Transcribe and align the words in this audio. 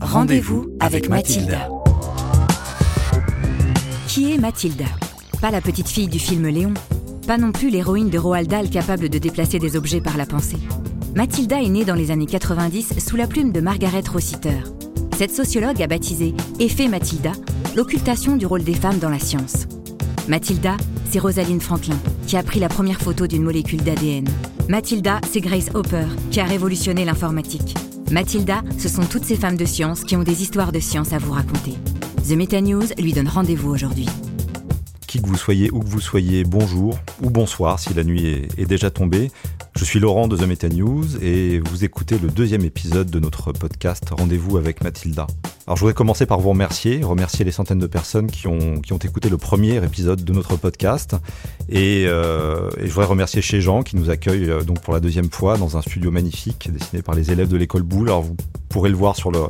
Rendez-vous 0.00 0.68
avec 0.80 1.08
Mathilda. 1.08 1.68
Qui 4.08 4.32
est 4.32 4.38
Mathilda 4.38 4.84
Pas 5.40 5.50
la 5.50 5.60
petite 5.60 5.88
fille 5.88 6.08
du 6.08 6.18
film 6.18 6.46
Léon, 6.48 6.74
pas 7.26 7.38
non 7.38 7.52
plus 7.52 7.70
l'héroïne 7.70 8.10
de 8.10 8.18
Roald 8.18 8.48
Dahl 8.48 8.68
capable 8.70 9.08
de 9.08 9.18
déplacer 9.18 9.58
des 9.58 9.76
objets 9.76 10.00
par 10.00 10.16
la 10.16 10.26
pensée. 10.26 10.58
Mathilda 11.14 11.62
est 11.62 11.68
née 11.68 11.84
dans 11.84 11.94
les 11.94 12.10
années 12.10 12.26
90 12.26 12.98
sous 12.98 13.16
la 13.16 13.26
plume 13.26 13.52
de 13.52 13.60
Margaret 13.60 14.02
Rossiter. 14.12 14.62
Cette 15.16 15.34
sociologue 15.34 15.80
a 15.82 15.86
baptisé 15.86 16.34
Effet 16.58 16.88
Mathilda 16.88 17.32
l'occultation 17.76 18.36
du 18.36 18.46
rôle 18.46 18.64
des 18.64 18.74
femmes 18.74 18.98
dans 18.98 19.10
la 19.10 19.18
science. 19.18 19.66
Mathilda, 20.28 20.76
c'est 21.10 21.18
Rosalind 21.18 21.62
Franklin, 21.62 21.98
qui 22.26 22.36
a 22.36 22.42
pris 22.42 22.60
la 22.60 22.68
première 22.68 23.00
photo 23.00 23.26
d'une 23.26 23.42
molécule 23.42 23.82
d'ADN. 23.82 24.28
Mathilda, 24.68 25.20
c'est 25.30 25.40
Grace 25.40 25.70
Hopper, 25.74 26.06
qui 26.30 26.40
a 26.40 26.44
révolutionné 26.44 27.04
l'informatique. 27.04 27.74
Mathilda, 28.12 28.62
ce 28.76 28.90
sont 28.90 29.04
toutes 29.04 29.24
ces 29.24 29.36
femmes 29.36 29.56
de 29.56 29.64
science 29.64 30.04
qui 30.04 30.16
ont 30.16 30.22
des 30.22 30.42
histoires 30.42 30.70
de 30.70 30.80
science 30.80 31.14
à 31.14 31.18
vous 31.18 31.32
raconter. 31.32 31.72
The 32.28 32.32
Meta 32.32 32.60
News 32.60 32.84
lui 32.98 33.14
donne 33.14 33.26
rendez-vous 33.26 33.70
aujourd'hui. 33.70 34.06
Qui 35.12 35.20
que 35.20 35.28
vous 35.28 35.36
soyez, 35.36 35.70
où 35.70 35.80
que 35.80 35.88
vous 35.88 36.00
soyez, 36.00 36.42
bonjour 36.42 36.98
ou 37.22 37.28
bonsoir 37.28 37.78
si 37.78 37.92
la 37.92 38.02
nuit 38.02 38.48
est, 38.56 38.64
déjà 38.64 38.90
tombée. 38.90 39.30
Je 39.76 39.84
suis 39.84 40.00
Laurent 40.00 40.26
de 40.26 40.38
The 40.38 40.46
Meta 40.46 40.70
News 40.70 41.22
et 41.22 41.58
vous 41.58 41.84
écoutez 41.84 42.18
le 42.18 42.28
deuxième 42.28 42.64
épisode 42.64 43.10
de 43.10 43.20
notre 43.20 43.52
podcast 43.52 44.04
Rendez-vous 44.10 44.56
avec 44.56 44.82
Mathilda. 44.82 45.26
Alors 45.66 45.76
je 45.76 45.80
voudrais 45.82 45.92
commencer 45.92 46.24
par 46.24 46.40
vous 46.40 46.48
remercier, 46.48 47.04
remercier 47.04 47.44
les 47.44 47.50
centaines 47.50 47.78
de 47.78 47.86
personnes 47.86 48.30
qui 48.30 48.46
ont, 48.48 48.80
qui 48.80 48.94
ont 48.94 48.98
écouté 48.98 49.28
le 49.28 49.36
premier 49.36 49.84
épisode 49.84 50.24
de 50.24 50.32
notre 50.32 50.56
podcast. 50.56 51.14
Et, 51.68 52.06
euh, 52.06 52.70
je 52.80 52.88
voudrais 52.88 53.04
remercier 53.04 53.42
chez 53.42 53.60
Jean 53.60 53.82
qui 53.82 53.96
nous 53.96 54.08
accueille 54.08 54.48
euh, 54.48 54.62
donc 54.62 54.80
pour 54.80 54.94
la 54.94 55.00
deuxième 55.00 55.30
fois 55.30 55.58
dans 55.58 55.76
un 55.76 55.82
studio 55.82 56.10
magnifique 56.10 56.70
dessiné 56.72 57.02
par 57.02 57.14
les 57.14 57.30
élèves 57.30 57.48
de 57.48 57.58
l'école 57.58 57.82
Boulle. 57.82 58.08
Alors 58.08 58.22
vous 58.22 58.36
pourrez 58.70 58.88
le 58.88 58.96
voir 58.96 59.14
sur 59.14 59.30
le, 59.30 59.40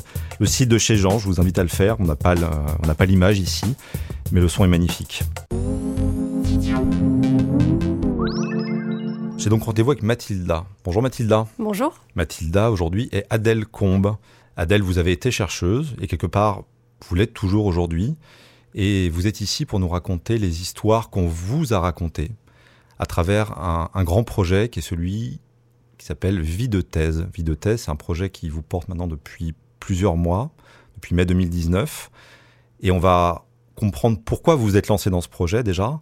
le 0.41 0.47
site 0.47 0.69
de 0.69 0.79
chez 0.79 0.97
Jean, 0.97 1.21
je 1.21 1.27
vous 1.27 1.41
invite 1.41 1.61
à 1.61 1.63
le 1.63 1.69
faire. 1.69 1.99
On 2.01 2.05
n'a 2.05 2.17
pas 2.17 3.07
l'image 3.07 3.39
ici, 3.39 3.77
mais 4.33 4.41
le 4.41 4.49
son 4.49 4.65
est 4.65 4.69
magnifique. 4.69 5.23
J'ai 9.37 9.51
donc 9.51 9.65
rendez-vous 9.65 9.91
avec 9.91 10.03
Mathilda. 10.03 10.65
Bonjour 10.85 11.03
Mathilda. 11.03 11.47
Bonjour. 11.59 11.95
Mathilda 12.15 12.71
aujourd'hui 12.71 13.09
est 13.13 13.27
Adèle 13.29 13.67
Combe. 13.67 14.17
Adèle, 14.57 14.83
vous 14.83 14.99
avez 14.99 15.13
été 15.13 15.31
chercheuse 15.31 15.95
et 16.01 16.07
quelque 16.07 16.27
part, 16.27 16.65
vous 17.07 17.15
l'êtes 17.15 17.35
toujours 17.35 17.67
aujourd'hui. 17.67 18.17
Et 18.75 19.11
vous 19.11 19.27
êtes 19.27 19.43
ici 19.43 19.67
pour 19.67 19.81
nous 19.81 19.89
raconter 19.89 20.39
les 20.39 20.63
histoires 20.63 21.11
qu'on 21.11 21.27
vous 21.27 21.75
a 21.75 21.79
racontées 21.79 22.31
à 22.99 23.05
travers 23.05 23.59
un, 23.59 23.91
un 23.93 24.05
grand 24.05 24.25
projet 24.25 24.71
qui 24.71 24.79
est 24.79 24.83
celui 24.83 25.41
qui 25.99 26.07
s'appelle 26.07 26.41
Vie 26.41 26.71
de 26.71 26.81
thèse. 26.81 27.27
Vie 27.35 27.45
de 27.45 27.55
thèse, 27.55 27.83
c'est 27.83 27.91
un 27.91 27.97
projet 27.97 28.31
qui 28.31 28.49
vous 28.49 28.63
porte 28.63 28.89
maintenant 28.89 29.09
depuis 29.09 29.55
plusieurs 29.79 30.17
mois, 30.17 30.53
depuis 30.95 31.15
mai 31.15 31.27
2019. 31.27 32.11
Et 32.81 32.91
on 32.91 32.99
va 32.99 33.45
comprendre 33.83 34.21
pourquoi 34.25 34.55
vous 34.55 34.63
vous 34.65 34.77
êtes 34.77 34.87
lancé 34.87 35.11
dans 35.11 35.21
ce 35.21 35.29
projet 35.29 35.65
déjà. 35.65 36.01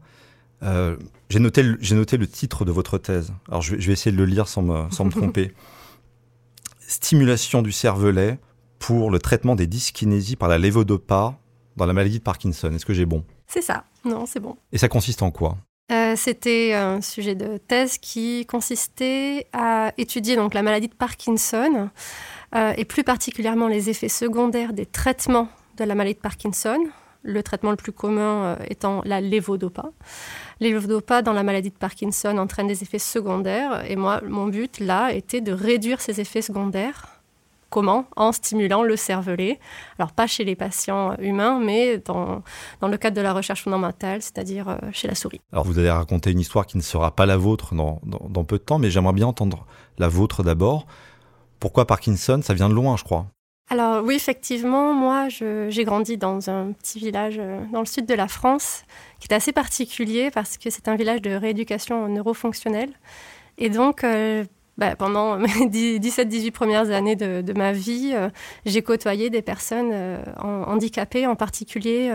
Euh, 0.63 0.97
j'ai 1.31 1.39
noté, 1.39 1.63
noté 1.63 2.19
le 2.19 2.27
titre 2.27 2.67
de 2.67 2.73
votre 2.73 2.99
thèse. 2.99 3.33
Alors 3.49 3.63
je 3.63 3.75
vais, 3.75 3.81
je 3.81 3.87
vais 3.87 3.95
essayer 3.95 4.13
de 4.13 4.19
le 4.19 4.27
lire 4.27 4.49
sans 4.49 4.61
me, 4.61 4.91
sans 4.91 5.07
me 5.07 5.11
tromper. 5.19 5.55
Stimulation 6.87 7.63
du 7.63 7.73
cervelet 7.73 8.39
pour 8.79 9.11
le 9.11 9.19
traitement 9.19 9.57
des 9.57 9.67
dyskinésies 9.67 10.37
par 10.37 10.49
la 10.51 10.59
lévodopa 10.59 11.39
dans 11.77 11.87
la 11.87 11.93
maladie 11.95 12.19
de 12.19 12.23
Parkinson. 12.25 12.71
Est-ce 12.75 12.85
que 12.85 12.93
j'ai 12.93 13.07
bon? 13.07 13.25
C'est 13.47 13.63
ça. 13.63 13.85
Non, 14.05 14.27
c'est 14.27 14.41
bon. 14.41 14.57
Et 14.73 14.79
ça 14.79 14.89
consiste 14.89 15.23
en 15.23 15.31
quoi? 15.31 15.57
Euh, 15.91 16.15
C'était 16.17 16.75
un 16.75 17.01
sujet 17.01 17.35
de 17.35 17.57
thèse 17.57 17.97
qui 17.97 18.45
consistait 18.47 19.47
à 19.55 19.93
étudier 19.97 20.37
donc 20.37 20.53
la 20.53 20.63
maladie 20.63 20.89
de 20.89 20.95
Parkinson 20.95 21.89
euh, 22.55 22.73
et 22.77 22.85
plus 22.85 23.05
particulièrement 23.05 23.69
les 23.69 23.89
effets 23.89 24.11
secondaires 24.11 24.75
des 24.75 24.87
traitements 24.87 25.49
de 25.79 25.85
la 25.85 25.95
maladie 25.95 26.17
de 26.17 26.21
Parkinson. 26.21 26.79
Le 27.23 27.43
traitement 27.43 27.71
le 27.71 27.77
plus 27.77 27.93
commun 27.93 28.45
euh, 28.45 28.57
étant 28.69 29.03
la 29.05 29.21
lévodopa. 29.21 29.91
Les 30.59 30.71
lévodopa 30.73 31.23
dans 31.23 31.35
la 31.35 31.43
maladie 31.43 31.71
de 31.71 31.77
Parkinson 31.77 32.39
entraîne 32.39 32.67
des 32.67 32.83
effets 32.83 32.99
secondaires 32.99 33.85
et 33.91 33.97
moi, 33.97 34.21
mon 34.27 34.47
but 34.47 34.81
là 34.81 35.13
était 35.13 35.41
de 35.41 35.53
réduire 35.53 36.01
ces 36.01 36.21
effets 36.21 36.43
secondaires. 36.43 37.21
Comment? 37.69 38.07
En 38.17 38.33
stimulant 38.33 38.83
le 38.83 38.97
cervelet. 38.97 39.61
Alors 39.99 40.13
pas 40.13 40.27
chez 40.27 40.45
les 40.45 40.57
patients 40.57 41.15
humains, 41.19 41.61
mais 41.61 41.99
dans, 41.99 42.43
dans 42.81 42.89
le 42.89 42.97
cadre 42.97 43.17
de 43.17 43.21
la 43.21 43.33
recherche 43.33 43.63
fondamentale, 43.63 44.23
c'est-à-dire 44.23 44.69
euh, 44.69 44.79
chez 44.93 45.07
la 45.07 45.15
souris. 45.15 45.41
Alors 45.53 45.65
vous 45.65 45.79
allez 45.79 45.91
raconter 45.91 46.33
une 46.33 46.41
histoire 46.41 46.67
qui 46.67 46.77
ne 46.79 46.83
sera 46.83 47.15
pas 47.15 47.27
la 47.27 47.37
vôtre 47.37 47.75
dans 47.75 48.45
peu 48.45 48.59
de 48.59 48.63
temps, 48.63 48.79
mais 48.79 48.91
j'aimerais 48.91 49.13
bien 49.13 49.27
entendre 49.27 49.67
la 49.99 50.09
vôtre 50.09 50.43
d'abord. 50.43 50.87
Pourquoi 51.61 51.87
Parkinson? 51.87 52.41
Ça 52.43 52.55
vient 52.55 52.71
de 52.71 52.75
loin, 52.75 52.97
je 52.97 53.05
crois. 53.05 53.27
Alors 53.73 54.03
oui, 54.05 54.17
effectivement, 54.17 54.93
moi, 54.93 55.29
j'ai 55.29 55.85
grandi 55.85 56.17
dans 56.17 56.51
un 56.51 56.73
petit 56.73 56.99
village 56.99 57.37
euh, 57.39 57.65
dans 57.73 57.79
le 57.79 57.87
sud 57.87 58.05
de 58.05 58.15
la 58.15 58.27
France, 58.27 58.83
qui 59.21 59.29
est 59.31 59.35
assez 59.35 59.53
particulier 59.53 60.33
parce 60.33 60.59
que 60.59 60.71
c'est 60.71 60.89
un 60.89 60.97
village 60.97 61.23
de 61.23 61.31
rééducation 61.31 62.09
neurofonctionnelle. 62.09 62.91
Et 63.61 63.69
donc, 63.69 64.03
euh, 64.03 64.45
bah, 64.79 64.97
pendant 64.97 65.37
mes 65.39 65.47
17-18 65.47 66.51
premières 66.51 66.91
années 66.91 67.15
de, 67.15 67.53
ma 67.53 67.73
vie, 67.73 68.13
euh, 68.15 68.31
j'ai 68.67 68.83
côtoyé 68.83 69.31
des 69.31 69.43
personnes 69.43 69.91
euh, 69.93 70.19
handicapées, 70.43 71.27
en 71.27 71.37
particulier 71.37 72.11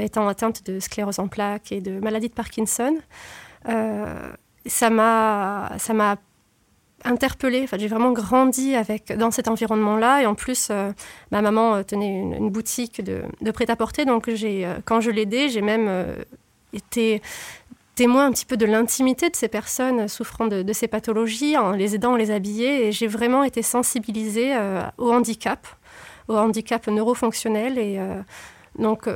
étant 0.00 0.26
atteintes 0.26 0.64
de 0.64 0.80
sclérose 0.80 1.18
en 1.18 1.28
plaques 1.28 1.70
et 1.70 1.82
de 1.82 2.00
maladie 2.00 2.30
de 2.30 2.34
Parkinson. 2.34 2.96
Ça 4.66 4.90
m'a 4.90 6.16
interpellée. 7.04 7.66
J'ai 7.76 7.88
vraiment 7.88 8.12
grandi 8.12 8.74
avec 8.74 9.12
dans 9.16 9.30
cet 9.30 9.48
environnement-là. 9.48 10.22
Et 10.22 10.26
en 10.26 10.34
plus, 10.34 10.68
euh, 10.70 10.92
ma 11.30 11.42
maman 11.42 11.76
euh, 11.76 11.82
tenait 11.82 12.08
une, 12.08 12.50
boutique 12.50 13.02
de, 13.02 13.50
prêt-à-porter, 13.50 14.04
donc 14.04 14.30
j'ai 14.30 14.66
euh, 14.66 14.78
quand 14.84 15.00
je 15.00 15.10
l'aidais, 15.10 15.48
j'ai 15.48 15.60
même 15.60 16.06
été 16.72 17.22
témoin 17.94 18.26
un 18.26 18.32
petit 18.32 18.46
peu 18.46 18.56
de 18.56 18.66
l'intimité 18.66 19.30
de 19.30 19.36
ces 19.36 19.48
personnes 19.48 20.08
souffrant 20.08 20.46
de, 20.46 20.72
ces 20.72 20.88
pathologies, 20.88 21.56
en 21.56 21.72
les 21.72 21.94
aidant, 21.94 22.12
en 22.12 22.16
les 22.16 22.30
habiller, 22.30 22.86
et 22.86 22.92
j'ai 22.92 23.06
vraiment 23.06 23.44
été 23.44 23.62
sensibilisée 23.62 24.52
au 24.98 25.12
handicap, 25.12 25.66
au 26.28 26.36
handicap 26.36 26.86
neurofonctionnel. 26.88 27.78
Et 27.78 28.00
donc, 28.78 29.08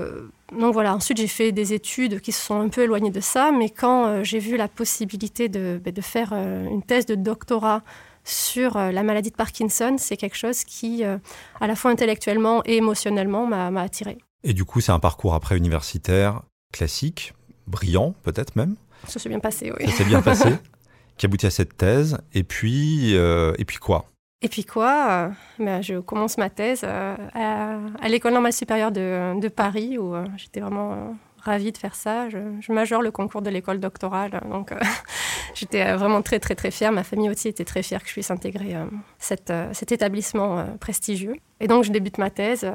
donc 0.56 0.72
voilà, 0.72 0.94
ensuite 0.94 1.18
j'ai 1.18 1.26
fait 1.26 1.52
des 1.52 1.74
études 1.74 2.20
qui 2.20 2.32
se 2.32 2.40
sont 2.40 2.60
un 2.60 2.68
peu 2.68 2.82
éloignées 2.82 3.10
de 3.10 3.20
ça, 3.20 3.50
mais 3.50 3.70
quand 3.70 4.06
euh, 4.06 4.24
j'ai 4.24 4.38
vu 4.38 4.56
la 4.56 4.68
possibilité 4.68 5.48
de, 5.48 5.80
ben, 5.82 5.92
de 5.92 6.00
faire 6.00 6.30
euh, 6.32 6.66
une 6.68 6.82
thèse 6.82 7.06
de 7.06 7.14
doctorat 7.14 7.82
sur 8.24 8.76
euh, 8.76 8.90
la 8.90 9.02
maladie 9.02 9.30
de 9.30 9.36
Parkinson, 9.36 9.96
c'est 9.98 10.16
quelque 10.16 10.36
chose 10.36 10.64
qui, 10.64 11.02
à 11.04 11.66
la 11.66 11.76
fois 11.76 11.90
intellectuellement 11.90 12.62
et 12.64 12.76
émotionnellement, 12.76 13.46
m'a 13.46 13.80
attirée. 13.80 14.18
Et 14.44 14.52
du 14.52 14.64
coup, 14.64 14.80
c'est 14.80 14.92
un 14.92 14.98
parcours 14.98 15.34
après 15.34 15.56
universitaire 15.56 16.42
classique, 16.72 17.34
brillant 17.66 18.14
peut-être 18.22 18.56
même. 18.56 18.76
Ça 19.06 19.18
s'est 19.18 19.28
bien 19.28 19.40
passé, 19.40 19.72
oui. 19.78 19.90
Ça 19.90 19.98
s'est 19.98 20.04
bien 20.04 20.22
passé, 20.22 20.48
qui 21.16 21.26
aboutit 21.26 21.46
à 21.46 21.50
cette 21.50 21.76
thèse. 21.76 22.18
Et 22.34 22.44
puis, 22.44 23.16
euh, 23.16 23.54
et 23.58 23.64
puis 23.64 23.78
quoi? 23.78 24.06
Et 24.40 24.48
puis 24.48 24.64
quoi 24.64 25.08
euh, 25.10 25.28
ben, 25.58 25.82
Je 25.82 25.98
commence 25.98 26.38
ma 26.38 26.48
thèse 26.48 26.82
euh, 26.84 27.16
à, 27.34 27.78
à 28.00 28.08
l'École 28.08 28.32
normale 28.32 28.52
supérieure 28.52 28.92
de, 28.92 29.48
Paris, 29.48 29.98
où 29.98 30.14
euh, 30.14 30.24
j'étais 30.36 30.60
vraiment 30.60 31.16
ravie 31.38 31.72
de 31.72 31.78
faire 31.78 31.96
ça. 31.96 32.28
Je, 32.28 32.38
je 32.60 33.02
le 33.02 33.10
concours 33.10 33.42
de 33.42 33.50
l'école 33.50 33.80
doctorale, 33.80 34.40
donc 34.48 34.72
j'étais 35.54 35.92
vraiment 35.94 36.22
très 36.22 36.38
très 36.38 36.54
très 36.54 36.70
fière. 36.70 36.92
Ma 36.92 37.02
famille 37.02 37.30
aussi 37.30 37.48
était 37.48 37.64
très 37.64 37.82
fière 37.82 38.00
que 38.00 38.08
je 38.08 38.12
puisse 38.12 38.30
intégrer 38.30 38.76
cet 39.18 39.50
établissement 39.90 40.66
prestigieux. 40.78 41.34
Et 41.60 41.66
donc 41.66 41.84
je 41.84 41.90
débute 41.90 42.18
ma 42.18 42.30
thèse, 42.30 42.70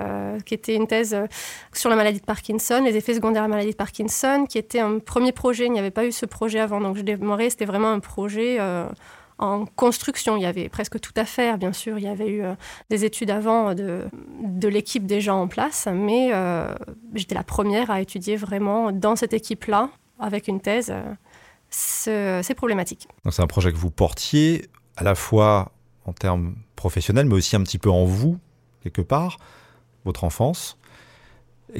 qui 0.45 0.53
était 0.53 0.75
une 0.75 0.87
thèse 0.87 1.15
sur 1.71 1.89
la 1.89 1.95
maladie 1.95 2.19
de 2.19 2.25
Parkinson, 2.25 2.81
les 2.83 2.97
effets 2.97 3.13
secondaires 3.13 3.43
de 3.43 3.47
la 3.47 3.55
maladie 3.55 3.71
de 3.71 3.77
Parkinson, 3.77 4.45
qui 4.49 4.57
était 4.57 4.79
un 4.79 4.99
premier 4.99 5.33
projet. 5.33 5.67
Il 5.67 5.71
n'y 5.71 5.79
avait 5.79 5.91
pas 5.91 6.05
eu 6.05 6.11
ce 6.11 6.25
projet 6.25 6.59
avant, 6.59 6.81
donc 6.81 6.97
je 6.97 7.03
démarrais. 7.03 7.49
C'était 7.49 7.65
vraiment 7.65 7.91
un 7.91 7.99
projet. 7.99 8.59
Euh, 9.39 9.43
en 9.43 9.65
construction. 9.65 10.37
Il 10.37 10.43
y 10.43 10.45
avait 10.45 10.69
presque 10.69 10.99
tout 10.99 11.13
à 11.15 11.25
faire, 11.25 11.57
bien 11.57 11.73
sûr. 11.73 11.97
Il 11.97 12.03
y 12.03 12.07
avait 12.07 12.27
eu 12.27 12.43
euh, 12.43 12.55
des 12.89 13.05
études 13.05 13.29
avant 13.31 13.73
de, 13.73 14.05
de 14.43 14.67
l'équipe 14.67 15.05
déjà 15.05 15.33
en 15.35 15.47
place, 15.47 15.87
mais 15.91 16.29
euh, 16.33 16.73
j'étais 17.13 17.35
la 17.35 17.43
première 17.43 17.91
à 17.91 18.01
étudier 18.01 18.35
vraiment 18.35 18.91
dans 18.91 19.15
cette 19.15 19.33
équipe-là, 19.33 19.89
avec 20.19 20.47
une 20.47 20.61
thèse, 20.61 20.89
euh, 20.91 21.13
ce- 21.69 22.41
ces 22.43 22.53
problématiques. 22.55 23.07
C'est 23.29 23.41
un 23.41 23.47
projet 23.47 23.71
que 23.71 23.77
vous 23.77 23.91
portiez 23.91 24.67
à 24.95 25.03
la 25.03 25.15
fois 25.15 25.71
en 26.05 26.13
termes 26.13 26.55
professionnels, 26.75 27.25
mais 27.25 27.35
aussi 27.35 27.55
un 27.55 27.63
petit 27.63 27.79
peu 27.79 27.89
en 27.89 28.05
vous, 28.05 28.37
quelque 28.83 29.01
part, 29.01 29.37
votre 30.05 30.23
enfance. 30.23 30.77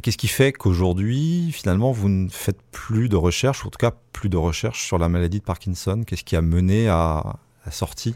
Qu'est-ce 0.01 0.18
qui 0.18 0.30
fait 0.30 0.54
qu'aujourd'hui, 0.54 1.51
finalement, 1.51 1.92
vous 1.92 2.10
ne 2.10 2.27
faites 2.30 2.60
plus 2.72 3.10
de 3.10 3.16
recherche, 3.16 3.63
ou 3.63 3.68
en 3.68 3.69
tout 3.69 3.77
cas 3.77 3.92
plus 4.12 4.30
de 4.30 4.38
recherche 4.38 4.83
sur 4.88 4.98
la 4.98 5.07
maladie 5.10 5.39
de 5.39 5.44
Parkinson? 5.44 6.04
Qu'est-ce 6.07 6.24
qui 6.24 6.36
a 6.36 6.42
mené 6.42 6.88
à 6.88 7.36
la 7.65 7.71
sortie 7.71 8.15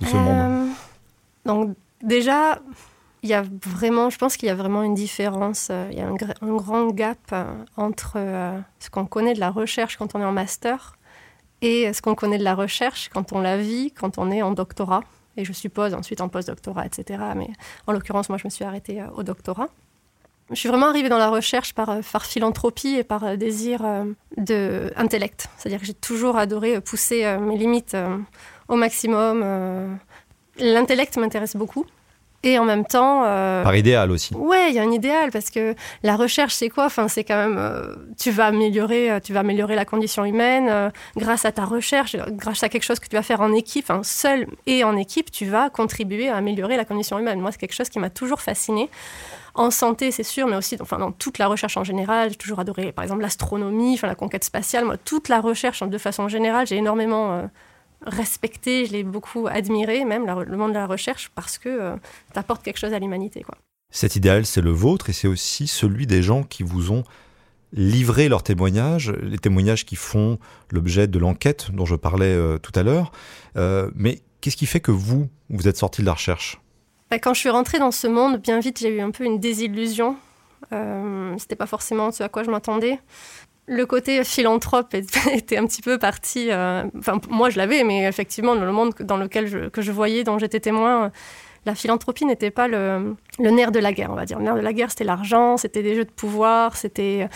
de 0.00 0.06
ce 0.06 0.16
monde? 0.16 0.68
Euh, 0.68 0.72
Donc 1.44 1.76
déjà, 2.02 2.60
il 3.22 3.28
y 3.30 3.34
a 3.34 3.42
vraiment, 3.64 4.10
je 4.10 4.18
pense 4.18 4.36
qu'il 4.36 4.46
y 4.48 4.50
a 4.50 4.54
vraiment 4.54 4.82
une 4.82 4.94
différence, 4.94 5.68
euh, 5.70 5.88
il 5.90 5.98
y 5.98 6.00
a 6.00 6.06
un, 6.06 6.14
gr- 6.14 6.36
un 6.40 6.54
grand 6.54 6.86
gap 6.88 7.18
euh, 7.32 7.44
entre 7.76 8.18
ce 8.78 8.90
qu'on 8.90 9.06
connaît 9.06 9.34
de 9.34 9.40
la 9.40 9.50
recherche 9.50 9.96
quand 9.96 10.14
on 10.14 10.20
est 10.20 10.24
en 10.24 10.32
master 10.32 10.96
et 11.60 11.92
ce 11.92 12.00
qu'on 12.02 12.14
connaît 12.14 12.38
de 12.38 12.44
la 12.44 12.54
recherche 12.54 13.08
quand 13.12 13.32
on 13.32 13.40
la 13.40 13.56
vit, 13.58 13.90
quand 13.92 14.18
on 14.18 14.30
est 14.30 14.42
en 14.42 14.52
doctorat. 14.52 15.02
et 15.36 15.44
je 15.44 15.52
suppose 15.52 15.92
ensuite 15.94 16.20
en 16.20 16.28
post-doctorat, 16.28 16.86
etc. 16.86 17.22
Mais 17.36 17.48
en 17.86 17.92
l'occurrence, 17.92 18.28
moi, 18.28 18.38
je 18.38 18.44
me 18.44 18.50
suis 18.50 18.64
arrêtée 18.64 19.02
au 19.14 19.22
doctorat. 19.24 19.68
Je 20.50 20.54
suis 20.54 20.68
vraiment 20.68 20.86
arrivée 20.86 21.08
dans 21.08 21.18
la 21.18 21.28
recherche 21.28 21.74
par, 21.74 21.98
par 22.12 22.24
philanthropie 22.24 22.96
et 22.96 23.04
par 23.04 23.36
désir 23.36 23.82
d'intellect. 24.36 25.48
C'est-à-dire 25.56 25.80
que 25.80 25.86
j'ai 25.86 25.94
toujours 25.94 26.38
adoré 26.38 26.80
pousser 26.80 27.36
mes 27.38 27.58
limites 27.58 27.96
au 28.68 28.76
maximum. 28.76 29.98
L'intellect 30.58 31.16
m'intéresse 31.18 31.54
beaucoup. 31.54 31.84
Et 32.48 32.58
en 32.58 32.64
même 32.64 32.86
temps. 32.86 33.24
Euh, 33.26 33.62
Par 33.62 33.76
idéal 33.76 34.10
aussi. 34.10 34.34
Ouais, 34.34 34.70
il 34.70 34.74
y 34.74 34.78
a 34.78 34.82
un 34.82 34.90
idéal 34.90 35.30
parce 35.30 35.50
que 35.50 35.74
la 36.02 36.16
recherche, 36.16 36.54
c'est 36.54 36.70
quoi? 36.70 36.86
Enfin, 36.86 37.06
c'est 37.06 37.22
quand 37.22 37.36
même. 37.36 37.58
Euh, 37.58 37.94
tu 38.18 38.30
vas 38.30 38.46
améliorer, 38.46 39.10
euh, 39.10 39.20
tu 39.20 39.34
vas 39.34 39.40
améliorer 39.40 39.74
la 39.74 39.84
condition 39.84 40.24
humaine 40.24 40.90
grâce 41.16 41.44
à 41.44 41.52
ta 41.52 41.66
recherche, 41.66 42.16
grâce 42.30 42.62
à 42.62 42.70
quelque 42.70 42.84
chose 42.84 43.00
que 43.00 43.08
tu 43.08 43.16
vas 43.16 43.22
faire 43.22 43.42
en 43.42 43.52
équipe, 43.52 43.84
enfin, 43.90 44.02
seul 44.02 44.46
et 44.66 44.82
en 44.82 44.96
équipe, 44.96 45.30
tu 45.30 45.44
vas 45.44 45.68
contribuer 45.68 46.30
à 46.30 46.36
améliorer 46.36 46.78
la 46.78 46.86
condition 46.86 47.18
humaine. 47.18 47.38
Moi, 47.38 47.52
c'est 47.52 47.58
quelque 47.58 47.74
chose 47.74 47.90
qui 47.90 47.98
m'a 47.98 48.10
toujours 48.10 48.40
fasciné. 48.40 48.88
En 49.54 49.70
santé, 49.70 50.10
c'est 50.10 50.22
sûr, 50.22 50.46
mais 50.46 50.56
aussi 50.56 50.78
enfin, 50.80 50.98
dans 50.98 51.12
toute 51.12 51.36
la 51.36 51.48
recherche 51.48 51.76
en 51.76 51.84
général. 51.84 52.30
J'ai 52.30 52.36
toujours 52.36 52.60
adoré, 52.60 52.92
par 52.92 53.02
exemple, 53.02 53.20
l'astronomie, 53.20 53.94
enfin, 53.94 54.06
la 54.06 54.14
conquête 54.14 54.44
spatiale. 54.44 54.86
Moi, 54.86 54.96
toute 54.96 55.28
la 55.28 55.40
recherche, 55.40 55.82
de 55.82 55.98
façon 55.98 56.28
générale, 56.28 56.66
j'ai 56.66 56.76
énormément 56.76 57.42
respecté, 58.02 58.86
je 58.86 58.92
l'ai 58.92 59.04
beaucoup 59.04 59.46
admiré, 59.46 60.04
même 60.04 60.26
le 60.26 60.56
monde 60.56 60.70
de 60.70 60.78
la 60.78 60.86
recherche, 60.86 61.30
parce 61.34 61.58
que 61.58 61.68
euh, 61.68 61.96
tu 62.32 62.38
apportes 62.38 62.62
quelque 62.62 62.78
chose 62.78 62.92
à 62.92 62.98
l'humanité. 62.98 63.42
Quoi. 63.42 63.56
Cet 63.90 64.16
idéal, 64.16 64.44
c'est 64.46 64.60
le 64.60 64.70
vôtre 64.70 65.10
et 65.10 65.12
c'est 65.12 65.28
aussi 65.28 65.66
celui 65.66 66.06
des 66.06 66.22
gens 66.22 66.42
qui 66.42 66.62
vous 66.62 66.92
ont 66.92 67.04
livré 67.72 68.28
leurs 68.28 68.42
témoignages, 68.42 69.10
les 69.10 69.38
témoignages 69.38 69.84
qui 69.84 69.96
font 69.96 70.38
l'objet 70.70 71.06
de 71.06 71.18
l'enquête 71.18 71.70
dont 71.72 71.84
je 71.84 71.96
parlais 71.96 72.26
euh, 72.26 72.58
tout 72.58 72.72
à 72.74 72.82
l'heure. 72.82 73.12
Euh, 73.56 73.90
mais 73.94 74.20
qu'est-ce 74.40 74.56
qui 74.56 74.66
fait 74.66 74.80
que 74.80 74.90
vous, 74.90 75.28
vous 75.50 75.68
êtes 75.68 75.76
sorti 75.76 76.00
de 76.00 76.06
la 76.06 76.14
recherche? 76.14 76.60
Bah, 77.10 77.18
Quand 77.18 77.34
je 77.34 77.40
suis 77.40 77.50
rentrée 77.50 77.78
dans 77.78 77.90
ce 77.90 78.06
monde, 78.06 78.38
bien 78.38 78.60
vite, 78.60 78.78
j'ai 78.78 78.88
eu 78.88 79.00
un 79.00 79.10
peu 79.10 79.24
une 79.24 79.38
désillusion. 79.38 80.16
Euh, 80.72 81.34
C'était 81.38 81.56
pas 81.56 81.66
forcément 81.66 82.10
ce 82.10 82.22
à 82.22 82.28
quoi 82.28 82.42
je 82.42 82.50
m'attendais 82.50 82.98
le 83.68 83.86
côté 83.86 84.24
philanthrope 84.24 84.94
était 85.32 85.56
un 85.56 85.66
petit 85.66 85.82
peu 85.82 85.98
parti. 85.98 86.50
Euh, 86.50 86.84
enfin, 86.98 87.20
moi, 87.28 87.50
je 87.50 87.58
l'avais, 87.58 87.84
mais 87.84 88.04
effectivement, 88.04 88.56
dans 88.56 88.64
le 88.64 88.72
monde 88.72 88.94
dans 89.00 89.16
lequel 89.16 89.46
je, 89.46 89.68
que 89.68 89.82
je 89.82 89.92
voyais, 89.92 90.24
dont 90.24 90.38
j'étais 90.38 90.60
témoin, 90.60 91.12
la 91.66 91.74
philanthropie 91.74 92.24
n'était 92.24 92.50
pas 92.50 92.66
le, 92.66 93.14
le, 93.38 93.50
nerf 93.50 93.70
de 93.70 93.78
la 93.78 93.92
guerre, 93.92 94.10
on 94.10 94.14
va 94.16 94.24
dire. 94.24 94.38
Le 94.38 94.44
nerf 94.44 94.56
de 94.56 94.60
la 94.60 94.72
guerre, 94.72 94.90
c'était 94.90 95.04
l'argent, 95.04 95.56
c'était 95.56 95.82
des 95.82 95.94
jeux 95.94 96.04
de 96.04 96.10
pouvoir, 96.10 96.76
c'était 96.76 97.28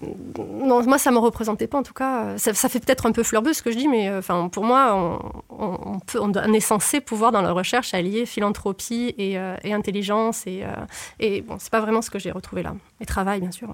non, 0.00 0.82
moi, 0.82 0.98
ça 0.98 1.10
ne 1.10 1.14
me 1.16 1.20
représentait 1.20 1.66
pas, 1.66 1.78
en 1.78 1.82
tout 1.82 1.94
cas. 1.94 2.36
Ça, 2.36 2.68
fait 2.68 2.80
peut-être 2.80 3.06
un 3.06 3.12
peu 3.12 3.22
fleurbeux 3.22 3.52
ce 3.52 3.62
que 3.62 3.70
je 3.70 3.76
dis, 3.76 3.88
mais 3.88 4.08
euh, 4.08 4.20
pour 4.48 4.64
moi, 4.64 5.30
on, 5.50 6.00
peut, 6.00 6.18
est 6.52 6.60
censé 6.60 7.00
pouvoir, 7.00 7.30
dans 7.30 7.42
la 7.42 7.52
recherche, 7.52 7.94
allier 7.94 8.26
philanthropie 8.26 9.14
et, 9.18 9.38
euh, 9.38 9.56
intelligence. 9.64 10.46
Et, 10.46 10.64
euh, 10.64 11.40
bon, 11.42 11.56
c'est 11.60 11.70
pas 11.70 11.80
vraiment 11.80 12.02
ce 12.02 12.10
que 12.10 12.18
j'ai 12.18 12.32
retrouvé 12.32 12.62
là. 12.62 12.74
Et 13.00 13.06
travail, 13.06 13.40
bien 13.40 13.52
sûr. 13.52 13.72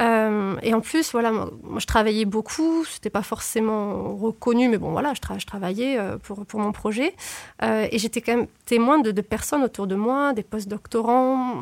et 0.00 0.74
en 0.74 0.80
plus, 0.80 1.12
voilà, 1.12 1.32
je 1.78 1.86
travaillais 1.86 2.24
beaucoup. 2.24 2.84
C'était 2.84 3.10
pas 3.10 3.22
forcément 3.22 4.16
reconnu, 4.16 4.68
mais 4.68 4.78
bon, 4.78 4.90
voilà, 4.90 5.12
je, 5.14 5.46
travaillais 5.46 5.98
pour, 6.22 6.60
mon 6.60 6.72
projet. 6.72 7.14
et 7.62 7.98
j'étais 7.98 8.20
quand 8.20 8.36
même 8.36 8.46
témoin 8.66 8.98
de, 8.98 9.12
de 9.12 9.20
personnes 9.20 9.62
autour 9.62 9.86
de 9.86 9.94
moi, 9.94 10.32
des 10.32 10.42
post-doctorants, 10.42 11.54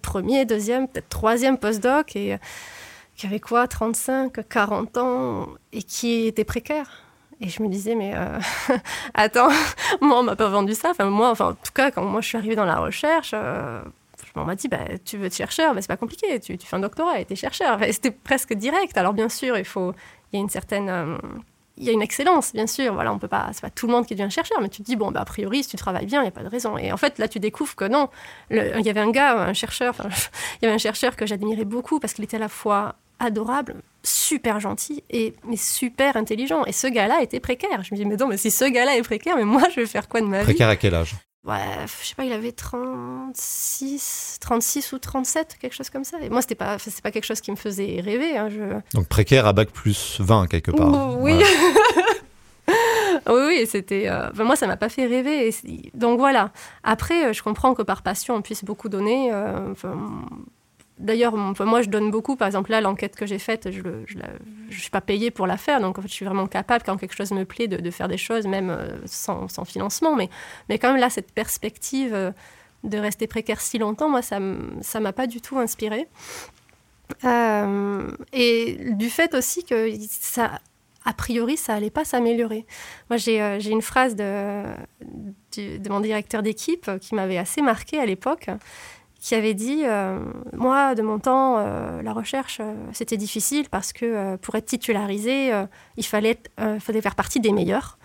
premier, 0.00 0.46
deuxième, 0.46 0.88
peut-être 0.88 1.08
troisième 1.08 1.58
post-doc. 1.58 2.16
Et 2.16 2.38
qui 3.16 3.26
avait 3.26 3.40
quoi, 3.40 3.68
35, 3.68 4.48
40 4.48 4.96
ans, 4.98 5.48
et 5.72 5.82
qui 5.82 6.26
était 6.26 6.44
précaire. 6.44 7.02
Et 7.40 7.48
je 7.48 7.62
me 7.62 7.68
disais, 7.68 7.94
mais 7.94 8.12
euh, 8.14 8.38
attends, 9.14 9.48
moi, 10.00 10.20
on 10.20 10.22
m'a 10.22 10.36
pas 10.36 10.48
vendu 10.48 10.74
ça. 10.74 10.90
Enfin, 10.90 11.06
moi, 11.06 11.30
enfin, 11.30 11.50
en 11.50 11.54
tout 11.54 11.72
cas, 11.74 11.90
quand 11.90 12.04
moi, 12.04 12.20
je 12.20 12.28
suis 12.28 12.38
arrivée 12.38 12.54
dans 12.54 12.64
la 12.64 12.78
recherche, 12.78 13.32
euh, 13.34 13.82
on 14.36 14.44
m'a 14.44 14.54
dit, 14.54 14.68
bah, 14.68 14.78
tu 15.04 15.18
veux 15.18 15.26
être 15.26 15.34
chercheur, 15.34 15.74
bah, 15.74 15.82
c'est 15.82 15.88
pas 15.88 15.96
compliqué, 15.96 16.38
tu, 16.40 16.56
fais 16.56 16.76
un 16.76 16.80
doctorat 16.80 17.20
et 17.20 17.24
tu 17.24 17.32
es 17.32 17.36
chercheur. 17.36 17.80
C'était 17.90 18.12
presque 18.12 18.54
direct. 18.54 18.96
Alors, 18.96 19.12
bien 19.12 19.28
sûr, 19.28 19.58
il 19.58 19.64
faut, 19.64 19.92
y 20.32 20.36
a 20.36 20.40
une 20.40 20.48
certaine 20.48 20.88
euh, 20.88 21.16
il 21.76 21.84
y 21.84 21.88
a 21.88 21.92
une 21.92 22.02
excellence, 22.02 22.52
bien 22.52 22.66
sûr. 22.66 22.94
Voilà, 22.94 23.12
on 23.12 23.18
peut 23.18 23.28
pas, 23.28 23.48
c'est 23.52 23.62
pas 23.62 23.70
tout 23.70 23.86
le 23.86 23.92
monde 23.92 24.06
qui 24.06 24.14
devient 24.14 24.30
chercheur, 24.30 24.60
mais 24.60 24.68
tu 24.68 24.82
te 24.82 24.86
dis 24.86 24.96
bon, 24.96 25.10
bah, 25.10 25.20
a 25.20 25.24
priori, 25.24 25.62
si 25.62 25.70
tu 25.70 25.76
travailles 25.76 26.06
bien, 26.06 26.20
il 26.20 26.24
n'y 26.24 26.28
a 26.28 26.32
pas 26.32 26.42
de 26.42 26.48
raison. 26.48 26.76
Et 26.78 26.92
en 26.92 26.96
fait, 26.96 27.18
là, 27.18 27.28
tu 27.28 27.40
découvres 27.40 27.74
que 27.74 27.86
non. 27.86 28.08
il 28.50 28.82
y 28.82 28.90
avait 28.90 29.00
un 29.00 29.10
gars, 29.10 29.38
un 29.38 29.52
chercheur, 29.54 29.94
il 30.60 30.64
y 30.64 30.66
avait 30.66 30.74
un 30.74 30.78
chercheur 30.78 31.16
que 31.16 31.26
j'admirais 31.26 31.64
beaucoup 31.64 31.98
parce 31.98 32.12
qu'il 32.12 32.24
était 32.24 32.36
à 32.36 32.40
la 32.40 32.48
fois 32.48 32.96
adorable, 33.18 33.76
super 34.02 34.58
gentil 34.58 35.04
et 35.10 35.34
mais 35.44 35.56
super 35.56 36.16
intelligent. 36.16 36.64
Et 36.66 36.72
ce 36.72 36.86
gars-là 36.88 37.22
était 37.22 37.40
précaire. 37.40 37.82
Je 37.82 37.94
me 37.94 37.96
dis 37.96 38.04
mais 38.04 38.16
non, 38.16 38.26
mais 38.26 38.36
si 38.36 38.50
ce 38.50 38.64
gars-là 38.64 38.96
est 38.96 39.02
précaire, 39.02 39.36
mais 39.36 39.44
moi, 39.44 39.62
je 39.70 39.80
vais 39.80 39.86
faire 39.86 40.08
quoi 40.08 40.20
de 40.20 40.26
ma 40.26 40.40
Précaire 40.40 40.68
à 40.68 40.76
quel 40.76 40.94
âge? 40.94 41.14
Ouais, 41.44 41.58
je 42.00 42.06
sais 42.06 42.14
pas, 42.14 42.24
il 42.24 42.32
avait 42.32 42.52
36, 42.52 44.38
36 44.40 44.92
ou 44.92 44.98
37, 44.98 45.56
quelque 45.60 45.74
chose 45.74 45.90
comme 45.90 46.04
ça. 46.04 46.18
Et 46.20 46.30
moi, 46.30 46.40
c'était 46.40 46.54
pas, 46.54 46.78
c'est 46.78 47.02
pas 47.02 47.10
quelque 47.10 47.24
chose 47.24 47.40
qui 47.40 47.50
me 47.50 47.56
faisait 47.56 48.00
rêver. 48.00 48.36
Hein, 48.36 48.48
Donc 48.94 49.08
précaire 49.08 49.46
à 49.46 49.52
bac 49.52 49.70
plus 49.70 50.18
20 50.20 50.46
quelque 50.46 50.70
part. 50.70 51.18
oui. 51.20 51.32
oui, 53.28 53.40
oui, 53.46 53.66
c'était. 53.66 54.08
Euh, 54.08 54.30
moi, 54.36 54.54
ça 54.54 54.68
m'a 54.68 54.76
pas 54.76 54.88
fait 54.88 55.06
rêver. 55.06 55.52
Donc 55.94 56.18
voilà. 56.20 56.52
Après, 56.84 57.26
euh, 57.26 57.32
je 57.32 57.42
comprends 57.42 57.74
que 57.74 57.82
par 57.82 58.02
passion, 58.02 58.36
on 58.36 58.42
puisse 58.42 58.64
beaucoup 58.64 58.88
donner. 58.88 59.30
Euh, 59.32 59.74
D'ailleurs, 61.02 61.36
moi, 61.36 61.82
je 61.82 61.88
donne 61.88 62.12
beaucoup. 62.12 62.36
Par 62.36 62.46
exemple, 62.46 62.70
là, 62.70 62.80
l'enquête 62.80 63.16
que 63.16 63.26
j'ai 63.26 63.40
faite, 63.40 63.70
je 63.72 63.82
ne 63.82 64.70
suis 64.70 64.90
pas 64.90 65.00
payée 65.00 65.32
pour 65.32 65.48
la 65.48 65.56
faire. 65.56 65.80
Donc, 65.80 65.98
en 65.98 66.02
fait, 66.02 66.08
je 66.08 66.12
suis 66.12 66.24
vraiment 66.24 66.46
capable, 66.46 66.84
quand 66.84 66.96
quelque 66.96 67.14
chose 67.14 67.32
me 67.32 67.44
plaît, 67.44 67.66
de, 67.66 67.90
faire 67.90 68.06
des 68.06 68.16
choses, 68.16 68.46
même 68.46 68.70
euh, 68.70 68.96
sans, 69.06 69.48
financement. 69.64 70.14
Mais, 70.14 70.30
mais 70.68 70.78
quand 70.78 70.92
même, 70.92 71.00
là, 71.00 71.10
cette 71.10 71.32
perspective 71.32 72.14
euh, 72.14 72.30
de 72.84 72.98
rester 72.98 73.26
précaire 73.26 73.60
si 73.60 73.78
longtemps, 73.78 74.08
moi, 74.08 74.22
ça 74.22 74.38
ne 74.38 74.98
m'a 75.00 75.12
pas 75.12 75.26
du 75.26 75.40
tout 75.40 75.58
inspirée. 75.58 76.06
Euh, 77.24 78.08
et 78.32 78.78
du 78.92 79.10
fait 79.10 79.34
aussi 79.34 79.64
que 79.64 79.90
ça, 80.08 80.60
a 81.04 81.12
priori, 81.14 81.56
ça 81.56 81.74
allait 81.74 81.90
pas 81.90 82.04
s'améliorer. 82.04 82.64
Moi, 83.10 83.16
j'ai 83.16 83.70
une 83.70 83.82
phrase 83.82 84.14
de, 84.14 84.62
de 85.56 85.88
mon 85.88 85.98
directeur 85.98 86.44
d'équipe 86.44 86.88
qui 87.00 87.16
m'avait 87.16 87.38
assez 87.38 87.60
marqué 87.60 87.98
à 87.98 88.06
l'époque 88.06 88.48
qui 89.22 89.36
avait 89.36 89.54
dit 89.54 89.82
euh, 89.84 90.18
Moi, 90.52 90.96
de 90.96 91.02
mon 91.02 91.20
temps, 91.20 91.56
euh, 91.58 92.02
la 92.02 92.12
recherche, 92.12 92.58
euh, 92.60 92.74
c'était 92.92 93.16
difficile 93.16 93.68
parce 93.70 93.92
que 93.92 94.34
pour 94.36 94.56
être 94.56 94.66
titularisé, 94.66 95.52
il 95.96 96.04
fallait, 96.04 96.38
fallait 96.80 97.00
faire 97.00 97.14
partie 97.14 97.38
des 97.38 97.52
meilleurs. 97.52 97.98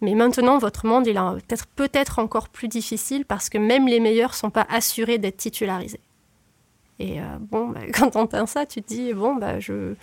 Mais 0.00 0.14
maintenant, 0.14 0.58
votre 0.58 0.86
monde, 0.86 1.08
il 1.08 1.16
est 1.16 1.66
peut-être 1.74 2.20
encore 2.20 2.48
plus 2.48 2.68
difficile 2.68 3.24
parce 3.26 3.50
que 3.50 3.58
même 3.58 3.88
les 3.88 3.98
meilleurs 3.98 4.30
ne 4.30 4.34
sont 4.34 4.50
pas 4.50 4.66
assurés 4.70 5.18
d'être 5.18 5.36
titularisés. 5.36 6.00
Et 7.00 7.18
bon, 7.40 7.68
bah, 7.68 7.80
quand 7.92 8.14
on 8.14 8.20
entend 8.20 8.46
ça, 8.46 8.64
tu 8.64 8.80
te 8.80 8.86
dis 8.86 9.12
Bon, 9.12 9.34
bah, 9.34 9.58
je, 9.58 9.94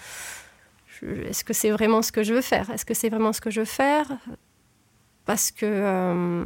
est-ce 1.30 1.46
que 1.46 1.54
c'est 1.54 1.72
vraiment 1.72 2.02
ce 2.02 2.12
que 2.12 2.24
je 2.24 2.34
veux 2.34 2.42
faire? 2.42 2.70
Est-ce 2.72 2.86
que 2.86 2.94
c'est 2.94 3.10
vraiment 3.10 3.32
ce 3.32 3.40
que 3.40 3.50
je 3.52 3.62
veux 3.62 3.66
faire? 3.66 4.12
Parce 5.26 5.52
que 5.52 6.46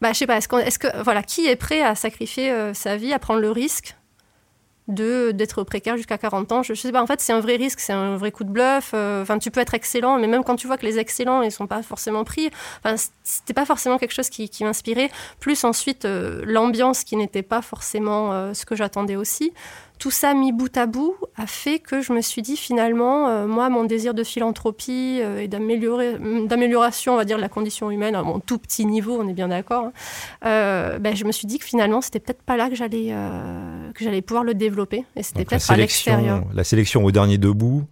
bah, 0.00 0.12
je 0.12 0.18
sais 0.18 0.26
pas, 0.26 0.36
est-ce, 0.36 0.48
est 0.54 0.78
que, 0.78 1.02
voilà, 1.02 1.22
qui 1.22 1.46
est 1.46 1.56
prêt 1.56 1.82
à 1.82 1.94
sacrifier 1.94 2.50
euh, 2.50 2.74
sa 2.74 2.96
vie, 2.96 3.12
à 3.12 3.18
prendre 3.18 3.40
le 3.40 3.50
risque 3.50 3.96
de, 4.86 5.32
d'être 5.32 5.64
précaire 5.64 5.96
jusqu'à 5.96 6.18
40 6.18 6.52
ans? 6.52 6.62
Je, 6.62 6.74
sais 6.74 6.92
pas, 6.92 7.02
en 7.02 7.06
fait, 7.06 7.20
c'est 7.20 7.32
un 7.32 7.40
vrai 7.40 7.56
risque, 7.56 7.80
c'est 7.80 7.92
un 7.92 8.16
vrai 8.16 8.30
coup 8.30 8.44
de 8.44 8.50
bluff. 8.50 8.92
Euh, 8.94 9.22
enfin, 9.22 9.38
tu 9.38 9.50
peux 9.50 9.60
être 9.60 9.74
excellent, 9.74 10.18
mais 10.18 10.28
même 10.28 10.44
quand 10.44 10.56
tu 10.56 10.66
vois 10.68 10.76
que 10.76 10.86
les 10.86 10.98
excellents, 10.98 11.42
ils 11.42 11.50
sont 11.50 11.66
pas 11.66 11.82
forcément 11.82 12.22
pris, 12.22 12.50
enfin, 12.84 12.94
c'était 13.24 13.54
pas 13.54 13.64
forcément 13.64 13.98
quelque 13.98 14.14
chose 14.14 14.30
qui, 14.30 14.48
qui 14.48 14.62
m'inspirait. 14.62 15.10
Plus 15.40 15.64
ensuite, 15.64 16.04
euh, 16.04 16.42
l'ambiance 16.44 17.02
qui 17.02 17.16
n'était 17.16 17.42
pas 17.42 17.62
forcément 17.62 18.54
ce 18.54 18.64
que 18.64 18.76
j'attendais 18.76 19.16
aussi 19.16 19.52
tout 19.98 20.10
ça 20.10 20.34
mis 20.34 20.52
bout 20.52 20.74
à 20.76 20.86
bout 20.86 21.16
a 21.36 21.46
fait 21.46 21.78
que 21.78 22.00
je 22.00 22.12
me 22.12 22.20
suis 22.20 22.42
dit 22.42 22.56
finalement, 22.56 23.28
euh, 23.28 23.46
moi, 23.46 23.68
mon 23.68 23.84
désir 23.84 24.14
de 24.14 24.24
philanthropie 24.24 25.20
euh, 25.20 25.40
et 25.40 25.48
d'amélioration, 25.48 27.14
on 27.14 27.16
va 27.16 27.24
dire, 27.24 27.36
de 27.36 27.42
la 27.42 27.48
condition 27.48 27.90
humaine 27.90 28.14
à 28.14 28.22
mon 28.22 28.38
tout 28.38 28.58
petit 28.58 28.86
niveau, 28.86 29.18
on 29.20 29.28
est 29.28 29.32
bien 29.32 29.48
d'accord, 29.48 29.86
hein, 29.86 29.92
euh, 30.46 30.98
ben, 30.98 31.16
je 31.16 31.24
me 31.24 31.32
suis 31.32 31.46
dit 31.46 31.58
que 31.58 31.64
finalement, 31.64 32.00
c'était 32.00 32.20
peut-être 32.20 32.42
pas 32.42 32.56
là 32.56 32.68
que 32.68 32.74
j'allais 32.74 33.14
que 33.94 34.04
j'allais 34.04 34.22
pouvoir 34.22 34.44
le 34.44 34.54
développer, 34.54 35.04
et 35.16 35.22
c'était 35.22 35.44
peut-être 35.44 35.70
à 35.70 35.76
l'extérieur. 35.76 36.44
La 36.54 36.64
sélection 36.64 37.04
au 37.04 37.10
dernier 37.10 37.38
debout, 37.38 37.84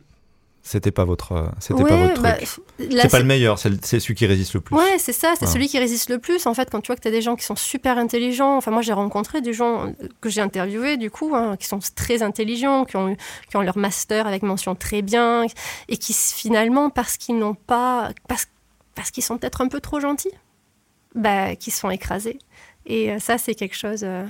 c'était 0.67 0.91
pas 0.91 1.05
votre, 1.05 1.31
euh, 1.33 1.45
pas 1.69 1.97
votre 1.97 2.21
bah, 2.21 2.33
truc. 2.33 2.49
C'est 2.79 3.09
pas 3.09 3.21
le 3.21 3.25
meilleur, 3.25 3.57
c'est 3.57 4.01
celui 4.01 4.17
qui 4.17 4.27
résiste 4.27 4.55
le 4.55 4.61
plus. 4.61 4.75
Ouais, 4.75 4.99
c'est 4.99 5.13
ça, 5.13 5.35
c'est 5.39 5.47
celui 5.47 5.69
qui 5.69 5.79
résiste 5.79 6.11
le 6.11 6.19
plus. 6.19 6.45
En 6.47 6.55
fait, 6.55 6.69
quand 6.69 6.81
tu 6.81 6.89
vois 6.89 6.97
que 6.97 7.03
tu 7.03 7.09
as 7.09 7.13
des 7.13 7.23
gens 7.23 7.37
qui 7.37 7.45
sont 7.45 7.55
super 7.55 7.99
intelligents, 7.99 8.57
enfin 8.57 8.73
moi 8.73 8.83
j'ai 8.83 8.93
rencontré 8.93 9.41
des 9.41 9.53
gens 9.53 9.95
que 10.21 10.29
j'ai 10.29 10.41
interviewés 10.41 10.97
du 10.97 11.09
coup, 11.09 11.37
hein, 11.37 11.57
qui 11.57 11.69
sont 11.69 11.79
très 11.95 12.25
intelligents, 12.25 12.85
qui 12.85 12.97
ont, 12.97 13.15
qui 13.49 13.57
ont 13.57 13.63
leur 13.63 13.79
master 13.79 14.27
avec 14.27 14.43
mention 14.43 14.75
très 14.75 15.03
bien, 15.03 15.47
et 15.89 15.97
qui 15.99 16.13
finalement, 16.13 16.91
parce 16.91 17.17
qu'ils 17.17 17.39
n'ont 17.39 17.55
pas, 17.55 18.11
parce, 18.27 18.49
parce 18.97 19.13
qu'ils 19.13 19.23
sont 19.23 19.39
peut-être 19.39 19.61
un 19.61 19.69
peu 19.69 19.79
trop 19.79 20.01
gentils, 20.01 20.35
bah, 21.15 21.55
qui 21.55 21.71
sont 21.71 21.91
écrasés. 21.91 22.41
Et 22.87 23.13
euh, 23.13 23.21
ça, 23.21 23.39
c'est 23.39 23.55
quelque 23.55 23.77
chose. 23.77 24.01
Euh, 24.03 24.25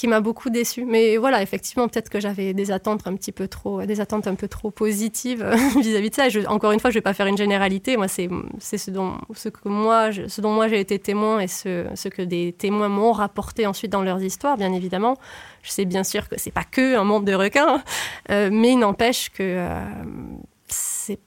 qui 0.00 0.08
m'a 0.08 0.22
beaucoup 0.22 0.48
déçue. 0.48 0.86
Mais 0.86 1.18
voilà, 1.18 1.42
effectivement, 1.42 1.86
peut-être 1.86 2.08
que 2.08 2.20
j'avais 2.20 2.54
des 2.54 2.70
attentes 2.70 3.06
un 3.06 3.14
petit 3.16 3.32
peu 3.32 3.48
trop, 3.48 3.82
des 3.82 4.00
attentes 4.00 4.26
un 4.26 4.34
peu 4.34 4.48
trop 4.48 4.70
positives 4.70 5.44
vis-à-vis 5.78 6.08
de 6.08 6.14
ça. 6.14 6.24
encore 6.48 6.72
une 6.72 6.80
fois, 6.80 6.88
je 6.88 6.94
vais 6.94 7.02
pas 7.02 7.12
faire 7.12 7.26
une 7.26 7.36
généralité. 7.36 7.98
Moi, 7.98 8.08
c'est 8.08 8.30
ce 8.78 8.90
dont, 8.90 9.18
ce 9.34 9.50
moi, 9.66 10.10
j'ai 10.10 10.80
été 10.80 10.98
témoin 10.98 11.40
et 11.40 11.48
ce, 11.48 12.08
que 12.08 12.22
des 12.22 12.54
témoins 12.56 12.88
m'ont 12.88 13.12
rapporté 13.12 13.66
ensuite 13.66 13.92
dans 13.92 14.00
leurs 14.00 14.22
histoires, 14.22 14.56
bien 14.56 14.72
évidemment. 14.72 15.18
Je 15.62 15.70
sais 15.70 15.84
bien 15.84 16.02
sûr 16.02 16.30
que 16.30 16.36
c'est 16.38 16.50
pas 16.50 16.64
que 16.64 16.96
un 16.96 17.04
monde 17.04 17.26
de 17.26 17.34
requins, 17.34 17.84
euh, 18.30 18.48
mais 18.50 18.72
il 18.72 18.78
n'empêche 18.78 19.28
que 19.28 19.42
euh, 19.42 19.84
c'est 20.66 21.18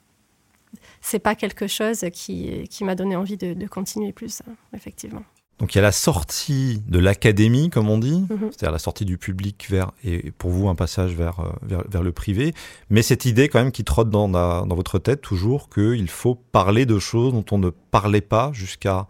c'est 0.99 1.19
pas 1.19 1.35
quelque 1.35 1.67
chose 1.67 2.05
qui, 2.11 2.67
qui 2.69 2.83
m'a 2.85 2.95
donné 2.95 3.15
envie 3.15 3.37
de, 3.37 3.53
de 3.53 3.67
continuer 3.67 4.13
plus, 4.13 4.41
effectivement. 4.73 5.21
Donc 5.59 5.75
il 5.75 5.77
y 5.77 5.79
a 5.79 5.83
la 5.83 5.91
sortie 5.91 6.81
de 6.87 6.99
l'académie, 6.99 7.69
comme 7.69 7.89
on 7.89 7.99
dit, 7.99 8.25
mhm. 8.29 8.49
c'est-à-dire 8.49 8.71
la 8.71 8.79
sortie 8.79 9.05
du 9.05 9.17
public 9.17 9.67
vers, 9.69 9.91
et 10.03 10.31
pour 10.31 10.49
vous 10.49 10.67
un 10.67 10.75
passage 10.75 11.13
vers, 11.13 11.39
euh, 11.39 11.51
vers, 11.61 11.83
vers, 11.87 12.03
le 12.03 12.11
privé, 12.11 12.53
mais 12.89 13.01
cette 13.01 13.25
idée 13.25 13.49
quand 13.49 13.59
même 13.59 13.71
qui 13.71 13.83
trotte 13.83 14.09
dans, 14.09 14.27
dans 14.27 14.75
votre 14.75 14.99
tête 14.99 15.21
toujours 15.21 15.69
qu'il 15.69 16.09
faut 16.09 16.35
parler 16.35 16.85
de 16.85 16.97
choses 16.97 17.33
dont 17.33 17.45
on 17.51 17.59
ne 17.59 17.69
parlait 17.69 18.21
pas 18.21 18.51
jusqu'à 18.53 19.07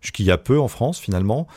jusqu'il 0.00 0.26
y 0.26 0.30
a 0.30 0.38
peu 0.38 0.60
en 0.60 0.68
France 0.68 1.00
finalement, 1.00 1.48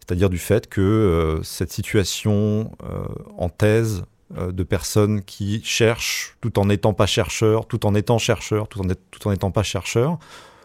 c'est-à-dire 0.00 0.28
du 0.28 0.38
fait 0.38 0.68
que 0.68 0.80
euh, 0.80 1.42
cette 1.42 1.72
situation 1.72 2.72
euh, 2.82 3.06
en 3.38 3.48
thèse 3.48 4.04
de 4.36 4.64
personnes 4.64 5.22
qui 5.22 5.62
cherchent 5.62 6.36
tout 6.40 6.58
en 6.58 6.64
n'étant 6.64 6.92
pas 6.92 7.06
chercheurs, 7.06 7.66
tout 7.66 7.86
en 7.86 7.94
étant 7.94 8.18
chercheurs, 8.18 8.66
tout 8.66 8.80
en, 8.80 8.88
tout 9.10 9.28
en 9.28 9.30
n'étant 9.30 9.52
pas 9.52 9.62
chercheurs, 9.62 10.18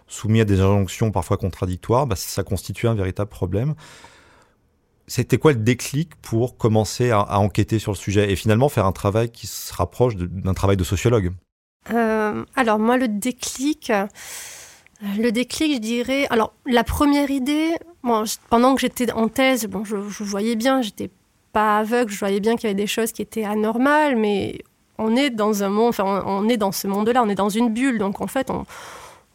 soumis 0.10 0.42
à 0.42 0.46
des 0.46 0.60
injonctions 0.60 1.12
parfois 1.12 1.38
contradictoires, 1.38 2.06
bah, 2.08 2.16
ça 2.18 2.44
constitue 2.44 2.88
un 2.88 2.96
véritable 2.96 3.30
problème. 3.30 3.76
C'était 5.08 5.38
quoi 5.38 5.54
le 5.54 5.60
déclic 5.60 6.16
pour 6.16 6.58
commencer 6.58 7.12
à, 7.12 7.40
enquêter 7.40 7.80
sur 7.80 7.94
le 7.94 7.98
sujet 7.98 8.32
et 8.32 8.36
finalement 8.36 8.70
faire 8.70 8.86
un 8.86 8.92
travail 8.92 9.32
qui 9.32 9.48
se 9.48 9.74
rapproche 9.74 10.16
d'un 10.16 10.54
travail 10.54 10.78
de 10.78 10.84
sociologue? 10.84 11.32
Euh, 11.92 12.44
Alors 12.56 12.78
moi, 12.78 12.98
le 12.98 13.08
déclic, 13.08 13.92
le 15.18 15.32
déclic, 15.32 15.76
je 15.76 15.80
dirais. 15.80 16.28
Alors 16.30 16.54
la 16.68 16.84
première 16.84 17.32
idée, 17.32 17.72
pendant 18.50 18.76
que 18.76 18.82
j'étais 18.82 19.12
en 19.12 19.30
thèse, 19.30 19.66
bon, 19.66 19.84
je, 19.84 19.98
je 20.10 20.24
voyais 20.24 20.56
bien, 20.56 20.82
j'étais 20.82 21.10
pas 21.54 21.80
aveugle, 21.80 22.12
je 22.12 22.20
voyais 22.20 22.40
bien 22.40 22.56
qu'il 22.56 22.66
y 22.66 22.72
avait 22.72 22.80
des 22.80 22.88
choses 22.88 23.12
qui 23.12 23.24
étaient 23.24 23.46
anormales, 23.46 24.16
mais 24.16 24.60
on 25.00 25.16
est 25.16 25.32
dans 25.32 25.64
un 25.64 25.70
monde, 25.70 25.90
enfin, 25.90 26.24
on 26.28 26.48
est 26.50 26.58
dans 26.58 26.72
ce 26.72 26.88
monde-là, 26.88 27.24
on 27.24 27.30
est 27.30 27.36
dans 27.36 27.50
une 27.50 27.74
bulle, 27.74 27.98
donc 27.98 28.22
en 28.22 28.28
fait, 28.28 28.52
on, 28.52 28.66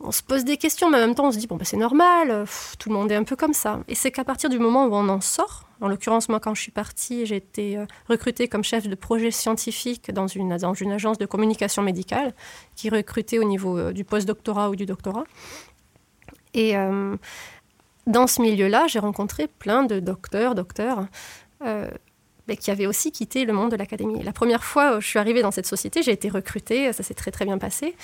on 0.05 0.13
se 0.13 0.23
pose 0.23 0.45
des 0.45 0.57
questions, 0.57 0.91
mais 0.91 0.99
en 0.99 1.01
même 1.01 1.15
temps, 1.15 1.27
on 1.27 1.33
se 1.33 1.39
dit, 1.39 1.47
bon, 1.47 1.57
ben, 1.57 1.65
c'est 1.65 1.77
normal, 1.77 2.31
euh, 2.31 2.45
tout 2.79 2.91
le 2.91 2.95
monde 2.95 3.11
est 3.11 3.17
un 3.17 3.25
peu 3.25 3.37
comme 3.37 3.55
ça. 3.55 3.81
Et 3.89 3.95
c'est 3.95 4.11
qu'à 4.11 4.25
partir 4.25 4.51
du 4.51 4.59
moment 4.59 4.87
où 4.87 4.95
on 4.95 5.09
en 5.09 5.21
sort, 5.21 5.65
en 5.81 5.89
l'occurrence, 5.89 6.29
moi, 6.29 6.41
quand 6.41 6.55
je 6.55 6.61
suis 6.61 6.71
partie, 6.71 7.27
j'ai 7.27 7.37
été 7.37 7.79
euh, 7.79 7.87
recrutée 8.09 8.47
comme 8.49 8.63
chef 8.63 8.87
de 8.87 8.95
projet 8.95 9.31
scientifique 9.31 10.13
dans 10.13 10.27
une, 10.27 10.57
dans 10.57 10.75
une 10.75 10.93
agence 10.93 11.19
de 11.19 11.27
communication 11.27 11.83
médicale 11.83 12.35
qui 12.77 12.91
recrutait 12.91 13.39
au 13.39 13.45
niveau 13.45 13.79
euh, 13.79 13.93
du 13.93 14.05
post-doctorat 14.05 14.71
ou 14.71 14.77
du 14.77 14.87
doctorat. 14.87 15.25
Et 16.57 16.75
dans 18.07 18.29
ce 18.29 18.41
milieu-là, 18.41 18.87
j'ai 18.87 19.01
rencontré 19.01 19.49
plein 19.49 19.83
de 19.83 19.99
docteurs, 19.99 20.55
docteurs, 20.55 21.09
mais 21.61 22.57
qui 22.57 22.71
avaient 22.71 22.87
aussi 22.87 23.11
quitté 23.11 23.45
le 23.45 23.53
monde 23.53 23.73
de 23.73 23.77
l'académie. 23.77 24.23
La 24.23 24.33
première 24.33 24.63
fois 24.63 24.97
où 24.97 25.01
je 25.01 25.07
suis 25.09 25.19
arrivée 25.19 25.43
dans 25.43 25.51
cette 25.51 25.67
société, 25.67 26.05
j'ai 26.05 26.13
été 26.13 26.29
recrutée, 26.29 26.93
ça 26.93 27.03
s'est 27.03 27.15
très 27.15 27.33
très 27.33 27.45
bien 27.45 27.59
passé. 27.59 27.97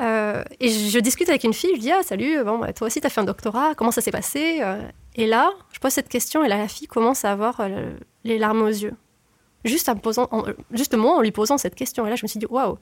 Euh, 0.00 0.42
et 0.60 0.68
je, 0.70 0.98
discute 0.98 1.28
avec 1.28 1.44
une 1.44 1.52
fille, 1.52 1.70
je 1.74 1.80
dis 1.80 1.92
Ah, 1.92 2.02
salut, 2.02 2.42
bon, 2.44 2.58
bah, 2.58 2.72
toi 2.72 2.86
aussi, 2.86 3.00
tu 3.00 3.06
as 3.06 3.10
fait 3.10 3.20
un 3.20 3.24
doctorat, 3.24 3.74
comment 3.74 3.90
ça 3.90 4.00
s'est 4.00 4.10
passé 4.10 4.60
euh 4.62 4.80
Et 5.14 5.26
là, 5.26 5.50
je 5.72 5.78
pose 5.78 5.92
cette 5.92 6.08
question, 6.08 6.42
et 6.42 6.48
là, 6.48 6.56
la 6.56 6.68
fille 6.68 6.86
commence 6.86 7.24
à 7.24 7.32
avoir 7.32 7.60
euh, 7.60 7.92
les 8.24 8.38
larmes 8.38 8.62
aux 8.62 8.68
yeux. 8.68 8.94
Juste 9.64 9.90
en 9.90 9.98
en 10.32 11.20
lui 11.20 11.32
posant 11.32 11.58
cette 11.58 11.74
question. 11.74 12.06
Et 12.06 12.10
là, 12.10 12.16
je 12.16 12.24
me 12.24 12.28
suis 12.28 12.38
dit 12.38 12.46
Waouh, 12.46 12.78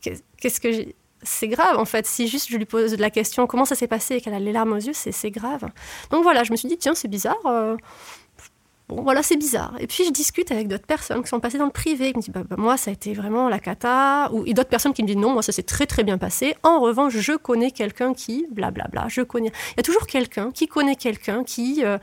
qu'est-ce 0.00 0.60
que. 0.60 0.92
C'est 1.26 1.48
grave, 1.48 1.78
en 1.78 1.86
fait. 1.86 2.06
Si 2.06 2.28
juste 2.28 2.50
je 2.50 2.58
lui 2.58 2.66
pose 2.66 2.98
la 2.98 3.08
question 3.08 3.46
comment 3.46 3.64
ça 3.64 3.74
s'est 3.74 3.86
passé 3.86 4.16
et 4.16 4.20
qu'elle 4.20 4.34
a 4.34 4.38
les 4.38 4.52
larmes 4.52 4.74
aux 4.74 4.76
yeux, 4.76 4.92
c'est 4.92 5.30
grave. 5.30 5.64
Donc 6.10 6.22
voilà, 6.22 6.44
je 6.44 6.52
me 6.52 6.56
suis 6.56 6.68
dit 6.68 6.76
Tiens, 6.76 6.94
c'est 6.94 7.08
bizarre 7.08 7.38
Bon, 8.94 9.02
voilà, 9.02 9.22
c'est 9.22 9.36
bizarre. 9.36 9.74
Et 9.80 9.86
puis, 9.86 10.04
je 10.04 10.10
discute 10.10 10.52
avec 10.52 10.68
d'autres 10.68 10.86
personnes 10.86 11.22
qui 11.22 11.28
sont 11.28 11.40
passées 11.40 11.58
dans 11.58 11.64
le 11.64 11.72
privé, 11.72 12.12
qui 12.12 12.18
me 12.18 12.22
disent, 12.22 12.32
bah, 12.32 12.42
bah, 12.48 12.56
moi, 12.56 12.76
ça 12.76 12.90
a 12.90 12.94
été 12.94 13.12
vraiment 13.12 13.48
la 13.48 13.58
cata. 13.58 14.30
Ou 14.32 14.44
d'autres 14.52 14.68
personnes 14.68 14.92
qui 14.92 15.02
me 15.02 15.08
disent, 15.08 15.16
non, 15.16 15.32
moi, 15.32 15.42
ça 15.42 15.52
s'est 15.52 15.64
très, 15.64 15.86
très 15.86 16.04
bien 16.04 16.16
passé. 16.16 16.54
En 16.62 16.80
revanche, 16.80 17.16
je 17.16 17.32
connais 17.32 17.70
quelqu'un 17.72 18.14
qui, 18.14 18.46
blablabla, 18.50 19.06
je 19.08 19.22
connais. 19.22 19.52
Il 19.72 19.76
y 19.78 19.80
a 19.80 19.82
toujours 19.82 20.06
quelqu'un 20.06 20.52
qui 20.52 20.68
connaît 20.68 20.96
quelqu'un 20.96 21.42
qui, 21.42 21.84
euh, 21.84 21.98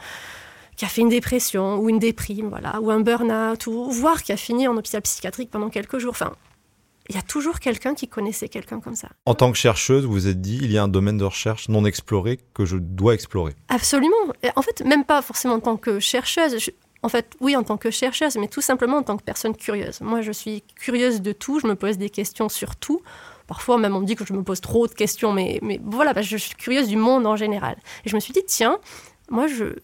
qui 0.76 0.86
a 0.86 0.88
fait 0.90 1.02
une 1.02 1.10
dépression 1.10 1.78
ou 1.78 1.90
une 1.90 2.00
déprime, 2.00 2.50
voilà, 2.50 2.82
ou 2.82 2.92
un 2.92 3.00
burn-out, 3.00 3.68
ou 3.68 3.90
voire 3.90 4.22
qui 4.22 4.34
a 4.34 4.38
fini 4.38 4.68
en 4.68 4.76
hôpital 4.76 5.02
psychiatrique 5.02 5.50
pendant 5.50 5.70
quelques 5.70 5.98
jours. 5.98 6.12
Enfin, 6.12 6.34
il 7.12 7.16
y 7.16 7.20
a 7.20 7.24
toujours 7.24 7.60
quelqu'un 7.60 7.94
qui 7.94 8.08
connaissait 8.08 8.48
quelqu'un 8.48 8.80
comme 8.80 8.96
ça. 8.96 9.10
En 9.26 9.36
tant 9.36 9.52
que 9.52 9.58
chercheuse, 9.58 10.06
vous 10.06 10.14
vous 10.14 10.28
êtes 10.28 10.40
dit, 10.40 10.60
il 10.62 10.72
y 10.72 10.78
a 10.78 10.84
un 10.84 10.88
domaine 10.88 11.18
de 11.18 11.26
recherche 11.26 11.68
non 11.68 11.84
exploré 11.84 12.40
que 12.54 12.64
je 12.64 12.78
dois 12.78 13.14
explorer. 13.14 13.54
Absolument. 13.68 14.16
En 14.56 14.62
fait, 14.62 14.82
même 14.86 15.04
pas 15.04 15.22
forcément 15.22 15.56
en 15.56 15.60
tant 15.60 15.76
que 15.76 16.00
chercheuse. 16.00 16.72
En 17.04 17.10
fait, 17.10 17.36
oui, 17.42 17.56
en 17.58 17.64
tant 17.64 17.76
que 17.76 17.92
chercheuse, 17.92 18.38
mais 18.38 18.48
tout 18.48 18.62
simplement 18.62 18.98
en 18.98 19.04
tant 19.04 19.18
que 19.18 19.24
personne 19.24 19.56
curieuse. 19.56 20.00
Moi, 20.00 20.22
je 20.22 20.32
suis 20.32 20.64
curieuse 20.76 21.22
de 21.22 21.34
tout, 21.34 21.60
je 21.60 21.68
me 21.68 21.76
pose 21.76 21.98
des 21.98 22.10
questions 22.10 22.48
sur 22.48 22.78
tout. 22.78 23.02
Parfois, 23.48 23.78
même, 23.78 23.94
on 23.94 24.00
me 24.00 24.06
dit 24.06 24.16
que 24.16 24.26
je 24.26 24.32
me 24.32 24.44
pose 24.44 24.62
trop 24.62 24.88
de 24.88 24.94
questions, 24.94 25.34
mais, 25.34 25.60
mais 25.62 25.82
voilà, 25.84 26.14
bah, 26.14 26.22
je 26.22 26.38
suis 26.38 26.56
curieuse 26.56 26.88
du 26.88 26.96
monde 26.96 27.28
en 27.28 27.36
général. 27.36 27.76
Et 28.06 28.10
je 28.10 28.16
me 28.16 28.22
suis 28.22 28.32
dit, 28.32 28.44
tiens, 28.48 28.80
moi, 29.30 29.48
je, 29.48 29.76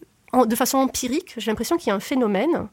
de 0.45 0.55
façon 0.55 0.77
empirique, 0.77 1.33
j'ai 1.37 1.51
l'impression 1.51 1.75
qu'il 1.75 1.89
y 1.89 1.91
a 1.91 1.95
un 1.95 1.99
phénomène. 1.99 2.69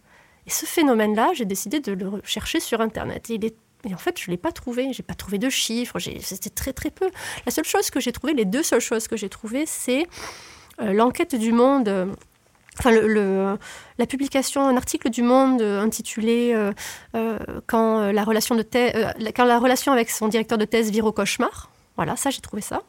Et 0.46 0.50
ce 0.50 0.66
phénomène-là, 0.66 1.32
j'ai 1.34 1.46
décidé 1.46 1.80
de 1.80 1.92
le 1.92 2.20
chercher 2.22 2.60
sur 2.60 2.80
Internet. 2.80 3.30
Et 3.30 3.34
il 3.34 3.44
est 3.44 3.56
et 3.88 3.94
en 3.94 3.98
fait, 3.98 4.18
je 4.18 4.30
ne 4.30 4.32
l'ai 4.32 4.36
pas 4.36 4.52
trouvé. 4.52 4.92
J'ai 4.92 5.02
pas 5.02 5.14
trouvé 5.14 5.38
de 5.38 5.48
chiffres. 5.48 5.98
C'était 5.98 6.50
très, 6.50 6.72
très 6.72 6.90
peu. 6.90 7.10
La 7.46 7.52
seule 7.52 7.64
chose 7.64 7.90
que 7.90 8.00
j'ai 8.00 8.12
trouvée, 8.12 8.34
les 8.34 8.44
deux 8.44 8.62
seules 8.62 8.80
choses 8.80 9.08
que 9.08 9.16
j'ai 9.16 9.28
trouvées, 9.28 9.64
c'est 9.66 10.06
euh, 10.80 10.92
l'enquête 10.92 11.34
du 11.34 11.52
Monde. 11.52 11.88
Euh, 11.88 12.06
enfin, 12.78 12.90
le, 12.90 13.58
la 13.98 14.06
publication, 14.06 14.66
un 14.66 14.76
article 14.76 15.10
du 15.10 15.22
Monde 15.22 15.62
intitulé 15.62 16.52
euh, 17.14 17.38
quand, 17.66 18.10
la 18.12 18.24
relation 18.24 18.54
de 18.54 18.62
quand 19.32 19.44
la 19.44 19.58
relation 19.58 19.92
avec 19.92 20.10
son 20.10 20.28
directeur 20.28 20.58
de 20.58 20.64
thèse 20.64 20.90
vire 20.90 21.04
au 21.04 21.12
cauchemar. 21.12 21.70
Voilà, 21.96 22.16
ça, 22.16 22.30
j'ai 22.30 22.40
trouvé 22.40 22.62
ça. 22.62 22.82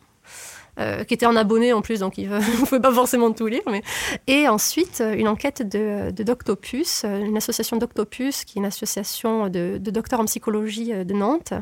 Euh, 0.77 1.05
qui 1.05 1.13
était 1.13 1.25
en 1.25 1.37
abonné 1.37 1.71
en 1.71 1.81
plus, 1.81 2.01
donc 2.01 2.17
il 2.17 2.29
ne 2.29 2.65
pouvait 2.65 2.81
pas 2.81 2.91
forcément 2.91 3.31
tout 3.31 3.47
lire. 3.47 3.61
Mais... 3.67 3.81
Et 4.27 4.49
ensuite, 4.49 4.99
euh, 4.99 5.15
une 5.15 5.29
enquête 5.29 5.61
de, 5.61 6.11
Doctopus, 6.11 7.03
euh, 7.05 7.23
une 7.23 7.37
association 7.37 7.77
Doctopus, 7.77 8.43
qui 8.43 8.57
est 8.57 8.59
une 8.59 8.65
association 8.65 9.47
de, 9.47 9.77
docteurs 9.77 10.19
en 10.19 10.25
psychologie 10.25 10.91
de 10.91 11.13
Nantes, 11.13 11.53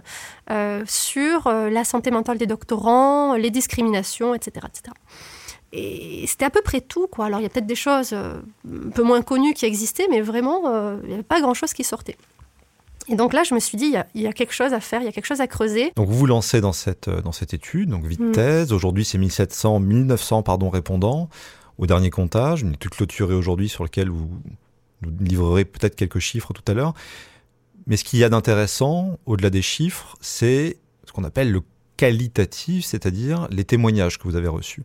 sur 0.87 1.49
la 1.49 1.83
santé 1.83 2.09
mentale 2.09 2.37
des 2.37 2.47
doctorants, 2.47 3.35
les 3.35 3.51
discriminations, 3.51 4.33
etc. 4.33 4.65
etc. 4.67 4.95
Et 5.71 6.25
c'était 6.27 6.45
à 6.45 6.49
peu 6.49 6.61
près 6.61 6.81
tout. 6.81 7.07
Quoi. 7.07 7.25
Alors 7.25 7.39
il 7.39 7.43
y 7.43 7.45
a 7.45 7.49
peut-être 7.49 7.67
des 7.67 7.75
choses 7.75 8.13
un 8.13 8.89
peu 8.93 9.03
moins 9.03 9.21
connues 9.21 9.53
qui 9.53 9.65
existaient, 9.65 10.07
mais 10.09 10.21
vraiment, 10.21 10.61
il 11.03 11.07
n'y 11.07 11.13
avait 11.13 11.23
pas 11.23 11.41
grand-chose 11.41 11.73
qui 11.73 11.83
sortait. 11.83 12.17
Et 13.07 13.15
donc 13.15 13.33
là, 13.33 13.43
je 13.43 13.53
me 13.53 13.59
suis 13.59 13.77
dit, 13.77 13.93
il 14.15 14.21
y, 14.21 14.27
a, 14.27 14.33
quelque 14.33 14.53
chose 14.53 14.73
à 14.73 14.79
faire, 14.79 15.01
il 15.01 15.05
y 15.05 15.07
a 15.07 15.11
quelque 15.11 15.25
chose 15.25 15.41
à 15.41 15.47
creuser. 15.47 15.91
Donc 15.95 16.07
vous 16.07 16.17
vous 16.17 16.25
lancez 16.25 16.61
dans 16.61 16.73
cette, 16.73 17.07
euh, 17.07 17.21
dans 17.21 17.31
cette 17.31 17.53
étude, 17.53 17.89
donc 17.89 18.05
vite 18.05 18.19
mm. 18.19 18.31
thèse. 18.31 18.73
Aujourd'hui, 18.73 19.03
c'est 19.05 19.17
1700, 19.17 19.79
1900 19.79 20.43
pardon, 20.43 20.69
répondants 20.69 21.29
au 21.77 21.85
dernier 21.85 22.09
comptage. 22.09 22.61
Une 22.61 22.73
étude 22.73 22.91
clôturée 22.91 23.35
aujourd'hui 23.35 23.69
sur 23.69 23.83
laquelle 23.83 24.09
vous 24.09 24.29
nous 25.01 25.11
livrerez 25.19 25.65
peut-être 25.65 25.95
quelques 25.95 26.19
chiffres 26.19 26.53
tout 26.53 26.63
à 26.67 26.73
l'heure. 26.73 26.93
Mais 27.87 27.97
ce 27.97 28.03
qu'il 28.03 28.19
y 28.19 28.23
a 28.23 28.29
d'intéressant, 28.29 29.17
au-delà 29.25 29.49
des 29.49 29.61
chiffres, 29.61 30.15
c'est 30.21 30.77
ce 31.05 31.11
qu'on 31.11 31.25
appelle 31.25 31.51
le 31.51 31.61
qualitatif, 31.97 32.85
c'est-à-dire 32.85 33.47
les 33.51 33.65
témoignages 33.65 34.17
que 34.17 34.23
vous 34.23 34.35
avez 34.35 34.47
reçus. 34.47 34.83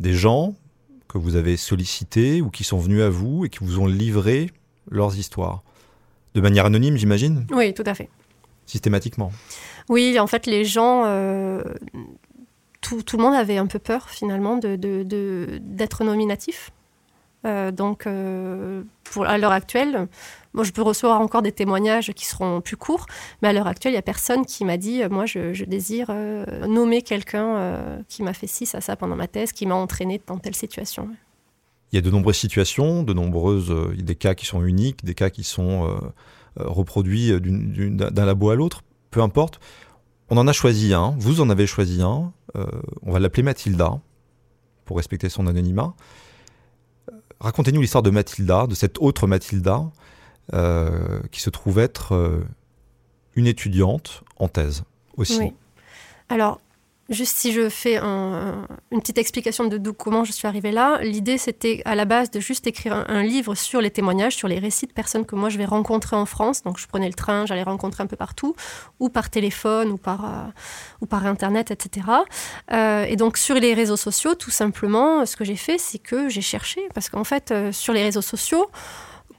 Des 0.00 0.12
gens 0.12 0.54
que 1.08 1.18
vous 1.18 1.36
avez 1.36 1.56
sollicités 1.56 2.42
ou 2.42 2.50
qui 2.50 2.64
sont 2.64 2.78
venus 2.78 3.02
à 3.02 3.08
vous 3.08 3.44
et 3.44 3.48
qui 3.48 3.60
vous 3.60 3.78
ont 3.78 3.86
livré 3.86 4.50
leurs 4.90 5.16
histoires. 5.16 5.62
De 6.34 6.40
manière 6.40 6.66
anonyme, 6.66 6.96
j'imagine 6.96 7.46
Oui, 7.52 7.72
tout 7.74 7.84
à 7.86 7.94
fait. 7.94 8.08
Systématiquement 8.66 9.30
Oui, 9.88 10.18
en 10.18 10.26
fait, 10.26 10.46
les 10.46 10.64
gens, 10.64 11.04
euh, 11.04 11.62
tout, 12.80 13.02
le 13.12 13.22
monde 13.22 13.34
avait 13.34 13.56
un 13.56 13.66
peu 13.66 13.78
peur 13.78 14.10
finalement 14.10 14.56
d'être 14.56 14.80
de, 14.80 16.04
nominatif. 16.04 16.70
Euh, 17.46 17.70
donc, 17.70 18.06
euh, 18.06 18.82
pour, 19.04 19.26
à 19.26 19.38
l'heure 19.38 19.52
actuelle, 19.52 20.08
moi, 20.54 20.64
je 20.64 20.72
peux 20.72 20.82
recevoir 20.82 21.20
encore 21.20 21.42
des 21.42 21.52
témoignages 21.52 22.12
qui 22.12 22.24
seront 22.24 22.60
plus 22.60 22.76
courts, 22.76 23.06
mais 23.42 23.48
à 23.48 23.52
l'heure 23.52 23.66
actuelle, 23.66 23.92
il 23.92 23.96
n'y 23.96 23.98
a 23.98 24.02
personne 24.02 24.46
qui 24.46 24.64
m'a 24.64 24.78
dit 24.78 25.02
Moi, 25.10 25.26
je, 25.26 25.64
désire 25.64 26.10
nommer 26.66 27.02
quelqu'un 27.02 27.78
qui 28.08 28.22
m'a 28.22 28.32
fait 28.32 28.46
ci, 28.46 28.66
ça, 28.66 28.80
ça 28.80 28.96
pendant 28.96 29.16
ma 29.16 29.28
thèse, 29.28 29.52
qui 29.52 29.66
m'a 29.66 29.74
entraîné 29.74 30.20
dans 30.26 30.38
telle 30.38 30.54
situation. 30.54 31.10
Il 31.94 31.98
y 31.98 31.98
a 31.98 32.00
de 32.00 32.10
nombreuses 32.10 32.38
situations, 32.38 33.04
de 33.04 33.12
nombreuses, 33.12 33.70
euh, 33.70 33.94
des 33.96 34.16
cas 34.16 34.34
qui 34.34 34.46
sont 34.46 34.64
uniques, 34.64 35.04
des 35.04 35.14
cas 35.14 35.30
qui 35.30 35.44
sont 35.44 35.86
euh, 35.86 35.94
euh, 36.58 36.64
reproduits 36.66 37.30
d'un 37.40 38.24
labo 38.24 38.50
à 38.50 38.56
l'autre, 38.56 38.82
peu 39.12 39.22
importe. 39.22 39.60
On 40.28 40.36
en 40.36 40.48
a 40.48 40.52
choisi 40.52 40.92
un, 40.92 41.14
vous 41.20 41.40
en 41.40 41.48
avez 41.50 41.68
choisi 41.68 42.02
un, 42.02 42.32
on 43.02 43.12
va 43.12 43.20
l'appeler 43.20 43.44
Mathilda, 43.44 44.00
pour 44.84 44.96
respecter 44.96 45.28
son 45.28 45.46
anonymat. 45.46 45.94
Racontez-nous 47.38 47.80
l'histoire 47.80 48.02
de 48.02 48.10
Mathilda, 48.10 48.66
de 48.66 48.74
cette 48.74 48.98
autre 48.98 49.28
Mathilda. 49.28 49.92
qui 51.30 51.40
se 51.40 51.50
trouve 51.50 51.78
être 51.78 52.42
une 53.36 53.46
étudiante 53.46 54.24
en 54.36 54.48
thèse 54.48 54.82
aussi. 55.16 55.38
Oui. 55.38 55.52
Alors, 56.28 56.60
Juste 57.10 57.36
si 57.36 57.52
je 57.52 57.68
fais 57.68 57.98
une 57.98 59.00
petite 59.00 59.18
explication 59.18 59.66
de, 59.66 59.90
comment 59.90 60.24
je 60.24 60.32
suis 60.32 60.48
arrivée 60.48 60.72
là, 60.72 61.00
l'idée 61.02 61.36
c'était 61.36 61.82
à 61.84 61.94
la 61.94 62.06
base 62.06 62.30
de 62.30 62.40
juste 62.40 62.66
écrire 62.66 63.04
un, 63.08 63.22
livre 63.22 63.54
sur 63.54 63.82
les 63.82 63.90
témoignages, 63.90 64.36
sur 64.36 64.48
les 64.48 64.58
récits 64.58 64.86
de 64.86 64.92
personnes 64.92 65.26
que 65.26 65.34
moi 65.34 65.50
je 65.50 65.58
vais 65.58 65.66
rencontrer 65.66 66.16
en 66.16 66.24
France. 66.24 66.62
Donc 66.62 66.78
je 66.78 66.86
prenais 66.86 67.08
le 67.08 67.14
train, 67.14 67.44
j'allais 67.44 67.62
rencontrer 67.62 68.02
un 68.02 68.06
peu 68.06 68.16
partout, 68.16 68.56
ou 69.00 69.10
par 69.10 69.28
téléphone, 69.28 69.90
ou 69.90 69.98
par, 69.98 70.24
euh, 70.24 71.28
internet, 71.28 71.70
etc. 71.70 72.06
Euh, 72.72 73.04
et 73.04 73.16
donc 73.16 73.36
sur 73.36 73.56
les 73.56 73.74
réseaux 73.74 73.96
sociaux, 73.96 74.34
tout 74.34 74.50
simplement, 74.50 75.26
ce 75.26 75.36
que 75.36 75.44
j'ai 75.44 75.56
fait, 75.56 75.78
c'est 75.78 75.98
que 75.98 76.28
j'ai 76.28 76.40
cherché, 76.40 76.80
parce 76.94 77.10
qu'en 77.10 77.24
fait, 77.24 77.50
euh, 77.50 77.70
sur 77.70 77.92
les 77.92 78.02
réseaux 78.02 78.22
sociaux, 78.22 78.70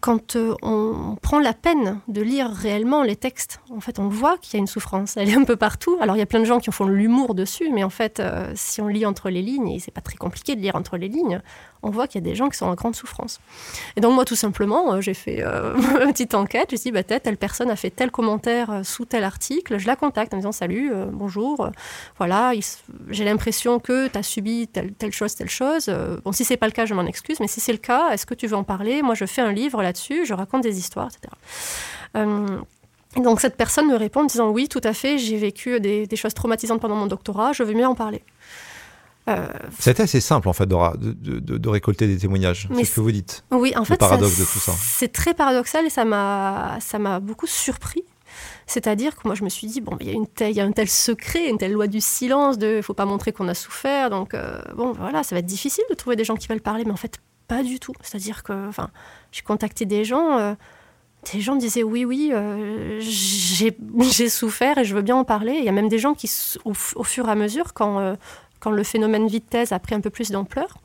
quand 0.06 0.36
euh, 0.36 0.54
on 0.62 1.18
prend 1.20 1.40
la 1.40 1.54
peine 1.54 2.00
de 2.08 2.22
lire 2.22 2.52
réellement 2.52 3.02
les 3.02 3.16
textes, 3.16 3.60
en 3.72 3.80
fait, 3.80 3.98
on 3.98 4.08
voit 4.08 4.38
qu'il 4.38 4.54
y 4.54 4.58
a 4.58 4.60
une 4.60 4.68
souffrance. 4.68 5.18
Elle 5.18 5.30
est 5.30 5.36
un 5.36 5.46
peu 5.46 5.56
partout. 5.56 5.98
Alors, 6.00 6.16
il 6.16 6.20
y 6.20 6.22
a 6.22 6.28
plein 6.28 6.42
de 6.42 6.46
gens 6.46 6.60
qui 6.60 6.72
font 6.72 6.86
l'humour 6.86 7.34
dessus, 7.34 7.72
mais 7.74 7.84
en 7.84 7.90
fait, 7.90 8.20
euh, 8.20 8.52
si 8.54 8.82
on 8.82 8.88
lit 8.88 9.08
entre 9.08 9.32
les 9.32 9.42
lignes, 9.42 9.70
et 9.70 9.80
c'est 9.80 9.90
pas 9.90 10.02
très 10.02 10.16
compliqué 10.16 10.56
de 10.56 10.62
lire 10.62 10.76
entre 10.76 10.98
les 10.98 11.08
lignes, 11.08 11.42
on 11.82 11.90
voit 11.90 12.06
qu'il 12.06 12.22
y 12.22 12.24
a 12.24 12.30
des 12.30 12.36
gens 12.36 12.50
qui 12.50 12.58
sont 12.60 12.68
en 12.68 12.76
grande 12.76 12.96
souffrance. 12.96 13.40
Et 13.96 14.02
donc 14.02 14.14
moi, 14.14 14.26
tout 14.26 14.36
simplement, 14.36 14.94
euh, 14.94 15.02
j'ai 15.02 15.16
fait 15.16 15.42
une 16.02 16.12
petite 16.12 16.36
enquête. 16.36 16.70
Suis 16.70 16.78
dit, 16.78 16.92
bah, 16.92 17.02
telle 17.02 17.38
personne 17.38 17.72
a 17.72 17.76
fait 17.76 17.90
tel 17.90 18.12
commentaire 18.12 18.82
sous 18.84 19.06
tel 19.06 19.24
article. 19.24 19.80
Je 19.80 19.88
la 19.88 19.96
contacte 19.96 20.36
en 20.36 20.38
disant, 20.38 20.52
salut, 20.52 20.92
bonjour, 21.14 21.72
voilà, 22.20 22.54
j'ai 23.10 23.26
l'impression 23.26 23.80
que 23.80 24.08
tu 24.08 24.18
as 24.20 24.24
subi 24.24 24.68
telle, 24.68 24.94
telle, 24.94 25.14
chose, 25.14 25.34
telle 25.34 25.50
chose. 25.50 25.90
bon, 26.24 26.32
si 26.32 26.46
c'est 26.46 26.58
pas 26.58 26.68
le 26.68 26.74
cas, 26.74 26.86
je 26.86 26.94
m'en 26.94 27.06
excuse, 27.08 27.40
mais 27.40 27.48
si 27.48 27.60
c'est 27.60 27.72
le 27.72 27.80
cas, 27.80 28.12
est-ce 28.12 28.28
que 28.28 28.36
tu 28.36 28.46
veux 28.46 28.56
en 28.56 28.64
parler? 28.64 29.02
Moi, 29.02 29.16
je 29.16 29.26
fais 29.26 29.42
un 29.42 29.52
livre 29.52 29.82
là-dessus, 29.96 30.26
je 30.26 30.34
raconte 30.34 30.64
des 30.64 30.78
histoires, 30.78 31.10
etc. 31.10 32.28
donc 33.18 33.40
cette 33.40 33.56
personne 33.56 33.88
me 33.88 33.96
répond 33.96 34.22
en 34.22 34.26
disant, 34.26 34.50
oui, 34.50 34.68
tout 34.68 34.82
à 34.84 34.94
fait, 34.94 35.18
j'ai 35.18 35.38
vécu 35.38 35.80
des, 35.80 36.06
des 36.06 36.16
choses 36.16 36.34
traumatisantes 36.34 36.82
pendant 36.82 36.96
mon 36.96 37.08
doctorat, 37.08 37.54
je 37.54 37.64
veux 37.64 37.74
mieux 37.74 37.88
en 37.88 37.96
parler. 37.96 38.24
Euh, 39.28 39.48
C'était 39.80 40.04
assez 40.04 40.22
simple 40.22 40.48
en 40.48 40.54
fait 40.54 40.68
de, 40.68 41.40
de, 41.58 41.70
récolter 41.70 42.08
des 42.08 42.18
témoignages. 42.18 42.68
C'est 42.76 42.86
ce 42.86 42.96
que 42.96 43.02
vous 43.02 43.12
dites. 43.12 43.44
Oui, 43.52 43.74
en 43.76 43.84
fait, 43.84 43.98
paradoxe 43.98 44.38
de 44.38 44.46
tout 44.46 44.60
ça. 44.60 44.72
C'est 44.78 45.12
très 45.12 45.34
paradoxal 45.34 45.86
et 45.86 45.90
ça 45.90 46.06
m'a 46.06 46.78
ça 46.80 47.00
m'a 47.00 47.20
beaucoup 47.20 47.48
surpris. 47.48 48.04
C'est-à-dire 48.68 49.16
que 49.16 49.22
moi 49.26 49.34
je 49.34 49.44
me 49.44 49.50
suis 49.50 49.68
dit 49.68 49.82
bon, 49.82 49.98
il 50.00 50.08
y 50.08 50.10
a 50.12 50.14
une 50.14 50.28
il 50.42 50.52
y 50.52 50.60
a 50.62 50.66
un 50.66 50.72
tel 50.72 50.90
secret, 50.90 51.50
une 51.50 51.58
telle 51.58 51.72
loi 51.72 51.88
du 51.88 52.02
silence 52.02 52.58
de, 52.60 52.82
faut 52.84 52.94
pas 52.94 53.06
montrer 53.06 53.32
qu'on 53.32 53.48
a 53.48 53.54
souffert, 53.56 54.10
donc 54.10 54.34
euh, 54.34 54.60
bon 54.76 54.92
voilà, 54.92 55.24
ça 55.24 55.36
va 55.36 55.40
être 55.40 55.46
difficile 55.46 55.84
de 55.90 55.96
trouver 55.96 56.16
des 56.16 56.24
gens 56.24 56.36
qui 56.36 56.48
veulent 56.48 56.62
parler, 56.62 56.84
mais 56.86 56.92
en 56.92 56.98
fait 56.98 57.20
pas 57.48 57.64
du 57.64 57.80
tout. 57.80 57.94
C'est-à-dire 58.02 58.44
que, 58.44 58.70
j'ai 59.32 59.42
contacté 59.42 59.86
des 59.86 60.04
gens. 60.04 60.38
Euh, 60.38 60.54
des 61.34 61.42
gens 61.42 61.56
disaient 61.56 61.84
oui, 61.84 62.06
oui, 62.06 62.32
j'ai 63.02 64.30
souffert 64.30 64.78
et 64.78 64.86
je 64.86 64.96
veux 64.96 65.02
bien 65.02 65.16
en 65.16 65.24
parler. 65.24 65.54
Il 65.58 65.64
y 65.64 65.70
a 65.70 65.72
même 65.72 65.90
des 65.90 65.98
gens 65.98 66.14
qui, 66.14 66.30
au, 66.66 66.74
fur 66.74 67.28
et 67.28 67.32
à 67.32 67.36
mesure, 67.36 67.74
quand, 67.74 68.16
quand 68.60 68.70
le 68.70 68.84
phénomène 68.84 69.28
vitesse 69.28 69.72
a 69.72 69.80
pris 69.80 69.96
un 69.96 70.02
peu 70.02 70.12
plus 70.12 70.30
d'ampleur, 70.30 70.78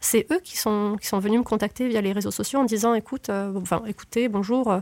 c'est 0.00 0.26
eux 0.30 0.40
qui 0.42 0.56
sont, 0.56 0.96
qui 1.00 1.06
sont 1.06 1.18
venus 1.18 1.38
me 1.38 1.44
contacter 1.44 1.88
via 1.88 2.00
les 2.00 2.12
réseaux 2.12 2.30
sociaux 2.30 2.60
en 2.60 2.64
disant 2.64 2.94
écoute, 2.94 3.30
euh, 3.30 3.52
enfin, 3.56 3.82
écoutez, 3.86 4.28
bonjour, 4.28 4.70
euh, 4.70 4.80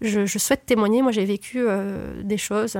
je, 0.00 0.26
souhaite 0.38 0.66
témoigner. 0.66 1.02
Moi, 1.02 1.12
j'ai 1.12 1.24
vécu 1.24 1.58
euh, 1.60 2.22
des 2.22 2.36
choses, 2.36 2.78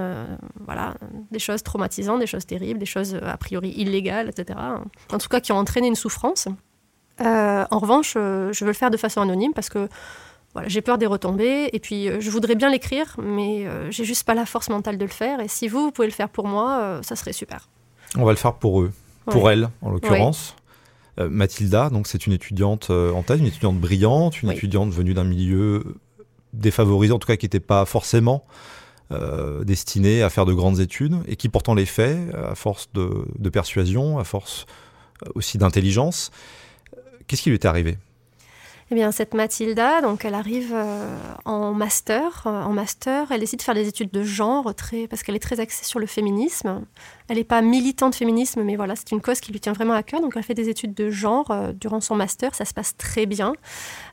voilà, 0.65 0.95
des 1.31 1.39
choses 1.39 1.63
traumatisantes, 1.63 2.21
des 2.21 2.27
choses 2.27 2.47
terribles, 2.47 2.79
des 2.79 2.87
choses 2.87 3.15
a 3.15 3.37
priori 3.37 3.71
illégales, 3.71 4.29
etc. 4.29 4.59
En 5.13 5.19
tout 5.19 5.29
cas, 5.29 5.41
qui 5.41 5.53
ont 5.53 5.59
entraîné 5.59 5.89
une 5.89 5.95
souffrance. 5.95 6.49
En 7.21 7.79
revanche, 7.79 8.15
je 8.15 8.59
veux 8.61 8.69
le 8.69 8.73
faire 8.73 8.91
de 8.91 8.97
façon 8.97 9.21
anonyme 9.21 9.53
parce 9.55 9.69
que 9.69 9.89
voilà, 10.55 10.69
j'ai 10.69 10.81
peur 10.81 10.99
des 10.99 11.07
retombées 11.07 11.71
et 11.73 11.79
puis 11.79 12.09
je 12.21 12.31
voudrais 12.31 12.55
bien 12.55 12.71
l'écrire, 12.71 13.17
mais 13.23 13.67
j'ai 13.91 14.05
juste 14.05 14.25
pas 14.25 14.35
la 14.35 14.47
force 14.47 14.69
mentale 14.69 14.99
de 14.99 15.05
le 15.05 15.11
faire. 15.11 15.41
Et 15.41 15.49
si 15.49 15.69
vous, 15.69 15.85
vous 15.85 15.91
pouvez 15.93 16.09
le 16.09 16.15
faire 16.15 16.29
pour 16.29 16.47
moi, 16.47 17.01
ça 17.03 17.17
serait 17.17 17.33
super. 17.33 17.69
On 18.17 18.25
va 18.25 18.33
le 18.33 18.37
faire 18.37 18.55
pour 18.55 18.81
eux, 18.81 18.93
pour 19.27 19.51
elle 19.51 19.69
en 19.83 19.91
l'occurrence. 19.91 20.57
Euh, 21.19 21.29
Mathilda, 21.29 21.91
donc 21.91 22.07
c'est 22.07 22.27
une 22.27 22.33
étudiante 22.33 22.89
euh, 22.91 23.13
en 23.13 23.23
thèse, 23.23 23.41
une 23.41 23.47
étudiante 23.47 23.79
brillante, 23.79 24.43
une 24.43 24.51
étudiante 24.51 24.93
venue 24.93 25.15
d'un 25.15 25.25
milieu 25.25 25.97
défavorisé, 26.53 27.13
en 27.13 27.19
tout 27.19 27.27
cas 27.27 27.37
qui 27.37 27.47
n'était 27.47 27.61
pas 27.61 27.85
forcément 27.85 28.45
euh, 29.13 29.65
destinée 29.65 30.23
à 30.23 30.31
faire 30.31 30.47
de 30.47 30.55
grandes 30.55 30.81
études, 30.81 31.17
et 31.27 31.37
qui 31.37 31.49
pourtant 31.49 31.75
les 31.75 31.87
fait 31.87 32.17
à 32.35 32.55
force 32.55 32.89
de 32.93 33.49
persuasion, 33.49 34.19
à 34.19 34.25
force 34.25 34.67
aussi 35.35 35.59
d'intelligence. 35.59 36.31
Qu'est-ce 37.31 37.43
qui 37.43 37.51
lui 37.51 37.59
est 37.59 37.65
arrivé? 37.65 37.97
Eh 38.91 38.97
bien, 38.97 39.13
cette 39.13 39.35
Mathilda, 39.35 40.01
donc, 40.01 40.25
elle 40.25 40.35
arrive 40.35 40.73
euh, 40.75 41.17
en 41.45 41.73
master. 41.73 42.43
Euh, 42.47 42.65
en 42.65 42.73
master, 42.73 43.31
elle 43.31 43.39
décide 43.39 43.61
de 43.61 43.63
faire 43.63 43.77
des 43.77 43.87
études 43.87 44.11
de 44.11 44.25
genre, 44.25 44.75
très, 44.75 45.07
parce 45.07 45.23
qu'elle 45.23 45.37
est 45.37 45.39
très 45.39 45.61
axée 45.61 45.85
sur 45.85 46.01
le 46.01 46.07
féminisme. 46.07 46.85
Elle 47.29 47.37
n'est 47.37 47.45
pas 47.45 47.63
militante 47.63 48.17
féminisme, 48.17 48.65
mais 48.65 48.75
voilà, 48.75 48.97
c'est 48.97 49.13
une 49.13 49.21
cause 49.21 49.39
qui 49.39 49.53
lui 49.53 49.61
tient 49.61 49.75
vraiment 49.75 49.93
à 49.93 50.03
cœur. 50.03 50.21
Donc, 50.21 50.33
elle 50.35 50.43
fait 50.43 50.55
des 50.55 50.69
études 50.69 50.93
de 50.93 51.09
genre 51.09 51.53
euh, 51.53 51.71
durant 51.73 52.01
son 52.01 52.17
master. 52.17 52.53
Ça 52.57 52.65
se 52.65 52.75
passe 52.75 52.97
très 52.97 53.27
bien, 53.27 53.53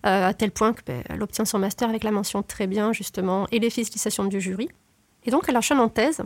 à 0.04 0.36
tel 0.36 0.52
point 0.52 0.74
qu'elle 0.74 1.04
ben, 1.10 1.22
obtient 1.24 1.46
son 1.46 1.58
master 1.58 1.90
avec 1.90 2.04
la 2.04 2.12
mention 2.12 2.44
très 2.44 2.68
bien, 2.68 2.94
justement, 2.94 3.48
et 3.52 3.58
les 3.58 3.72
félicitations 3.72 4.26
du 4.26 4.40
jury. 4.40 4.70
Et 5.26 5.32
donc, 5.32 5.46
elle 5.48 5.58
enchaîne 5.58 5.80
en 5.80 5.90
thèse 5.90 6.22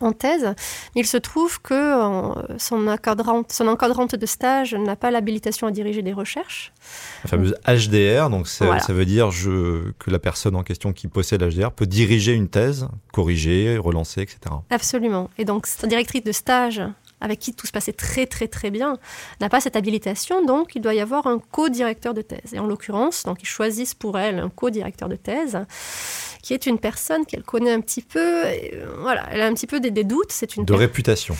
en 0.00 0.12
thèse. 0.12 0.54
Il 0.94 1.06
se 1.06 1.16
trouve 1.16 1.60
que 1.60 1.74
euh, 1.74 2.58
son, 2.58 2.88
encadrante, 2.88 3.52
son 3.52 3.68
encadrante 3.68 4.14
de 4.14 4.26
stage 4.26 4.74
n'a 4.74 4.96
pas 4.96 5.10
l'habilitation 5.10 5.66
à 5.66 5.70
diriger 5.70 6.02
des 6.02 6.12
recherches. 6.12 6.72
La 7.24 7.30
fameuse 7.30 7.54
HDR, 7.66 8.30
donc 8.30 8.48
ça 8.48 8.66
veut 8.88 9.04
dire 9.04 9.30
je, 9.30 9.90
que 9.98 10.10
la 10.10 10.18
personne 10.18 10.56
en 10.56 10.62
question 10.62 10.92
qui 10.92 11.08
possède 11.08 11.42
l'HDR 11.42 11.70
peut 11.70 11.86
diriger 11.86 12.32
une 12.32 12.48
thèse, 12.48 12.88
corriger, 13.12 13.76
relancer, 13.78 14.22
etc. 14.22 14.38
Absolument. 14.70 15.30
Et 15.38 15.44
donc, 15.44 15.66
sa 15.66 15.86
directrice 15.86 16.24
de 16.24 16.32
stage 16.32 16.82
avec 17.20 17.38
qui 17.38 17.54
tout 17.54 17.66
se 17.66 17.72
passait 17.72 17.92
très 17.92 18.26
très 18.26 18.48
très 18.48 18.70
bien, 18.70 18.98
n'a 19.40 19.48
pas 19.48 19.60
cette 19.60 19.76
habilitation, 19.76 20.44
donc 20.44 20.74
il 20.74 20.82
doit 20.82 20.94
y 20.94 21.00
avoir 21.00 21.26
un 21.26 21.38
co-directeur 21.38 22.14
de 22.14 22.22
thèse. 22.22 22.54
Et 22.54 22.58
en 22.58 22.66
l'occurrence, 22.66 23.24
donc 23.24 23.42
ils 23.42 23.46
choisissent 23.46 23.94
pour 23.94 24.18
elle 24.18 24.38
un 24.38 24.48
co-directeur 24.48 25.08
de 25.08 25.16
thèse 25.16 25.58
qui 26.42 26.54
est 26.54 26.66
une 26.66 26.78
personne 26.78 27.26
qu'elle 27.26 27.42
connaît 27.42 27.72
un 27.72 27.80
petit 27.80 28.02
peu. 28.02 28.44
Euh, 28.46 28.86
voilà, 29.00 29.26
elle 29.30 29.40
a 29.40 29.46
un 29.46 29.54
petit 29.54 29.66
peu 29.66 29.80
des, 29.80 29.90
doutes. 30.04 30.32
C'est 30.32 30.56
une 30.56 30.64
de 30.64 30.72
réputation. 30.72 31.36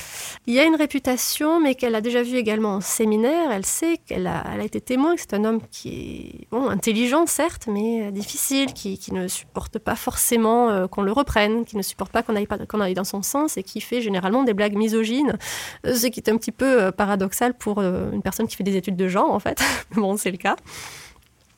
Il 0.46 0.54
y 0.54 0.60
a 0.60 0.64
une 0.64 0.76
réputation, 0.76 1.60
mais 1.60 1.74
qu'elle 1.74 1.94
a 1.94 2.00
déjà 2.00 2.22
vue 2.22 2.36
également 2.36 2.76
en 2.76 2.80
séminaire. 2.80 3.50
Elle 3.50 3.64
sait 3.64 3.98
qu'elle 4.06 4.26
a, 4.26 4.44
elle 4.52 4.60
a 4.60 4.64
été 4.64 4.80
témoin 4.80 5.14
que 5.14 5.20
c'est 5.20 5.34
un 5.34 5.44
homme 5.44 5.60
qui 5.70 6.42
est 6.44 6.48
bon, 6.50 6.68
intelligent 6.68 7.26
certes, 7.26 7.66
mais 7.68 8.06
euh, 8.06 8.10
difficile, 8.10 8.72
qui, 8.72 8.98
qui, 8.98 9.14
ne 9.14 9.28
supporte 9.28 9.78
pas 9.78 9.96
forcément 9.96 10.70
euh, 10.70 10.86
qu'on 10.86 11.02
le 11.02 11.12
reprenne, 11.12 11.64
qui 11.64 11.76
ne 11.76 11.82
supporte 11.82 12.12
pas 12.12 12.22
qu'on 12.22 12.36
aille, 12.36 12.46
pas, 12.46 12.58
qu'on 12.58 12.80
aille 12.80 12.94
dans 12.94 13.04
son 13.04 13.22
sens 13.22 13.56
et 13.56 13.62
qui 13.62 13.80
fait 13.80 14.02
généralement 14.02 14.44
des 14.44 14.54
blagues 14.54 14.76
misogynes, 14.76 15.38
ce 15.84 16.06
qui 16.06 16.20
est 16.20 16.28
un 16.28 16.36
petit 16.36 16.52
peu 16.52 16.90
paradoxal 16.92 17.54
pour 17.54 17.80
une 17.80 18.22
personne 18.22 18.46
qui 18.46 18.56
fait 18.56 18.64
des 18.64 18.76
études 18.76 18.96
de 18.96 19.08
genre 19.08 19.32
en 19.32 19.40
fait. 19.40 19.62
bon, 19.94 20.16
c'est 20.16 20.30
le 20.30 20.36
cas. 20.36 20.56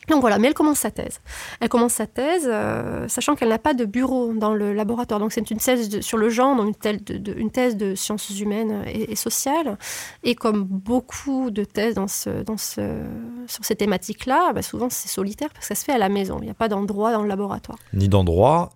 Donc 0.09 0.21
voilà, 0.21 0.39
mais 0.39 0.49
elle 0.49 0.55
commence 0.55 0.79
sa 0.79 0.91
thèse. 0.91 1.21
Elle 1.61 1.69
commence 1.69 1.95
sa 1.95 2.07
thèse, 2.07 2.47
euh, 2.47 3.07
sachant 3.09 3.37
qu'elle 3.37 3.51
n'a 3.51 3.59
pas 3.59 3.73
de 3.73 3.85
bureau 3.85 4.33
dans 4.35 4.53
le 4.53 4.73
laboratoire. 4.73 5.21
Donc 5.21 5.33
c'est 5.33 5.51
une 5.51 5.59
thèse 5.59 6.01
sur 6.01 6.19
le 6.19 6.29
genre, 6.29 6.57
donc 6.57 6.77
une, 6.85 7.51
thèse 7.51 7.77
de 7.77 7.95
sciences 7.95 8.29
humaines 8.41 8.85
et, 8.87 9.15
sociales. 9.15 9.79
Et 10.25 10.35
comme 10.35 10.65
beaucoup 10.65 11.51
de 11.51 11.65
thèses 11.65 11.95
dans 11.95 12.09
ce, 12.09 12.43
dans 12.43 12.57
ce, 12.57 13.05
sur 13.47 13.65
ces 13.65 13.77
thématiques-là, 13.77 14.53
bah, 14.53 14.63
souvent 14.63 14.91
c'est 14.91 15.09
solitaire 15.09 15.51
parce 15.51 15.69
que 15.69 15.75
ça 15.75 15.81
se 15.81 15.85
fait 15.85 15.93
à 15.93 15.99
la 15.99 16.09
maison. 16.09 16.39
Il 16.41 16.45
n'y 16.45 16.51
a 16.51 16.55
pas 16.55 16.69
d'endroit 16.69 17.13
dans 17.13 17.23
le 17.23 17.29
laboratoire. 17.29 17.79
Ni 17.93 18.09
d'endroit, 18.09 18.71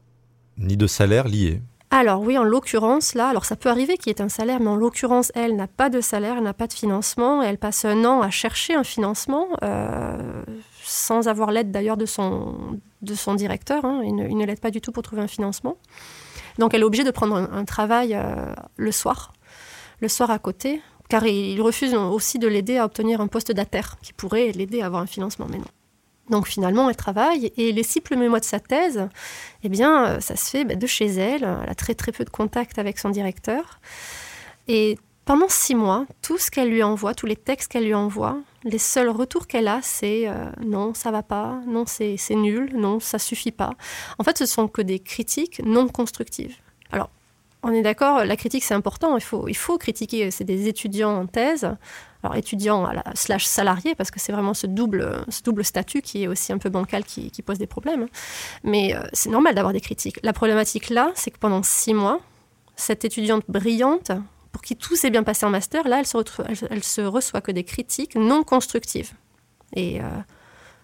ni 0.59 0.77
de 0.77 0.87
salaire 0.87 1.27
lié. 1.27 1.61
Alors 1.90 2.20
oui, 2.20 2.37
en 2.37 2.44
l'occurrence, 2.44 3.14
là, 3.14 3.29
alors 3.29 3.44
ça 3.44 3.57
peut 3.57 3.68
arriver 3.68 3.96
qu'il 3.96 4.12
y 4.12 4.14
ait 4.14 4.20
un 4.20 4.29
salaire, 4.29 4.61
mais 4.61 4.68
en 4.68 4.77
l'occurrence, 4.77 5.31
elle 5.35 5.55
n'a 5.55 5.68
pas 5.68 5.88
de 5.88 6.01
salaire, 6.01 6.37
elle 6.38 6.44
n'a 6.44 6.53
pas 6.53 6.66
de 6.66 6.72
financement, 6.72 7.42
elle 7.42 7.59
passe 7.59 7.85
un 7.85 8.05
an 8.05 8.22
à 8.22 8.31
chercher 8.31 8.75
un 8.75 8.85
financement. 8.85 9.49
Euh, 9.62 10.42
sans 10.87 11.27
avoir 11.29 11.51
l'aide 11.51 11.70
d'ailleurs 11.72 11.96
de 11.96 12.07
son, 12.07 12.79
directeur. 13.37 13.85
Hein. 13.85 14.03
Il, 14.05 14.14
ne, 14.14 14.46
l'aide 14.46 14.61
pas 14.61 14.70
du 14.70 14.81
tout 14.81 14.92
pour 14.92 15.03
trouver 15.03 15.22
un 15.22 15.27
financement. 15.27 15.77
Donc 16.59 16.75
elle 16.75 16.81
est 16.81 16.85
obligée 16.85 17.05
de 17.05 17.11
prendre 17.11 17.37
un, 17.37 17.64
travail 17.64 18.14
euh, 18.14 18.55
le 18.77 18.92
soir, 18.92 19.33
le 20.01 20.09
soir 20.09 20.31
à 20.31 20.38
côté, 20.38 20.81
car 21.09 21.27
il, 21.27 21.61
refuse 21.61 21.94
aussi 21.94 22.38
de 22.38 22.46
l'aider 22.46 22.79
à 22.79 22.85
obtenir 22.85 23.20
un 23.20 23.27
poste 23.27 23.53
d'ATER 23.53 23.83
qui 24.01 24.12
pourrait 24.12 24.53
l'aider 24.53 24.81
à 24.81 24.87
avoir 24.87 25.03
un 25.03 25.07
financement, 25.07 25.46
mais 25.51 25.59
non. 25.59 25.64
Donc 26.30 26.46
finalement, 26.48 26.88
elle 26.88 26.96
travaille 26.96 27.52
et 27.56 27.72
les 27.72 27.82
six 27.82 28.00
premiers 28.00 28.28
mois 28.28 28.40
de 28.40 28.44
sa 28.44 28.60
thèse, 28.60 29.08
eh 29.62 29.68
bien, 29.68 30.06
euh, 30.06 30.20
ça 30.20 30.36
se 30.36 30.50
fait 30.50 30.64
bah, 30.64 30.74
de 30.74 30.86
chez 30.86 31.06
elle. 31.06 31.44
Elle 31.62 31.70
a 31.70 31.74
très 31.74 31.94
très 31.94 32.12
peu 32.12 32.24
de 32.24 32.30
contact 32.30 32.78
avec 32.78 32.98
son 32.98 33.10
directeur. 33.10 33.80
Et 34.68 34.98
pendant 35.24 35.48
six 35.48 35.74
mois, 35.74 36.06
tout 36.22 36.38
ce 36.38 36.50
qu'elle 36.50 36.70
lui 36.70 36.82
envoie, 36.82 37.12
tous 37.12 37.26
les 37.26 37.36
textes 37.36 37.70
qu'elle 37.70 37.84
lui 37.84 37.94
envoie, 37.94 38.38
les 38.62 38.78
seuls 38.78 39.08
retours 39.08 39.46
qu'elle 39.46 39.68
a, 39.68 39.80
c'est 39.82 40.28
euh, 40.28 40.46
non, 40.64 40.94
ça 40.94 41.10
va 41.10 41.22
pas, 41.22 41.60
non, 41.66 41.84
c'est 41.86 42.16
nul, 42.30 42.72
non, 42.76 43.00
ça 43.00 43.18
suffit 43.18 43.50
pas. 43.50 43.74
En 44.18 44.24
fait, 44.24 44.38
ce 44.38 44.46
sont 44.46 44.68
que 44.68 44.82
des 44.82 45.00
critiques 45.00 45.60
non 45.64 45.88
constructives. 45.88 46.56
Alors, 46.92 47.10
on 47.66 47.72
est 47.72 47.83
d'accord, 47.83 48.24
la 48.24 48.37
critique 48.37 48.62
c'est 48.62 48.74
important, 48.74 49.16
il 49.16 49.22
faut, 49.22 49.48
il 49.48 49.57
critiquer, 49.79 50.31
c'est 50.31 50.44
des 50.44 50.68
étudiants 50.68 51.16
en 51.16 51.26
thèse, 51.26 51.68
alors 52.22 52.37
étudiants 52.37 52.85
à 52.87 52.94
la, 52.94 53.02
slash 53.14 53.44
salariés, 53.44 53.96
parce 53.96 54.12
que 54.12 54.20
c'est 54.20 54.31
vraiment 54.31 54.55
ce 54.55 54.68
double, 54.68 55.24
statut 55.62 56.00
qui 56.00 56.22
est 56.22 56.29
aussi 56.29 56.52
un 56.52 56.59
peu 56.59 56.68
bancal, 56.68 57.05
qui, 57.05 57.42
pose 57.44 57.59
des 57.59 57.66
problèmes. 57.66 58.07
Mais 58.62 58.94
euh, 58.94 59.00
c'est 59.12 59.31
normal 59.31 59.57
d'avoir 59.57 59.72
des 59.72 59.81
critiques. 59.81 60.20
La 60.22 60.33
problématique 60.33 60.90
là, 60.90 61.11
c'est 61.16 61.33
que 61.33 61.38
pendant 61.38 61.64
six 61.64 61.92
mois, 61.92 62.20
cette 62.76 63.05
étudiante 63.05 63.42
brillante, 63.48 64.12
pour 64.52 64.62
qui 64.62 64.76
tout 64.76 64.94
s'est 64.94 65.11
bien 65.11 65.24
passé 65.24 65.44
en 65.44 65.50
master, 65.50 65.88
là, 65.88 65.98
elle 65.98 66.07
se, 66.07 66.18
se 66.83 67.00
reçoit 67.00 67.40
que 67.40 67.50
des 67.50 67.64
critiques 67.64 68.14
non 68.14 68.44
constructives. 68.44 69.11
Et 69.74 70.00
euh, 70.00 70.05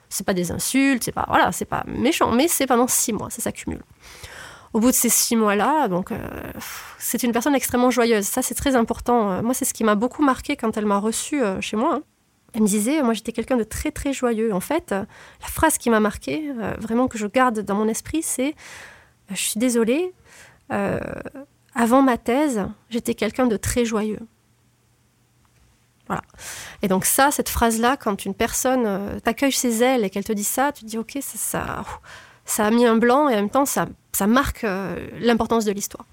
c'est 0.09 0.27
pas 0.27 0.35
des 0.35 0.51
insultes, 0.51 1.05
c'est 1.05 1.12
pas 1.12 1.27
voilà, 1.29 1.53
c'est 1.53 1.64
pas 1.64 1.85
méchant, 1.87 2.33
mais 2.33 2.49
c'est 2.49 2.66
pendant 2.66 2.88
six 2.88 3.12
mois, 3.12 3.31
ça 3.31 3.40
s'accumule 3.40 3.83
au 4.72 4.80
bout 4.80 4.90
de 4.90 4.96
ces 4.96 5.08
six 5.08 5.37
mois-là, 5.37 5.88
donc 5.88 6.12
euh, 6.12 6.18
c'est 6.98 7.22
une 7.22 7.32
personne 7.32 7.54
extrêmement 7.54 7.90
joyeuse. 7.90 8.24
Ça, 8.24 8.42
c'est 8.42 8.54
très 8.54 8.74
important. 8.74 9.30
Euh, 9.30 9.42
moi, 9.42 9.54
c'est 9.54 9.64
ce 9.64 9.74
qui 9.74 9.85
m'a 9.85 9.94
beaucoup 9.94 10.22
marqué 10.22 10.56
quand 10.56 10.76
elle 10.76 10.87
m'a 10.87 10.98
reçue 10.98 11.42
euh, 11.42 11.61
chez 11.61 11.76
moi. 11.76 12.00
Elle 12.54 12.62
me 12.62 12.66
disait, 12.66 13.02
moi, 13.02 13.12
j'étais 13.14 13.32
quelqu'un 13.32 13.56
de 13.56 13.64
très 13.64 13.90
très 13.90 14.12
joyeux. 14.12 14.52
En 14.52 14.61
fait, 14.61 14.90
la 14.90 15.48
phrase 15.48 15.78
qui 15.78 15.88
m'a 15.88 16.00
marqué, 16.00 16.52
vraiment 16.78 17.08
que 17.08 17.16
je 17.16 17.26
garde 17.26 17.61
dans 17.61 17.74
mon 17.74 17.88
esprit, 17.88 18.22
c'est 18.22 18.54
"Je 19.30 19.42
suis 19.42 19.58
désolée. 19.58 20.12
avant 21.74 22.02
ma 22.02 22.18
thèse, 22.18 22.66
j'étais 22.90 23.14
quelqu'un 23.14 23.46
de 23.46 23.56
très 23.56 23.87
joyeux." 23.87 24.20
Voilà. 26.08 26.20
Et 26.82 26.88
donc 26.88 27.06
ça, 27.06 27.30
cette 27.30 27.48
phrase-là, 27.48 27.96
quand 27.96 28.26
une 28.26 28.35
personne 28.35 29.18
t'accueille 29.24 29.50
chez 29.50 29.70
elle 29.70 30.04
et 30.04 30.11
qu'elle 30.11 30.24
te 30.24 30.32
dit 30.35 30.44
ça, 30.44 30.72
tu 30.72 30.85
te 30.85 30.90
dis 30.90 30.98
ok, 30.98 31.20
ça, 31.22 31.38
ça, 31.38 31.85
ça 32.44 32.66
a 32.66 32.70
mis 32.70 32.85
un 32.85 32.98
blanc 32.98 33.30
et 33.30 33.32
en 33.32 33.37
même 33.37 33.48
temps 33.48 33.64
ça, 33.64 33.87
ça 34.14 34.27
marque 34.27 34.64
euh, 34.64 35.09
l'importance 35.20 35.64
de 35.64 35.72
l'histoire. 35.72 36.05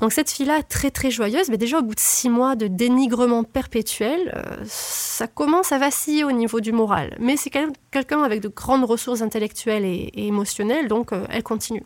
Donc 0.00 0.12
cette 0.12 0.28
fille-là, 0.30 0.62
très 0.64 0.90
très 0.90 1.10
joyeuse, 1.10 1.48
mais 1.48 1.56
déjà 1.56 1.78
au 1.78 1.82
bout 1.82 1.94
de 1.94 2.00
six 2.00 2.28
mois 2.28 2.56
de 2.56 2.66
dénigrement 2.66 3.44
perpétuel, 3.44 4.32
euh, 4.34 4.64
ça 4.66 5.28
commence 5.28 5.70
à 5.70 5.78
vaciller 5.78 6.24
au 6.24 6.32
niveau 6.32 6.60
du 6.60 6.72
moral. 6.72 7.16
Mais 7.20 7.36
c'est 7.36 7.50
quelqu'un 7.50 8.22
avec 8.22 8.40
de 8.40 8.48
grandes 8.48 8.84
ressources 8.84 9.22
intellectuelles 9.22 9.84
et, 9.84 10.10
émotionnelles, 10.16 10.88
donc 10.88 11.12
euh, 11.12 11.26
elle 11.30 11.44
continue. 11.44 11.84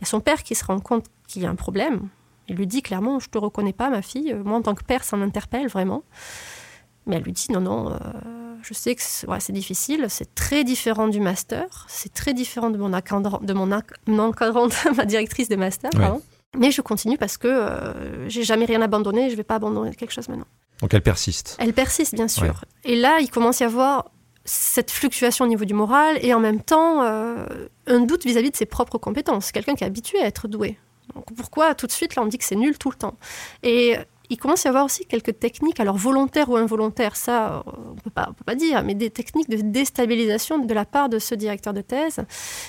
Et 0.00 0.04
son 0.04 0.20
père 0.20 0.44
qui 0.44 0.54
se 0.54 0.64
rend 0.64 0.78
compte 0.78 1.06
qu'il 1.26 1.42
y 1.42 1.46
a 1.46 1.50
un 1.50 1.56
problème, 1.56 2.08
il 2.48 2.54
lui 2.54 2.68
dit 2.68 2.82
clairement, 2.82 3.18
je 3.18 3.28
te 3.28 3.38
reconnais 3.38 3.72
pas 3.72 3.90
ma 3.90 4.02
fille, 4.02 4.34
moi 4.44 4.58
en 4.58 4.62
tant 4.62 4.76
que 4.76 4.84
père 4.84 5.02
ça 5.02 5.16
m'interpelle 5.16 5.66
vraiment. 5.66 6.04
Mais 7.06 7.16
elle 7.16 7.22
lui 7.22 7.32
dit 7.32 7.46
non, 7.50 7.60
non, 7.60 7.98
je 8.62 8.74
sais 8.74 8.94
que 8.94 9.02
c'est 9.02 9.52
difficile, 9.52 10.06
c'est 10.08 10.34
très 10.34 10.64
différent 10.64 11.08
du 11.08 11.20
master, 11.20 11.86
c'est 11.88 12.12
très 12.12 12.34
différent 12.34 12.70
de 12.70 12.78
mon, 12.78 12.92
encadrant, 12.92 13.40
de 13.42 13.52
mon 13.52 13.70
encadrante, 14.18 14.74
ma 14.96 15.04
directrice 15.04 15.48
de 15.48 15.56
master. 15.56 15.90
Mais 16.58 16.70
je 16.72 16.82
continue 16.82 17.16
parce 17.16 17.36
que 17.36 17.46
euh, 17.46 18.28
j'ai 18.28 18.42
jamais 18.42 18.64
rien 18.64 18.82
abandonné 18.82 19.26
et 19.26 19.30
je 19.30 19.36
vais 19.36 19.44
pas 19.44 19.54
abandonner 19.56 19.94
quelque 19.94 20.12
chose 20.12 20.28
maintenant. 20.28 20.46
Donc 20.80 20.92
elle 20.94 21.02
persiste. 21.02 21.56
Elle 21.60 21.72
persiste, 21.72 22.14
bien 22.14 22.28
sûr. 22.28 22.64
Et 22.84 22.96
là, 22.96 23.20
il 23.20 23.30
commence 23.30 23.60
à 23.60 23.66
y 23.66 23.68
avoir 23.68 24.10
cette 24.44 24.90
fluctuation 24.90 25.44
au 25.44 25.48
niveau 25.48 25.64
du 25.64 25.74
moral 25.74 26.18
et 26.22 26.34
en 26.34 26.40
même 26.40 26.60
temps 26.60 27.02
euh, 27.02 27.46
un 27.86 28.00
doute 28.00 28.24
vis-à-vis 28.24 28.50
de 28.50 28.56
ses 28.56 28.66
propres 28.66 28.98
compétences. 28.98 29.52
Quelqu'un 29.52 29.74
qui 29.74 29.84
est 29.84 29.86
habitué 29.86 30.20
à 30.20 30.26
être 30.26 30.48
doué. 30.48 30.76
Donc 31.14 31.24
pourquoi 31.36 31.74
tout 31.74 31.86
de 31.86 31.92
suite 31.92 32.16
là 32.16 32.22
on 32.22 32.26
dit 32.26 32.38
que 32.38 32.44
c'est 32.44 32.56
nul 32.56 32.78
tout 32.78 32.90
le 32.90 32.96
temps? 32.96 33.16
Et 33.62 33.96
il 34.30 34.36
commence 34.36 34.64
à 34.64 34.68
y 34.68 34.70
avoir 34.70 34.84
aussi 34.84 35.04
quelques 35.04 35.38
techniques, 35.38 35.80
alors 35.80 35.96
volontaires 35.96 36.48
ou 36.48 36.56
involontaires, 36.56 37.16
ça 37.16 37.64
on 37.66 37.94
ne 37.94 38.00
peut 38.00 38.44
pas 38.44 38.54
dire, 38.54 38.82
mais 38.84 38.94
des 38.94 39.10
techniques 39.10 39.50
de 39.50 39.56
déstabilisation 39.56 40.58
de 40.58 40.72
la 40.72 40.84
part 40.84 41.08
de 41.08 41.18
ce 41.18 41.34
directeur 41.34 41.74
de 41.74 41.80
thèse, 41.80 42.20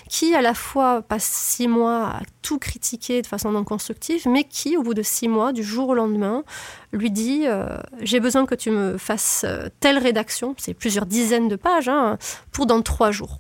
qui 0.10 0.34
à 0.34 0.41
la 0.41 0.56
fois 0.56 1.04
passe 1.04 1.24
six 1.24 1.67
mois 1.67 2.08
à 2.08 2.21
tout 2.41 2.58
critiquer 2.58 3.21
de 3.21 3.28
façon 3.28 3.52
non 3.52 3.63
constructive, 3.63 4.28
mais 4.28 4.43
qui 4.43 4.76
au 4.76 4.82
bout 4.82 4.95
de 4.95 5.04
six 5.04 5.28
mois, 5.28 5.54
du 5.54 5.63
jour 5.63 5.89
au 5.89 5.93
lendemain, 5.93 6.43
lui 6.91 7.12
dit 7.12 7.43
euh, 7.45 7.78
j'ai 8.02 8.19
besoin 8.19 8.45
que 8.45 8.56
tu 8.56 8.71
me 8.71 8.97
fasses 8.97 9.45
euh, 9.47 9.67
telle 9.80 10.00
rédaction, 10.00 10.56
c'est 10.58 10.74
plusieurs 10.74 11.06
dizaines 11.06 11.47
de 11.47 11.56
pages, 11.56 11.89
hein, 11.89 12.17
pour 12.52 12.65
dans 12.65 12.82
trois 12.82 13.12
jours. 13.12 13.39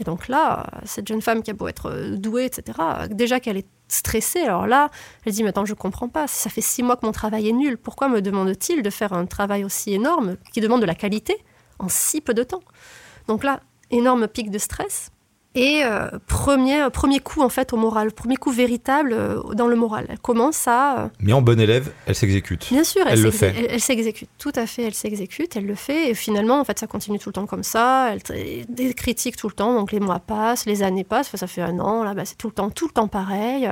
Et 0.00 0.04
donc 0.04 0.28
là, 0.28 0.66
cette 0.84 1.06
jeune 1.06 1.22
femme 1.22 1.42
qui 1.42 1.50
a 1.50 1.54
beau 1.54 1.68
être 1.68 1.90
euh, 1.90 2.16
douée, 2.16 2.46
etc., 2.46 2.78
déjà 3.10 3.38
qu'elle 3.40 3.56
est 3.56 3.68
stressée, 3.88 4.40
alors 4.40 4.66
là, 4.66 4.90
elle 5.24 5.32
dit, 5.32 5.42
mais 5.42 5.50
attends, 5.50 5.64
je 5.64 5.74
comprends 5.74 6.08
pas, 6.08 6.26
ça 6.26 6.50
fait 6.50 6.60
six 6.60 6.82
mois 6.82 6.96
que 6.96 7.06
mon 7.06 7.12
travail 7.12 7.48
est 7.48 7.52
nul, 7.52 7.78
pourquoi 7.78 8.08
me 8.08 8.20
demande-t-il 8.20 8.82
de 8.82 8.90
faire 8.90 9.12
un 9.12 9.26
travail 9.26 9.64
aussi 9.64 9.94
énorme, 9.94 10.36
qui 10.52 10.60
demande 10.60 10.80
de 10.80 10.86
la 10.86 10.94
qualité, 10.94 11.36
en 11.78 11.88
si 11.88 12.20
peu 12.20 12.34
de 12.34 12.42
temps? 12.42 12.62
Donc 13.28 13.44
là, 13.44 13.60
énorme 13.90 14.26
pic 14.26 14.50
de 14.50 14.58
stress. 14.58 15.10
Et 15.56 15.82
euh, 15.84 16.08
premier, 16.26 16.88
premier 16.92 17.20
coup 17.20 17.40
en 17.40 17.48
fait 17.48 17.72
au 17.72 17.76
moral, 17.76 18.10
premier 18.10 18.36
coup 18.36 18.50
véritable 18.50 19.12
euh, 19.12 19.40
dans 19.54 19.68
le 19.68 19.76
moral. 19.76 20.06
Elle 20.08 20.18
commence 20.18 20.66
à. 20.66 20.98
Euh, 20.98 21.08
Mais 21.20 21.32
en 21.32 21.42
bonne 21.42 21.60
élève, 21.60 21.92
elle 22.06 22.16
s'exécute. 22.16 22.66
Bien 22.70 22.82
sûr, 22.82 23.02
elle, 23.06 23.22
le 23.22 23.30
fait. 23.30 23.54
Elle, 23.70 23.80
s'exécute, 23.80 24.28
tout 24.38 24.52
à 24.56 24.66
fait. 24.66 24.82
Elle 24.82 24.94
s'exécute, 24.94 25.56
elle 25.56 25.66
le 25.66 25.76
fait. 25.76 26.10
Et 26.10 26.14
finalement, 26.14 26.58
en 26.58 26.64
fait, 26.64 26.78
ça 26.80 26.88
continue 26.88 27.20
tout 27.20 27.28
le 27.28 27.34
temps 27.34 27.46
comme 27.46 27.62
ça. 27.62 28.12
Elle 28.12 28.66
des 28.68 28.94
critiques 28.94 29.36
tout 29.36 29.48
le 29.48 29.54
temps. 29.54 29.74
Donc 29.74 29.92
les 29.92 30.00
mois 30.00 30.18
passent, 30.18 30.66
les 30.66 30.82
années 30.82 31.04
passent. 31.04 31.34
ça 31.34 31.46
fait 31.46 31.62
un 31.62 31.78
an. 31.78 32.02
Là, 32.02 32.14
bah, 32.14 32.24
c'est 32.24 32.36
tout 32.36 32.48
le 32.48 32.54
temps, 32.54 32.70
tout 32.70 32.88
le 32.88 32.92
temps 32.92 33.08
pareil. 33.08 33.70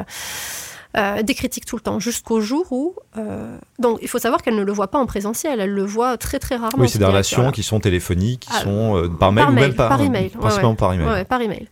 Euh, 0.97 1.23
des 1.23 1.35
critiques 1.35 1.65
tout 1.65 1.77
le 1.77 1.81
temps, 1.81 1.99
jusqu'au 1.99 2.41
jour 2.41 2.67
où. 2.71 2.95
Euh, 3.17 3.57
donc, 3.79 3.99
il 4.03 4.09
faut 4.09 4.19
savoir 4.19 4.43
qu'elle 4.43 4.57
ne 4.57 4.63
le 4.63 4.73
voit 4.73 4.89
pas 4.89 4.99
en 4.99 5.07
présentiel, 5.07 5.61
elle 5.61 5.73
le 5.73 5.85
voit 5.85 6.19
très 6.19 6.39
très 6.39 6.57
rarement. 6.57 6.83
Oui, 6.83 6.89
c'est 6.89 6.99
des 6.99 7.05
relations 7.05 7.51
qui 7.51 7.63
sont 7.63 7.81
téléphoniques, 7.81 8.41
qui 8.41 8.51
ah, 8.53 8.61
sont 8.61 8.97
euh, 8.99 9.09
par 9.09 9.33
mail 9.33 9.49
ou 9.49 9.53
même 9.53 9.75
par, 9.75 9.89
par 9.89 10.03
email. 10.03 10.29
Principalement 10.29 10.75
par 10.75 10.93
email. 10.93 11.07
Ouais, 11.07 11.25
par 11.25 11.41
email. 11.41 11.69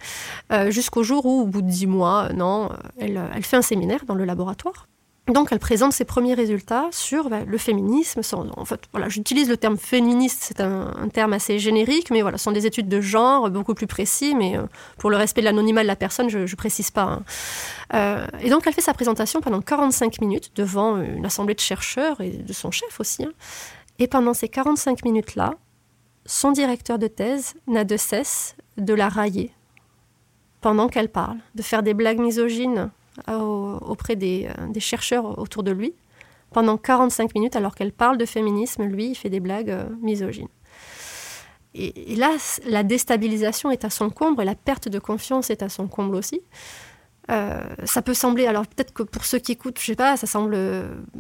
jusqu'au 0.69 1.03
jour 1.03 1.27
où, 1.27 1.43
au 1.43 1.47
bout 1.47 1.63
de 1.63 1.69
dix 1.69 1.87
mois, 1.87 2.31
non, 2.35 2.71
elle, 2.99 3.21
elle 3.35 3.45
fait 3.45 3.57
un 3.59 3.63
séminaire 3.63 4.05
dans 4.07 4.15
le 4.15 4.25
laboratoire 4.25 4.87
donc, 5.29 5.53
elle 5.53 5.59
présente 5.61 5.93
ses 5.93 6.05
premiers 6.05 6.35
résultats 6.35 6.89
sur 6.91 7.31
bah, 7.31 7.45
le 7.47 7.59
féminisme. 7.59 8.21
en 8.57 8.65
fait, 8.65 8.81
voilà, 8.93 9.09
j'utilise 9.09 9.49
le 9.49 9.57
terme 9.57 9.77
féministe, 9.77 10.43
c'est 10.43 10.61
un, 10.61 11.09
terme 11.13 11.33
assez 11.33 11.59
générique, 11.59 12.11
mais 12.11 12.23
voilà, 12.23 12.39
ce 12.39 12.45
sont 12.45 12.53
des 12.53 12.67
études 12.67 12.89
de 12.89 13.01
genre 13.01 13.49
beaucoup 13.51 13.75
plus 13.75 13.87
précis, 13.87 14.35
mais 14.35 14.57
euh, 14.57 14.63
pour 14.99 15.11
le 15.11 15.17
respect 15.17 15.41
de 15.41 15.47
l'anonymat 15.47 15.83
de 15.83 15.87
la 15.87 15.97
personne, 15.97 16.29
je 16.29 16.39
ne 16.39 16.57
précise 16.57 16.91
pas. 16.91 17.03
Hein. 17.03 17.23
Euh, 17.95 18.27
et 18.41 18.51
donc, 18.51 18.67
elle 18.67 18.73
fait 18.73 18.81
sa 18.81 18.95
présentation 18.95 19.41
pendant 19.41 19.61
45 19.61 20.21
minutes 20.21 20.51
devant 20.57 20.97
une 20.97 21.27
assemblée 21.27 21.55
de 21.55 21.61
chercheurs 21.61 22.21
et 22.21 22.31
de 22.31 22.53
son 22.53 22.71
chef 22.71 22.99
aussi. 22.99 23.25
Hein. 23.25 23.33
Et 23.99 24.09
pendant 24.09 24.35
ces 24.35 24.49
45 24.49 25.05
minutes-là, 25.05 25.55
son 26.27 26.51
directeur 26.53 26.99
de 26.99 27.07
thèse 27.07 27.55
n'a 27.67 27.85
de 27.85 27.97
cesse 27.97 28.57
de 28.77 28.95
la 28.95 29.09
railler 29.09 29.53
pendant 30.61 30.89
qu'elle 30.89 31.09
parle, 31.09 31.39
de 31.55 31.63
faire 31.63 31.83
des 31.83 31.95
blagues 31.95 32.19
misogynes 32.19 32.91
auprès 33.29 34.15
euh, 34.15 34.67
des, 34.69 34.81
chercheurs 34.81 35.39
autour 35.39 35.63
de 35.63 35.71
lui 35.71 35.95
pendant 36.53 36.77
45 36.77 37.35
minutes 37.35 37.57
alors 37.57 37.75
qu'elle 37.75 37.93
parle 37.93 38.19
de 38.19 38.27
féminisme, 38.27 38.85
lui, 38.85 39.11
il 39.11 39.15
fait 39.15 39.31
des 39.31 39.41
blagues 39.41 39.71
euh, 39.71 39.85
misogynes. 40.03 40.49
Et, 41.73 42.17
là, 42.17 42.31
la 42.67 42.83
déstabilisation 42.83 43.71
est 43.71 43.85
à 43.85 43.91
son 43.91 44.11
comble 44.11 44.43
et 44.43 44.45
la 44.45 44.57
perte 44.57 44.89
de 44.89 44.99
confiance 44.99 45.51
est 45.51 45.63
à 45.63 45.69
son 45.69 45.87
comble 45.87 46.17
aussi. 46.17 46.41
Euh, 47.31 47.61
ça 47.85 48.03
peut 48.03 48.15
sembler, 48.15 48.47
alors 48.47 48.67
peut-être 48.67 48.93
que 48.93 49.05
pour 49.05 49.25
ceux 49.25 49.39
qui 49.39 49.53
écoutent, 49.53 49.79
je 49.79 49.85
sais 49.85 49.95
pas, 49.95 50.17
ça 50.17 50.27
semble 50.27 50.59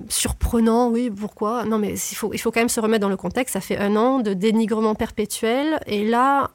surprenant, 0.08 0.88
oui, 0.88 1.08
pourquoi? 1.08 1.64
Non, 1.64 1.78
mais 1.78 1.92
il 1.92 2.16
faut, 2.16 2.34
il 2.34 2.38
faut 2.38 2.50
quand 2.50 2.58
même 2.60 2.68
se 2.68 2.80
remettre 2.80 3.02
dans 3.02 3.08
le 3.08 3.16
contexte. 3.16 3.52
Ça 3.52 3.60
fait 3.60 3.78
un 3.78 3.94
an 3.94 4.18
de 4.18 4.34
dénigrement 4.34 4.96
perpétuel, 4.96 5.78
et 5.86 6.04
là, 6.04 6.50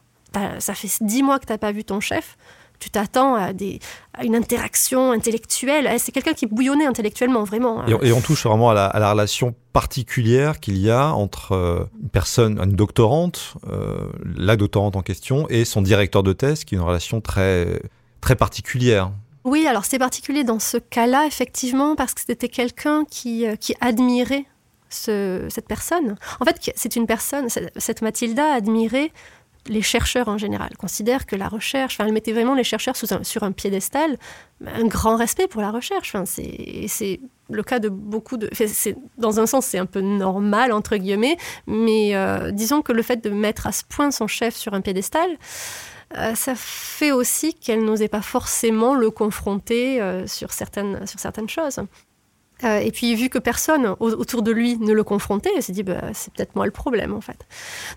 ça 0.59 0.73
fait 0.73 0.89
dix 0.99 1.23
mois 1.23 1.39
que 1.39 1.45
tu 1.45 1.53
n'as 1.53 1.57
pas 1.57 1.71
vu 1.71 1.85
ton 1.85 2.01
chef 2.01 2.35
tu 2.79 2.89
t'attends 2.89 3.35
à, 3.35 3.53
des, 3.53 3.79
une 4.23 4.35
interaction 4.35 5.11
intellectuelle. 5.11 5.89
Eh, 5.93 5.99
c'est 5.99 6.11
quelqu'un 6.11 6.33
qui 6.33 6.45
bouillonnait 6.45 6.85
intellectuellement, 6.85 7.43
vraiment. 7.43 7.81
Hein. 7.81 7.85
Et, 8.01 8.11
on 8.11 8.21
touche 8.21 8.45
vraiment 8.45 8.69
à 8.69 8.73
la, 8.73 9.11
relation 9.11 9.55
particulière 9.73 10.59
qu'il 10.59 10.77
y 10.77 10.89
a 10.89 11.13
entre 11.13 11.53
euh, 11.53 11.85
une 12.01 12.09
personne, 12.09 12.59
une 12.59 12.75
doctorante, 12.75 13.55
euh, 13.69 14.09
la 14.35 14.55
doctorante 14.55 14.95
en 14.95 15.01
question, 15.01 15.47
et 15.49 15.65
son 15.65 15.81
directeur 15.81 16.23
de 16.23 16.33
thèse, 16.33 16.63
qui 16.63 16.75
est 16.75 16.77
une 16.77 16.83
relation 16.83 17.21
très, 17.21 17.81
très 18.21 18.35
particulière. 18.35 19.11
Oui, 19.43 19.67
alors 19.67 19.85
c'est 19.85 19.99
particulier 19.99 20.43
dans 20.43 20.59
ce 20.59 20.77
cas-là, 20.77 21.25
effectivement, 21.27 21.95
parce 21.95 22.13
que 22.13 22.21
c'était 22.25 22.49
quelqu'un 22.49 23.05
qui, 23.09 23.45
euh, 23.45 23.55
qui 23.55 23.75
admirait 23.79 24.45
cette 24.89 25.67
personne. 25.67 26.15
En 26.39 26.45
fait, 26.45 26.71
c'est 26.75 26.95
une 26.95 27.05
personne, 27.05 27.47
cette 27.49 28.01
Mathilda 28.01 28.53
admirait 28.53 29.11
les 29.67 29.81
chercheurs 29.81 30.27
en 30.27 30.37
général 30.37 30.75
considèrent 30.77 31.25
que 31.25 31.35
la 31.35 31.47
recherche, 31.47 31.95
enfin, 31.95 32.05
elle 32.05 32.13
mettait 32.13 32.33
vraiment 32.33 32.55
les 32.55 32.63
chercheurs 32.63 32.95
sur 32.95 33.43
un 33.43 33.51
piédestal, 33.51 34.17
un 34.65 34.85
grand 34.85 35.15
respect 35.15 35.47
pour 35.47 35.61
la 35.61 35.71
recherche. 35.71 36.13
Enfin, 36.13 36.25
c'est 36.25 37.19
le 37.49 37.63
cas 37.63 37.79
de 37.79 37.89
beaucoup 37.89 38.37
de. 38.37 38.49
dans 39.17 39.39
un 39.39 39.45
sens, 39.45 39.65
c'est 39.65 39.77
un 39.77 39.85
peu 39.85 40.01
normal, 40.01 40.71
entre 40.71 40.97
guillemets, 40.97 41.37
mais 41.67 42.15
euh, 42.15 42.51
disons 42.51 42.81
que 42.81 42.91
le 42.91 43.01
fait 43.01 43.23
de 43.23 43.29
mettre 43.29 43.67
à 43.67 43.71
ce 43.71 43.83
point 43.83 44.11
son 44.11 44.27
chef 44.27 44.55
sur 44.55 44.73
un 44.73 44.81
piédestal, 44.81 45.29
euh, 46.17 46.35
ça 46.35 46.53
fait 46.55 47.11
aussi 47.11 47.53
qu'elle 47.53 47.83
n'osait 47.83 48.07
pas 48.07 48.21
forcément 48.21 48.95
le 48.95 49.09
confronter 49.09 50.01
euh, 50.01 50.27
sur, 50.27 50.53
certaines, 50.53 51.05
sur 51.07 51.19
certaines 51.19 51.49
choses. 51.49 51.79
Euh, 52.63 52.79
et 52.79 52.91
puis, 52.91 53.15
vu 53.15 53.29
que 53.29 53.37
personne 53.37 53.95
autour 53.99 54.41
de 54.41 54.51
lui 54.51 54.77
ne 54.77 54.93
le 54.93 55.03
confrontait, 55.03 55.51
il 55.55 55.61
s'est 55.61 55.73
dit, 55.73 55.83
bah, 55.83 56.01
c'est 56.13 56.33
peut-être 56.33 56.55
moi 56.55 56.65
le 56.65 56.71
problème, 56.71 57.13
en 57.13 57.21
fait. 57.21 57.45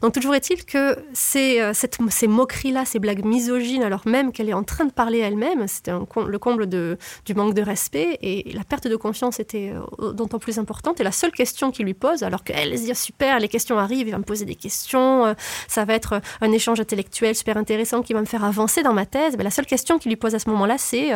Donc, 0.03 0.15
toujours 0.15 0.35
est-il 0.35 0.65
que 0.65 0.97
ces, 1.13 1.61
euh, 1.61 1.73
ces 1.75 2.27
moqueries-là, 2.27 2.85
ces 2.85 2.99
blagues 2.99 3.25
misogynes, 3.25 3.85
alors 3.85 4.03
même 4.07 4.33
qu'elle 4.33 4.49
est 4.49 4.55
en 4.55 4.65
train 4.65 4.85
de 4.85 4.91
parler 4.91 5.19
elle-même, 5.19 5.67
c'était 5.69 5.93
le 5.93 6.39
comble 6.39 6.67
du 6.67 7.35
manque 7.35 7.55
de 7.55 7.63
respect, 7.63 8.19
et 8.21 8.53
la 8.53 8.65
perte 8.65 8.89
de 8.89 8.97
confiance 8.97 9.39
était 9.39 9.73
euh, 9.73 10.13
d'autant 10.13 10.39
plus 10.39 10.59
importante. 10.59 11.01
Et 11.01 11.05
la 11.05 11.13
seule 11.13 11.33
question 11.33 11.71
qu'il 11.71 11.85
lui 11.85 11.95
pose, 11.95 12.23
alors 12.25 12.43
qu'elle 12.43 12.77
se 12.77 12.85
dit, 12.85 12.95
super, 12.95 13.39
les 13.39 13.49
questions 13.49 13.79
arrivent, 13.79 14.09
il 14.09 14.13
va 14.13 14.19
me 14.19 14.25
poser 14.25 14.45
des 14.45 14.57
questions, 14.57 15.35
ça 15.69 15.85
va 15.85 15.95
être 15.95 16.21
un 16.41 16.53
échange 16.53 16.81
intellectuel 16.81 17.35
super 17.35 17.57
intéressant 17.57 18.03
qui 18.03 18.13
va 18.13 18.21
me 18.21 18.27
faire 18.27 18.45
avancer 18.45 18.83
dans 18.83 18.93
ma 18.93 19.07
thèse, 19.07 19.37
ben, 19.37 19.45
la 19.45 19.51
seule 19.51 19.67
question 19.67 19.99
qu'il 19.99 20.11
lui 20.11 20.17
pose 20.17 20.35
à 20.35 20.39
ce 20.39 20.51
moment-là, 20.51 20.79
c'est... 20.79 21.13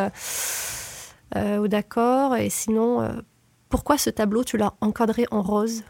Euh, 1.36 1.66
d'accord, 1.66 2.36
et 2.36 2.50
sinon 2.50 3.08
pourquoi 3.72 3.96
ce 3.96 4.10
tableau, 4.10 4.44
tu 4.44 4.58
l'as 4.58 4.74
encadré 4.82 5.24
en 5.30 5.40
rose 5.40 5.82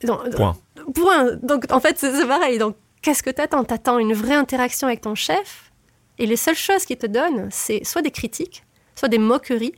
Point. 0.00 0.56
Point. 0.94 1.36
Donc, 1.42 1.66
en 1.70 1.78
fait, 1.78 1.98
c'est 1.98 2.26
pareil. 2.26 2.58
Donc, 2.58 2.76
qu'est-ce 3.02 3.22
que 3.22 3.30
t'attends 3.30 3.62
T'attends 3.62 3.98
une 3.98 4.14
vraie 4.14 4.34
interaction 4.34 4.88
avec 4.88 5.02
ton 5.02 5.14
chef, 5.14 5.70
et 6.18 6.26
les 6.26 6.36
seules 6.36 6.56
choses 6.56 6.86
qu'il 6.86 6.96
te 6.96 7.06
donne, 7.06 7.48
c'est 7.50 7.84
soit 7.84 8.00
des 8.00 8.10
critiques, 8.10 8.64
soit 8.94 9.08
des 9.08 9.18
moqueries, 9.18 9.74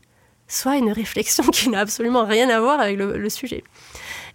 soit 0.49 0.77
une 0.77 0.93
réflexion 0.93 1.45
qui 1.53 1.69
n'a 1.69 1.81
absolument 1.81 2.25
rien 2.25 2.49
à 2.49 2.61
voir 2.61 2.81
avec 2.81 2.99
le 2.99 3.29
sujet. 3.31 3.65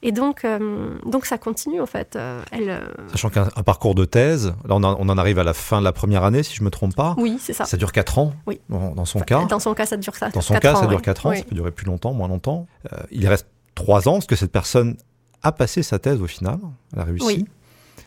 Et 0.04 0.12
donc, 0.12 0.46
euh, 0.46 0.98
donc 1.06 1.26
ça 1.26 1.38
continue 1.38 1.80
en 1.80 1.86
fait. 1.86 2.16
Euh, 2.16 2.42
elle, 2.52 2.70
euh, 2.70 2.80
Sachant 3.12 3.30
qu'un 3.30 3.46
parcours 3.46 3.94
de 3.94 4.06
thèse, 4.06 4.48
là 4.68 4.76
on, 4.76 4.84
on, 4.84 5.10
en 5.10 5.18
arrive 5.18 5.38
à 5.38 5.44
la 5.44 5.54
fin 5.54 5.80
de 5.80 5.84
la 5.84 5.92
première 5.92 6.24
année 6.24 6.42
si 6.42 6.56
je 6.56 6.64
me 6.64 6.72
trompe 6.72 6.96
pas. 6.96 7.14
Oui, 7.18 7.38
c'est 7.40 7.54
ça. 7.54 7.66
Ça 7.66 7.78
dure 7.78 7.92
4 7.92 8.18
ans. 8.18 8.34
Oui. 8.48 8.60
Dans, 8.70 9.06
son 9.06 9.20
cas. 9.20 9.46
Dans 9.46 9.60
son 9.60 9.74
cas, 9.74 9.86
ça 9.86 9.98
dure 9.98 10.16
ça. 10.16 10.30
Dans 10.30 10.42
son 10.42 10.56
cas, 10.56 10.76
ça 10.76 10.88
dure 10.88 11.02
4 11.02 11.26
ans. 11.28 11.36
Ça 11.36 11.44
peut 11.44 11.56
durer 11.56 11.72
plus 11.72 11.86
longtemps, 11.86 12.14
moins 12.14 12.28
longtemps. 12.28 12.68
il 13.12 13.28
reste 13.28 13.48
3 13.76 14.08
ans 14.08 14.14
parce 14.14 14.28
que 14.28 14.36
cette 14.36 14.52
personne 14.52 14.98
a 15.44 15.52
passé 15.52 15.84
sa 15.84 16.00
thèse 16.00 16.22
au 16.22 16.28
final. 16.28 16.58
Elle 16.94 17.00
a 17.00 17.04
réussi. 17.04 17.26
Oui. 17.26 17.46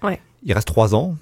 Ouais. 0.02 0.20
Il 0.42 0.52
reste 0.52 0.66
3 0.66 0.94
ans. 0.94 1.16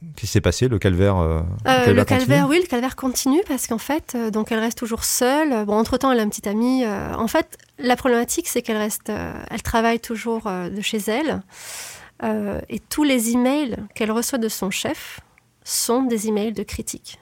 Qu'est-ce 0.00 0.20
qui 0.20 0.26
s'est 0.26 0.40
passé? 0.40 0.68
Le 0.68 0.78
calvaire 0.78 1.16
euh, 1.16 1.42
Le 1.66 2.04
calvaire, 2.04 2.48
oui, 2.48 2.60
le 2.60 2.66
calvaire 2.66 2.94
continue 2.94 3.40
parce 3.48 3.66
qu'en 3.66 3.78
fait, 3.78 4.14
euh, 4.14 4.30
donc 4.30 4.52
elle 4.52 4.60
reste 4.60 4.78
toujours 4.78 5.04
seule. 5.04 5.64
Bon, 5.64 5.74
entre 5.74 5.96
temps, 5.96 6.12
elle 6.12 6.20
a 6.20 6.22
une 6.22 6.30
petite 6.30 6.46
amie. 6.46 6.84
Euh, 6.84 7.12
en 7.14 7.26
fait, 7.26 7.58
la 7.78 7.96
problématique, 7.96 8.48
c'est 8.48 8.62
qu'elle 8.62 8.76
reste, 8.76 9.10
elle 9.50 9.62
travaille 9.62 10.00
toujours 10.00 10.42
de 10.44 10.80
chez 10.80 10.98
elle, 11.06 11.42
et 12.68 12.80
tous 12.80 13.04
les 13.04 13.30
emails 13.30 13.76
qu'elle 13.94 14.10
reçoit 14.10 14.38
de 14.38 14.48
son 14.48 14.70
chef 14.70 15.20
sont 15.64 16.02
des 16.02 16.28
emails 16.28 16.52
de 16.52 16.62
critique. 16.62 17.18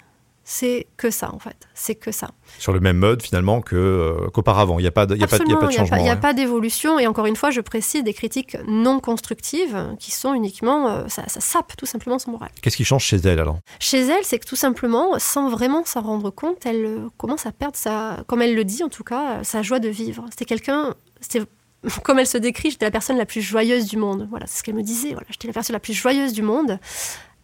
C'est 0.49 0.87
que 0.97 1.11
ça, 1.11 1.35
en 1.35 1.41
fait. 1.41 1.57
C'est 1.75 1.97
que 1.97 2.13
ça. 2.13 2.31
Sur 2.61 2.73
le 2.73 2.79
même 2.79 2.99
mode, 2.99 3.21
finalement, 3.21 3.61
que, 3.61 3.75
euh, 3.75 4.31
qu'auparavant. 4.31 4.79
Il 4.79 4.83
n'y 4.83 4.89
a 4.89 4.93
pas 4.93 5.05
de, 5.05 5.17
y 5.17 5.25
a 5.25 5.27
pas, 5.27 5.39
y 5.39 5.53
a 5.53 5.57
pas 5.57 5.67
de 5.67 5.73
changement. 5.73 5.97
Il 5.97 6.05
n'y 6.05 6.09
a, 6.09 6.15
pas, 6.15 6.35
d'évolution. 6.35 7.01
Et 7.01 7.09
encore 7.09 7.27
une 7.27 7.35
fois, 7.35 7.51
je 7.51 7.61
précise 7.61 8.05
des 8.05 8.15
critiques 8.15 8.57
non 8.69 9.01
constructives 9.01 9.77
qui 9.99 10.13
sont 10.13 10.35
uniquement. 10.35 10.89
Euh, 10.89 11.09
ça, 11.09 11.25
ça, 11.27 11.41
sape 11.41 11.77
tout 11.77 11.85
simplement 11.85 12.21
son 12.21 12.31
moral. 12.31 12.51
Qu'est-ce 12.63 12.77
qui 12.77 12.85
change 12.85 13.03
chez 13.03 13.17
elle, 13.17 13.41
alors? 13.41 13.59
Chez 13.81 13.99
elle, 14.07 14.23
c'est 14.23 14.39
que 14.39 14.47
tout 14.47 14.55
simplement, 14.55 15.19
sans 15.19 15.51
vraiment 15.51 15.85
s'en 15.85 16.03
rendre 16.03 16.31
compte, 16.31 16.65
elle 16.65 16.85
euh, 16.85 17.09
commence 17.17 17.45
à 17.45 17.51
perdre 17.51 17.77
sa. 17.77 18.19
Comme 18.29 18.41
elle 18.41 18.55
le 18.55 18.63
dit, 18.63 18.85
en 18.85 18.89
tout 18.89 19.03
cas, 19.03 19.43
sa 19.43 19.63
joie 19.63 19.81
de 19.81 19.89
vivre. 19.89 20.27
C'était 20.31 20.45
quelqu'un. 20.45 20.95
C'était 21.21 21.45
comme 22.05 22.21
elle 22.21 22.27
se 22.29 22.39
décrit, 22.39 22.71
j'étais 22.71 22.85
la 22.85 22.93
personne 22.93 23.17
la 23.17 23.27
plus 23.27 23.43
joyeuse 23.43 23.87
du 23.87 23.97
monde. 23.97 24.29
Voilà, 24.31 24.47
c'est 24.47 24.59
ce 24.59 24.63
qu'elle 24.63 24.77
me 24.77 24.85
disait. 24.85 25.11
Voilà, 25.11 25.27
j'étais 25.29 25.49
la 25.49 25.55
personne 25.55 25.75
la 25.75 25.81
plus 25.81 25.93
joyeuse 25.93 26.33
du 26.33 26.43
monde. 26.43 26.79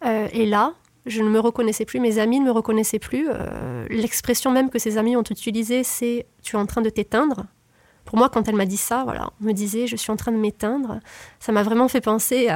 et 0.05 0.47
là, 0.47 0.75
je 1.07 1.23
ne 1.23 1.29
me 1.29 1.41
reconnaissais 1.41 1.85
plus, 1.85 2.01
mes 2.01 2.19
amis 2.19 2.41
ne 2.41 2.47
me 2.47 2.51
reconnaissaient 2.51 2.99
plus. 2.99 3.29
Euh, 3.29 3.87
l'expression 3.91 4.51
même 4.51 4.71
que 4.71 4.79
ses 4.79 4.99
amis 4.99 5.17
ont 5.17 5.23
utilisée, 5.23 5.83
c'est 5.83 6.27
tu 6.43 6.57
es 6.57 6.59
en 6.59 6.67
train 6.67 6.81
de 6.81 6.91
t'éteindre. 6.91 7.47
Pour 8.05 8.19
moi, 8.19 8.29
quand 8.29 8.49
elle 8.49 8.57
m'a 8.57 8.67
dit 8.67 8.77
ça, 8.77 9.03
voilà, 9.05 9.31
on 9.41 9.47
me 9.47 9.53
disait 9.53 9.87
je 9.87 9.97
suis 9.97 10.13
en 10.13 10.17
train 10.17 10.33
de 10.33 10.37
m'éteindre. 10.37 11.01
Ça 11.41 11.53
m'a 11.53 11.63
vraiment 11.63 11.89
fait 11.89 12.01
penser 12.01 12.49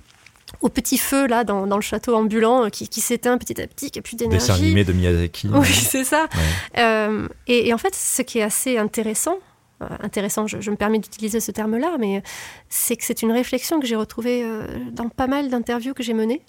au 0.60 0.68
petit 0.68 0.98
feu 0.98 1.26
là 1.26 1.42
dans, 1.42 1.64
le 1.64 1.80
château 1.80 2.14
ambulant 2.14 2.70
qui, 2.70 3.00
s'éteint 3.00 3.38
petit 3.38 3.60
à 3.60 3.66
petit, 3.66 3.90
qui 3.90 3.98
n'a 3.98 4.02
plus 4.02 4.16
d'énergie. 4.16 4.46
Dessin 4.46 4.62
animé 4.62 4.84
de 4.84 4.92
Miyazaki. 4.92 5.48
Oui, 5.52 5.66
c'est 5.66 6.04
ça. 6.04 6.28
Euh, 6.78 7.28
et, 7.46 7.72
en 7.72 7.78
fait, 7.78 7.94
ce 7.94 8.22
qui 8.22 8.38
est 8.38 8.42
assez 8.42 8.78
intéressant, 8.78 9.38
euh, 9.82 9.86
intéressant, 10.00 10.46
je, 10.46 10.70
me 10.70 10.76
permets 10.76 10.98
d'utiliser 10.98 11.40
ce 11.40 11.50
terme-là, 11.50 11.96
mais 11.98 12.22
c'est 12.68 12.96
que 12.96 13.04
c'est 13.04 13.22
une 13.22 13.32
réflexion 13.32 13.80
que 13.80 13.86
j'ai 13.86 13.96
retrouvée 13.96 14.44
dans 14.92 15.08
pas 15.08 15.26
mal 15.26 15.50
d'interviews 15.50 15.94
que 15.94 16.02
j'ai 16.04 16.14
menées 16.14 16.42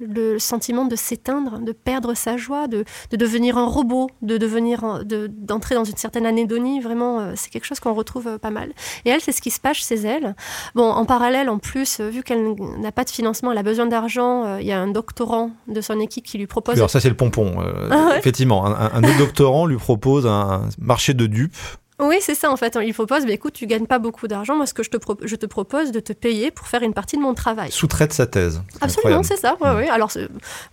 le 0.00 0.38
sentiment 0.38 0.84
de 0.84 0.96
s'éteindre, 0.96 1.58
de 1.60 1.72
perdre 1.72 2.14
sa 2.14 2.36
joie, 2.36 2.68
de, 2.68 2.84
devenir 3.12 3.58
un 3.58 3.66
robot, 3.66 4.08
de 4.22 4.36
devenir, 4.36 5.04
d'entrer 5.04 5.74
dans 5.74 5.84
une 5.84 5.96
certaine 5.96 6.26
anédonie. 6.26 6.80
Vraiment, 6.80 7.20
euh, 7.20 7.32
c'est 7.36 7.50
quelque 7.50 7.64
chose 7.64 7.80
qu'on 7.80 7.94
retrouve 7.94 8.28
euh, 8.28 8.38
pas 8.38 8.50
mal. 8.50 8.72
Et 9.04 9.10
elle, 9.10 9.20
c'est 9.20 9.32
ce 9.32 9.40
qui 9.40 9.50
se 9.50 9.60
passe 9.60 9.78
chez 9.78 9.96
elle. 9.96 10.34
Bon, 10.74 10.90
en 10.90 11.04
parallèle, 11.04 11.48
en 11.48 11.58
plus, 11.58 12.00
euh, 12.00 12.08
vu 12.08 12.22
qu'elle 12.22 12.54
n'a 12.78 12.92
pas 12.92 13.04
de 13.04 13.10
financement, 13.10 13.52
elle 13.52 13.58
a 13.58 13.62
besoin 13.62 13.86
d'argent. 13.86 14.58
Il 14.58 14.66
y 14.66 14.72
a 14.72 14.80
un 14.80 14.88
doctorant 14.88 15.50
de 15.66 15.80
son 15.80 16.00
équipe 16.00 16.24
qui 16.24 16.38
lui 16.38 16.46
propose. 16.46 16.76
alors 16.76 16.90
ça, 16.90 17.00
c'est 17.00 17.08
le 17.08 17.16
pompon. 17.16 17.56
Ah 17.90 18.14
effectivement, 18.16 18.66
un, 18.66 18.90
un 18.92 19.04
autre 19.04 19.18
doctorant 19.18 19.66
lui 19.66 19.76
propose 19.76 20.26
un 20.26 20.68
marché 20.78 21.14
de 21.14 21.26
dupes 21.26 21.56
oui, 22.00 22.18
c'est 22.20 22.34
ça 22.34 22.50
en 22.50 22.56
fait. 22.56 22.78
Il 22.82 22.94
propose, 22.94 23.24
mais 23.26 23.32
écoute, 23.32 23.54
tu 23.54 23.66
gagnes 23.66 23.86
pas 23.86 23.98
beaucoup 23.98 24.28
d'argent. 24.28 24.54
Moi, 24.54 24.66
ce 24.66 24.74
que 24.74 24.82
je 24.82 24.90
te, 24.90 24.98
je 25.24 25.36
te 25.36 25.46
propose 25.46 25.90
de 25.90 26.00
te 26.00 26.12
payer 26.12 26.50
pour 26.50 26.66
faire 26.68 26.82
une 26.82 26.94
partie 26.94 27.16
de 27.16 27.22
mon 27.22 27.34
travail. 27.34 27.72
Sous-traite 27.72 28.12
sa 28.12 28.26
thèse. 28.26 28.62
Absolument, 28.80 29.22
c'est 29.22 29.36
ça. 29.36 29.56
Ouais, 29.60 29.86
mm. 29.86 29.90
Alors 29.90 30.12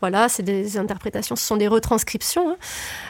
voilà, 0.01 0.29
c'est 0.29 0.43
des 0.43 0.77
interprétations, 0.77 1.35
ce 1.35 1.45
sont 1.45 1.57
des 1.57 1.67
retranscriptions. 1.67 2.51
Hein. 2.51 2.57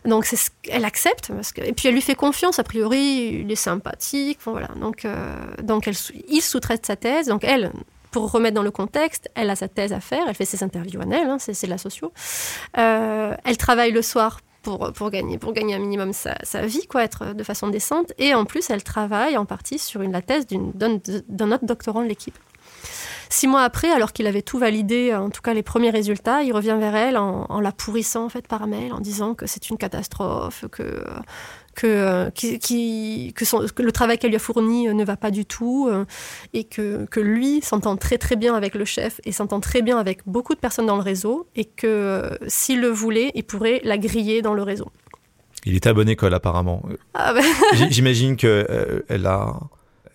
Donc 0.05 0.25
ce 0.25 0.35
elle 0.69 0.85
accepte 0.85 1.31
parce 1.33 1.51
que 1.51 1.61
et 1.61 1.73
puis 1.73 1.87
elle 1.87 1.93
lui 1.93 2.01
fait 2.01 2.15
confiance. 2.15 2.59
A 2.59 2.63
priori, 2.63 3.41
il 3.43 3.51
est 3.51 3.55
sympathique. 3.55 4.39
voilà. 4.45 4.69
Donc 4.79 5.05
euh, 5.05 5.35
donc 5.61 5.87
elle, 5.87 5.95
il 6.29 6.41
sous-traite 6.41 6.85
sa 6.85 6.95
thèse. 6.95 7.27
Donc 7.27 7.43
elle, 7.43 7.71
pour 8.11 8.31
remettre 8.31 8.55
dans 8.55 8.63
le 8.63 8.71
contexte, 8.71 9.29
elle 9.35 9.49
a 9.49 9.57
sa 9.57 9.67
thèse 9.67 9.91
à 9.91 9.99
faire, 9.99 10.23
elle 10.25 10.35
fait 10.35 10.45
ses 10.45 10.63
interviews 10.63 11.01
annuelles, 11.01 11.27
hein, 11.27 11.37
c'est 11.37 11.65
de 11.65 11.69
la 11.69 11.77
socio. 11.77 12.13
Euh, 12.77 13.35
elle 13.43 13.57
travaille 13.57 13.91
le 13.91 14.01
soir 14.01 14.39
pour, 14.65 15.09
gagner, 15.09 15.37
pour 15.37 15.53
gagner 15.53 15.75
un 15.75 15.79
minimum 15.79 16.11
sa, 16.13 16.65
vie, 16.65 16.87
quoi, 16.87 17.03
être 17.03 17.33
de 17.33 17.43
façon 17.43 17.67
décente. 17.67 18.13
Et 18.17 18.33
en 18.33 18.45
plus, 18.45 18.69
elle 18.69 18.83
travaille 18.83 19.37
en 19.37 19.45
partie 19.45 19.79
sur 19.79 20.01
une, 20.01 20.11
la 20.11 20.21
thèse 20.21 20.45
d'un 20.47 21.51
autre 21.51 21.65
doctorant 21.65 22.01
de 22.01 22.07
l'équipe. 22.07 22.37
Six 23.29 23.47
mois 23.47 23.63
après, 23.63 23.91
alors 23.91 24.13
qu'il 24.13 24.27
avait 24.27 24.41
tout 24.41 24.59
validé, 24.59 25.13
en 25.13 25.29
tout 25.29 25.41
cas 25.41 25.53
les 25.53 25.63
premiers 25.63 25.89
résultats, 25.89 26.43
il 26.43 26.53
revient 26.53 26.77
vers 26.79 26.95
elle 26.95 27.17
en, 27.17 27.59
la 27.59 27.71
pourrissant 27.71 28.25
en 28.25 28.29
fait 28.29 28.47
par 28.47 28.67
mail, 28.67 28.93
en 28.93 28.99
disant 28.99 29.33
que 29.33 29.47
c'est 29.47 29.69
une 29.69 29.77
catastrophe, 29.77 30.65
que 30.71 31.03
que, 31.75 31.87
euh, 31.87 32.29
qui, 32.31 33.33
que, 33.35 33.45
son, 33.45 33.65
que, 33.67 33.83
le 33.83 33.91
travail 33.91 34.17
qu'elle 34.17 34.31
lui 34.31 34.37
a 34.37 34.39
fourni 34.39 34.87
euh, 34.87 34.93
ne 34.93 35.03
va 35.03 35.17
pas 35.17 35.29
du 35.29 35.45
tout 35.45 35.87
euh, 35.89 36.05
et 36.53 36.63
que, 36.63 37.05
que 37.05 37.19
lui 37.19 37.61
s'entend 37.61 37.97
très 37.97 38.17
très 38.17 38.35
bien 38.35 38.55
avec 38.55 38.73
le 38.73 38.85
chef 38.85 39.21
et 39.25 39.31
s'entend 39.31 39.59
très 39.59 39.81
bien 39.81 39.97
avec 39.97 40.21
beaucoup 40.25 40.55
de 40.55 40.59
personnes 40.59 40.87
dans 40.87 40.95
le 40.95 41.03
réseau 41.03 41.47
et 41.55 41.65
que 41.65 42.37
s'il 42.47 42.81
le 42.81 42.87
voulait, 42.87 43.31
il 43.35 43.43
pourrait 43.43 43.81
la 43.83 43.97
griller 43.97 44.41
dans 44.41 44.53
le 44.53 44.63
réseau. 44.63 44.91
Il 45.65 45.75
est 45.75 45.85
à 45.87 45.93
bonne 45.93 46.09
école 46.09 46.33
apparemment. 46.33 46.83
Ah 47.13 47.33
ben. 47.33 47.43
J'imagine 47.89 48.35
qu'elle 48.35 49.03
elle 49.09 49.25
a, 49.25 49.59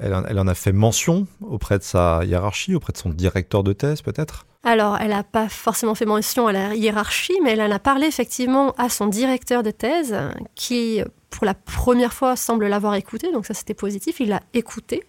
elle, 0.00 0.38
en 0.38 0.46
a 0.46 0.54
fait 0.54 0.72
mention 0.72 1.26
auprès 1.40 1.78
de 1.78 1.82
sa 1.82 2.24
hiérarchie, 2.24 2.74
auprès 2.74 2.92
de 2.92 2.98
son 2.98 3.10
directeur 3.10 3.62
de 3.62 3.72
thèse 3.72 4.02
peut-être? 4.02 4.46
Alors, 4.62 4.98
elle 5.00 5.10
n'a 5.10 5.22
pas 5.22 5.48
forcément 5.48 5.94
fait 5.94 6.04
mention 6.04 6.46
à 6.46 6.52
la 6.52 6.74
hiérarchie, 6.74 7.38
mais 7.42 7.52
elle 7.52 7.62
en 7.62 7.70
a 7.70 7.78
parlé 7.78 8.06
effectivement 8.06 8.72
à 8.72 8.90
son 8.90 9.06
directeur 9.06 9.62
de 9.62 9.70
thèse, 9.70 10.14
qui, 10.54 11.02
pour 11.30 11.46
la 11.46 11.54
première 11.54 12.12
fois, 12.12 12.36
semble 12.36 12.66
l'avoir 12.66 12.94
écouté, 12.94 13.32
donc 13.32 13.46
ça 13.46 13.54
c'était 13.54 13.72
positif, 13.72 14.20
il 14.20 14.28
l'a 14.28 14.42
écouté, 14.52 15.02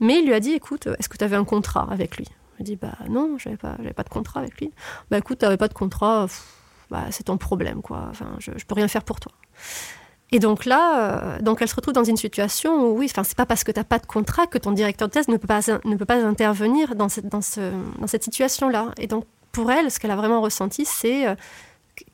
mais 0.00 0.18
il 0.18 0.26
lui 0.26 0.34
a 0.34 0.40
dit, 0.40 0.52
écoute, 0.52 0.88
est-ce 0.98 1.08
que 1.08 1.16
tu 1.16 1.24
avais 1.24 1.36
un 1.36 1.44
contrat 1.44 1.88
avec 1.90 2.18
lui? 2.18 2.26
A 2.60 2.62
dit, 2.62 2.76
bah 2.76 2.98
non, 3.08 3.36
j'avais 3.38 3.56
pas, 3.56 3.76
pas 3.96 4.02
de 4.02 4.10
contrat 4.10 4.40
avec 4.40 4.60
lui. 4.60 4.70
Bah 5.10 5.16
écoute, 5.16 5.38
tu 5.38 5.46
n'avais 5.46 5.56
pas 5.56 5.68
de 5.68 5.74
contrat, 5.74 6.26
bah, 6.90 7.04
c'est 7.10 7.24
ton 7.24 7.38
problème, 7.38 7.80
quoi, 7.80 8.08
enfin, 8.10 8.36
je, 8.40 8.50
je 8.54 8.64
peux 8.66 8.74
rien 8.74 8.88
faire 8.88 9.04
pour 9.04 9.20
toi. 9.20 9.32
Et 10.34 10.38
donc 10.38 10.64
là, 10.64 11.36
euh, 11.36 11.38
donc 11.40 11.60
elle 11.60 11.68
se 11.68 11.74
retrouve 11.74 11.92
dans 11.92 12.04
une 12.04 12.16
situation 12.16 12.86
où, 12.86 12.98
oui, 12.98 13.06
enfin, 13.10 13.22
c'est 13.22 13.36
pas 13.36 13.44
parce 13.44 13.64
que 13.64 13.70
tu 13.70 13.78
n'as 13.78 13.84
pas 13.84 13.98
de 13.98 14.06
contrat 14.06 14.46
que 14.46 14.56
ton 14.56 14.72
directeur 14.72 15.08
de 15.08 15.12
thèse 15.12 15.28
ne 15.28 15.36
peut 15.36 15.46
pas, 15.46 15.60
ne 15.84 15.96
peut 15.96 16.06
pas 16.06 16.24
intervenir 16.24 16.94
dans 16.94 17.10
cette, 17.10 17.28
dans 17.28 17.42
ce, 17.42 17.60
dans 17.98 18.06
cette 18.06 18.24
situation-là. 18.24 18.92
Et 18.96 19.06
donc, 19.06 19.26
pour 19.52 19.70
elle, 19.70 19.90
ce 19.90 20.00
qu'elle 20.00 20.10
a 20.10 20.16
vraiment 20.16 20.40
ressenti, 20.40 20.86
c'est 20.86 21.28
euh, 21.28 21.34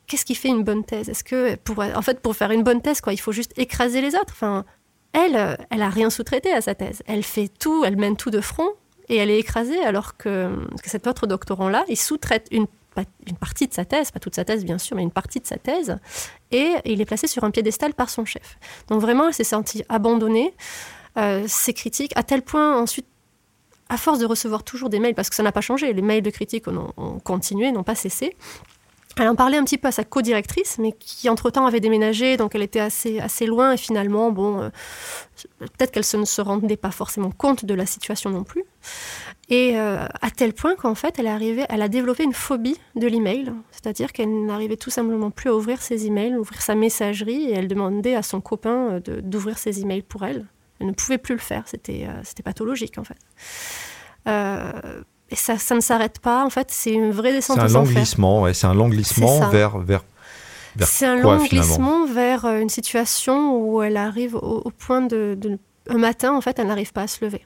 qu'est-ce 0.08 0.24
qui 0.24 0.34
fait 0.34 0.48
une 0.48 0.64
bonne 0.64 0.84
thèse? 0.84 1.08
Est-ce 1.08 1.22
que, 1.22 1.54
pour, 1.54 1.78
en 1.78 2.02
fait, 2.02 2.18
pour 2.18 2.34
faire 2.34 2.50
une 2.50 2.64
bonne 2.64 2.82
thèse, 2.82 3.00
quoi, 3.00 3.12
il 3.12 3.20
faut 3.20 3.30
juste 3.30 3.52
écraser 3.56 4.00
les 4.00 4.16
autres? 4.16 4.32
Enfin, 4.32 4.64
elle, 5.12 5.36
euh, 5.36 5.54
elle 5.70 5.82
a 5.82 5.88
rien 5.88 6.10
sous-traité 6.10 6.52
à 6.52 6.60
sa 6.60 6.74
thèse. 6.74 7.04
Elle 7.06 7.22
fait 7.22 7.46
tout, 7.46 7.84
elle 7.84 7.96
mène 7.96 8.16
tout 8.16 8.30
de 8.30 8.40
front 8.40 8.68
et 9.08 9.16
elle 9.16 9.30
est 9.30 9.38
écrasée 9.38 9.82
alors 9.84 10.16
que, 10.16 10.50
que 10.82 10.90
cet 10.90 11.06
autre 11.06 11.28
doctorant-là, 11.28 11.84
il 11.88 11.96
sous-traite 11.96 12.48
une 12.50 12.66
une 13.26 13.36
partie 13.36 13.68
de 13.68 13.74
sa 13.74 13.84
thèse, 13.84 14.10
pas 14.10 14.20
toute 14.20 14.34
sa 14.34 14.44
thèse 14.44 14.64
bien 14.64 14.78
sûr, 14.78 14.96
mais 14.96 15.02
une 15.02 15.10
partie 15.10 15.40
de 15.40 15.46
sa 15.46 15.56
thèse, 15.56 15.98
et 16.50 16.74
il 16.84 17.00
est 17.00 17.04
placé 17.04 17.26
sur 17.26 17.44
un 17.44 17.50
piédestal 17.50 17.94
par 17.94 18.10
son 18.10 18.24
chef. 18.24 18.58
Donc 18.88 19.00
vraiment, 19.00 19.28
elle 19.28 19.34
s'est 19.34 19.44
sentie 19.44 19.84
abandonnée, 19.88 20.54
euh, 21.16 21.44
ses 21.46 21.74
critiques, 21.74 22.12
à 22.16 22.22
tel 22.22 22.42
point 22.42 22.80
ensuite, 22.80 23.06
à 23.88 23.96
force 23.96 24.18
de 24.18 24.26
recevoir 24.26 24.64
toujours 24.64 24.88
des 24.88 24.98
mails, 24.98 25.14
parce 25.14 25.30
que 25.30 25.36
ça 25.36 25.42
n'a 25.42 25.52
pas 25.52 25.60
changé, 25.60 25.92
les 25.92 26.02
mails 26.02 26.22
de 26.22 26.30
critiques 26.30 26.66
ont, 26.68 27.20
continué, 27.20 27.72
n'ont 27.72 27.84
pas 27.84 27.94
cessé, 27.94 28.36
Elle 29.16 29.28
en 29.28 29.34
parlait 29.34 29.56
un 29.56 29.64
petit 29.64 29.78
peu 29.78 29.88
à 29.88 29.92
sa 29.92 30.04
co-directrice, 30.04 30.78
mais 30.78 30.92
qui 30.92 31.28
entre-temps 31.28 31.66
avait 31.66 31.80
déménagé, 31.80 32.36
donc 32.36 32.54
elle 32.54 32.62
était 32.62 32.80
assez, 32.80 33.18
assez 33.18 33.46
loin, 33.46 33.72
et 33.72 33.76
finalement, 33.76 34.30
bon, 34.30 34.60
euh, 34.60 34.68
peut-être 35.58 35.90
qu'elle 35.90 36.20
ne 36.20 36.24
se 36.26 36.40
rendait 36.40 36.76
pas 36.76 36.90
forcément 36.90 37.30
compte 37.30 37.64
de 37.64 37.74
la 37.74 37.86
situation 37.86 38.30
non 38.30 38.44
plus. 38.44 38.64
Et 39.50 39.78
euh, 39.78 40.04
à 40.20 40.30
tel 40.30 40.52
point 40.52 40.76
qu'en 40.76 40.94
fait, 40.94 41.18
elle, 41.18 41.26
est 41.26 41.30
arrivée, 41.30 41.64
elle 41.70 41.80
a 41.80 41.88
développé 41.88 42.22
une 42.22 42.34
phobie 42.34 42.76
de 42.96 43.06
l'email, 43.06 43.52
c'est-à-dire 43.70 44.12
qu'elle 44.12 44.44
n'arrivait 44.44 44.76
tout 44.76 44.90
simplement 44.90 45.30
plus 45.30 45.48
à 45.48 45.54
ouvrir 45.54 45.80
ses 45.80 46.06
emails, 46.06 46.36
ouvrir 46.36 46.60
sa 46.60 46.74
messagerie, 46.74 47.44
et 47.44 47.52
elle 47.52 47.68
demandait 47.68 48.14
à 48.14 48.22
son 48.22 48.42
copain 48.42 49.00
euh, 49.08 49.20
d'ouvrir 49.22 49.56
ses 49.56 49.80
emails 49.80 50.02
pour 50.02 50.24
elle. 50.24 50.44
Elle 50.80 50.88
ne 50.88 50.92
pouvait 50.92 51.18
plus 51.18 51.34
le 51.34 51.40
faire, 51.40 51.64
c'était 51.66 52.06
c'était 52.22 52.44
pathologique 52.44 52.98
en 52.98 53.02
fait. 53.02 53.16
Et 55.30 55.36
ça, 55.36 55.58
ça 55.58 55.74
ne 55.74 55.80
s'arrête 55.80 56.20
pas. 56.20 56.44
En 56.44 56.50
fait, 56.50 56.68
c'est 56.70 56.92
une 56.92 57.10
vraie 57.10 57.32
descente 57.32 57.56
C'est 57.56 57.62
un 57.62 57.68
languissement, 57.68 58.42
ouais, 58.42 58.54
c'est 58.54 58.66
un 58.66 58.74
languissement 58.74 59.48
vers, 59.50 59.78
vers, 59.78 60.04
C'est 60.80 61.06
un 61.06 61.16
languissement 61.16 62.06
vers 62.06 62.46
euh, 62.46 62.60
une 62.60 62.70
situation 62.70 63.56
où 63.58 63.82
elle 63.82 63.96
arrive 63.96 64.36
au, 64.36 64.70
point 64.70 65.02
de, 65.02 65.38
Un 65.88 65.98
matin, 65.98 66.34
en 66.34 66.40
fait, 66.40 66.58
elle 66.58 66.68
n'arrive 66.68 66.92
pas 66.92 67.02
à 67.02 67.06
se 67.06 67.24
lever. 67.24 67.44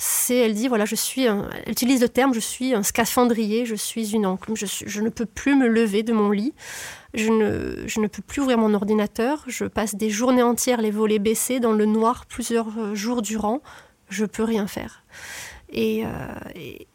C'est, 0.00 0.36
elle 0.36 0.54
dit, 0.54 0.68
voilà, 0.68 0.84
je 0.84 0.94
suis... 0.94 1.26
Un, 1.26 1.50
elle 1.66 1.72
utilise 1.72 2.00
le 2.00 2.08
terme, 2.08 2.32
je 2.32 2.38
suis 2.38 2.72
un 2.72 2.84
scaphandrier, 2.84 3.66
je 3.66 3.74
suis 3.74 4.14
une 4.14 4.26
enclume, 4.26 4.56
je, 4.56 5.00
ne 5.00 5.08
peux 5.08 5.26
plus 5.26 5.56
me 5.56 5.66
lever 5.66 6.04
de 6.04 6.12
mon 6.12 6.30
lit. 6.30 6.54
Je 7.14 7.30
ne, 7.30 7.88
je 7.88 8.00
ne, 8.00 8.06
peux 8.06 8.22
plus 8.22 8.40
ouvrir 8.42 8.58
mon 8.58 8.74
ordinateur. 8.74 9.42
Je 9.48 9.64
passe 9.64 9.96
des 9.96 10.08
journées 10.08 10.44
entières 10.44 10.80
les 10.80 10.92
volets 10.92 11.18
baissés 11.18 11.58
dans 11.58 11.72
le 11.72 11.84
noir 11.84 12.26
plusieurs 12.26 12.78
euh, 12.78 12.94
jours 12.94 13.22
durant. 13.22 13.60
Je 14.08 14.24
peux 14.24 14.44
rien 14.44 14.68
faire. 14.68 15.04
Et, 15.70 16.04
euh, 16.04 16.08
et, 16.54 16.86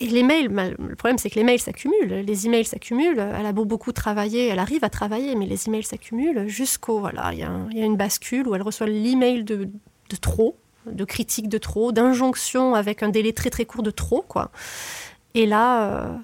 les 0.00 0.22
mails, 0.22 0.48
le 0.78 0.94
problème 0.96 1.18
c'est 1.18 1.28
que 1.28 1.36
les 1.36 1.44
mails 1.44 1.60
s'accumulent, 1.60 2.24
les 2.24 2.46
emails 2.46 2.64
s'accumulent. 2.64 3.18
Elle 3.18 3.46
a 3.46 3.52
beau 3.52 3.64
beaucoup 3.64 3.92
travailler, 3.92 4.46
elle 4.46 4.60
arrive 4.60 4.84
à 4.84 4.90
travailler, 4.90 5.34
mais 5.34 5.46
les 5.46 5.68
emails 5.68 5.82
s'accumulent 5.82 6.46
jusqu'au 6.46 7.00
voilà, 7.00 7.32
il 7.32 7.38
y, 7.40 7.42
a 7.82 7.84
une 7.84 7.96
bascule 7.96 8.46
où 8.46 8.54
elle 8.54 8.62
reçoit 8.62 8.86
l'email 8.86 9.42
de 9.42 9.68
trop, 10.20 10.56
de 10.92 11.04
critiques 11.04 11.48
de 11.48 11.58
trop, 11.58 11.92
d'injonctions 11.92 12.74
avec 12.74 13.02
un 13.02 13.08
délai 13.08 13.32
très 13.32 13.50
très 13.50 13.64
court 13.64 13.82
de 13.82 13.90
trop 13.90 14.22
quoi. 14.22 14.50
Et 15.34 15.46
là, 15.46 15.92
euh, 15.92 16.16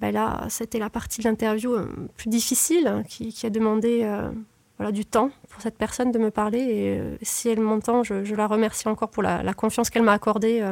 ben 0.00 0.12
là, 0.12 0.46
c'était 0.48 0.78
la 0.78 0.90
partie 0.90 1.20
de 1.20 1.28
l'interview 1.28 1.74
euh, 1.74 1.86
plus 2.16 2.28
difficile 2.28 2.86
hein, 2.86 3.02
qui, 3.04 3.34
a 3.44 3.50
demandé 3.50 4.00
euh, 4.02 4.30
voilà, 4.78 4.92
du 4.92 5.04
temps 5.04 5.30
pour 5.50 5.62
cette 5.62 5.76
personne 5.76 6.10
de 6.10 6.18
me 6.18 6.30
parler. 6.30 6.58
Et 6.58 7.24
si 7.24 7.48
elle 7.48 7.60
m'entend, 7.60 8.02
je, 8.02 8.34
la 8.34 8.46
remercie 8.46 8.88
encore 8.88 9.10
pour 9.10 9.22
la, 9.22 9.54
confiance 9.54 9.90
qu'elle 9.90 10.02
m'a 10.02 10.12
accordée 10.12 10.64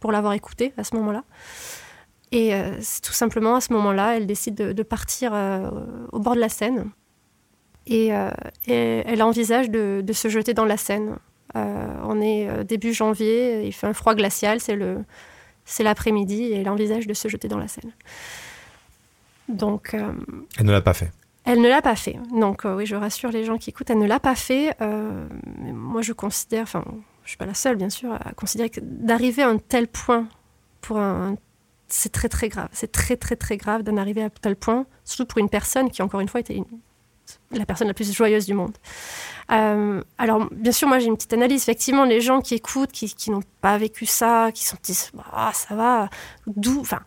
pour 0.00 0.12
l'avoir 0.12 0.32
écoutée 0.32 0.72
à 0.76 0.84
ce 0.84 0.96
moment-là. 0.96 1.24
Et 2.32 2.52
tout 3.00 3.12
simplement 3.12 3.54
à 3.54 3.60
ce 3.60 3.72
moment-là, 3.74 4.16
elle 4.16 4.26
décide 4.26 4.56
de, 4.56 4.82
partir 4.82 5.32
au 6.10 6.18
bord 6.18 6.34
de 6.34 6.40
la 6.40 6.48
Seine. 6.48 6.90
Et, 7.86 8.10
elle 8.66 9.22
envisage 9.22 9.70
de, 9.70 10.12
se 10.12 10.28
jeter 10.28 10.52
dans 10.52 10.64
la 10.64 10.76
Seine. 10.76 11.16
On 11.54 12.20
est 12.20 12.64
début 12.64 12.92
janvier, 12.92 13.66
il 13.66 13.72
fait 13.72 13.86
un 13.86 13.94
froid 13.94 14.14
glacial, 14.14 14.60
c'est 14.60 14.76
le, 14.76 15.04
c'est 15.64 15.82
l'après-midi, 15.82 16.44
et 16.44 16.60
elle 16.60 16.68
envisage 16.68 17.06
de 17.06 17.14
se 17.14 17.28
jeter 17.28 17.48
dans 17.48 17.58
la 17.58 17.68
Seine. 17.68 17.92
Donc. 19.48 19.94
elle 19.94 20.66
ne 20.66 20.72
l'a 20.72 20.80
pas 20.80 20.94
fait. 20.94 21.12
Elle 21.44 21.60
ne 21.60 21.68
l'a 21.68 21.82
pas 21.82 21.96
fait. 21.96 22.16
Donc 22.32 22.64
oui, 22.64 22.86
je 22.86 22.96
rassure 22.96 23.30
les 23.30 23.44
gens 23.44 23.58
qui 23.58 23.70
écoutent, 23.70 23.90
elle 23.90 23.98
ne 23.98 24.06
l'a 24.06 24.20
pas 24.20 24.34
fait. 24.34 24.76
moi, 24.80 26.02
je 26.02 26.12
considère, 26.12 26.62
enfin, 26.62 26.84
je 27.24 27.30
suis 27.30 27.38
pas 27.38 27.46
la 27.46 27.54
seule 27.54 27.76
bien 27.76 27.90
sûr, 27.90 28.12
à 28.12 28.32
considérer 28.32 28.70
que 28.70 28.80
d'arriver 28.80 29.42
à 29.42 29.48
un 29.48 29.58
tel 29.58 29.88
point 29.88 30.28
pour 30.80 30.98
un, 30.98 31.36
c'est 31.88 32.12
très 32.12 32.28
très 32.28 32.48
grave. 32.48 32.68
C'est 32.72 32.92
très 32.92 33.16
très 33.16 33.36
très 33.36 33.56
grave 33.56 33.82
d'en 33.82 33.96
arriver 33.96 34.22
à 34.22 34.30
tel 34.30 34.56
point, 34.56 34.86
surtout 35.04 35.26
pour 35.26 35.38
une 35.38 35.48
personne 35.48 35.90
qui 35.90 36.02
encore 36.02 36.20
une 36.20 36.28
fois 36.28 36.40
était 36.40 36.56
la 37.50 37.66
personne 37.66 37.88
la 37.88 37.94
plus 37.94 38.12
joyeuse 38.12 38.46
du 38.46 38.54
monde. 38.54 38.76
Euh, 39.52 40.02
alors 40.18 40.48
bien 40.50 40.72
sûr, 40.72 40.88
moi 40.88 40.98
j'ai 40.98 41.06
une 41.06 41.16
petite 41.16 41.32
analyse. 41.32 41.62
Effectivement, 41.62 42.04
les 42.04 42.20
gens 42.20 42.40
qui 42.40 42.54
écoutent, 42.54 42.92
qui, 42.92 43.30
n'ont 43.30 43.42
pas 43.60 43.78
vécu 43.78 44.06
ça, 44.06 44.50
qui 44.52 44.64
sont 44.64 44.76
disent 44.82 45.12
ah, 45.32 45.50
ça 45.52 45.74
va, 45.74 46.08
d'où, 46.46 46.80
enfin 46.80 47.00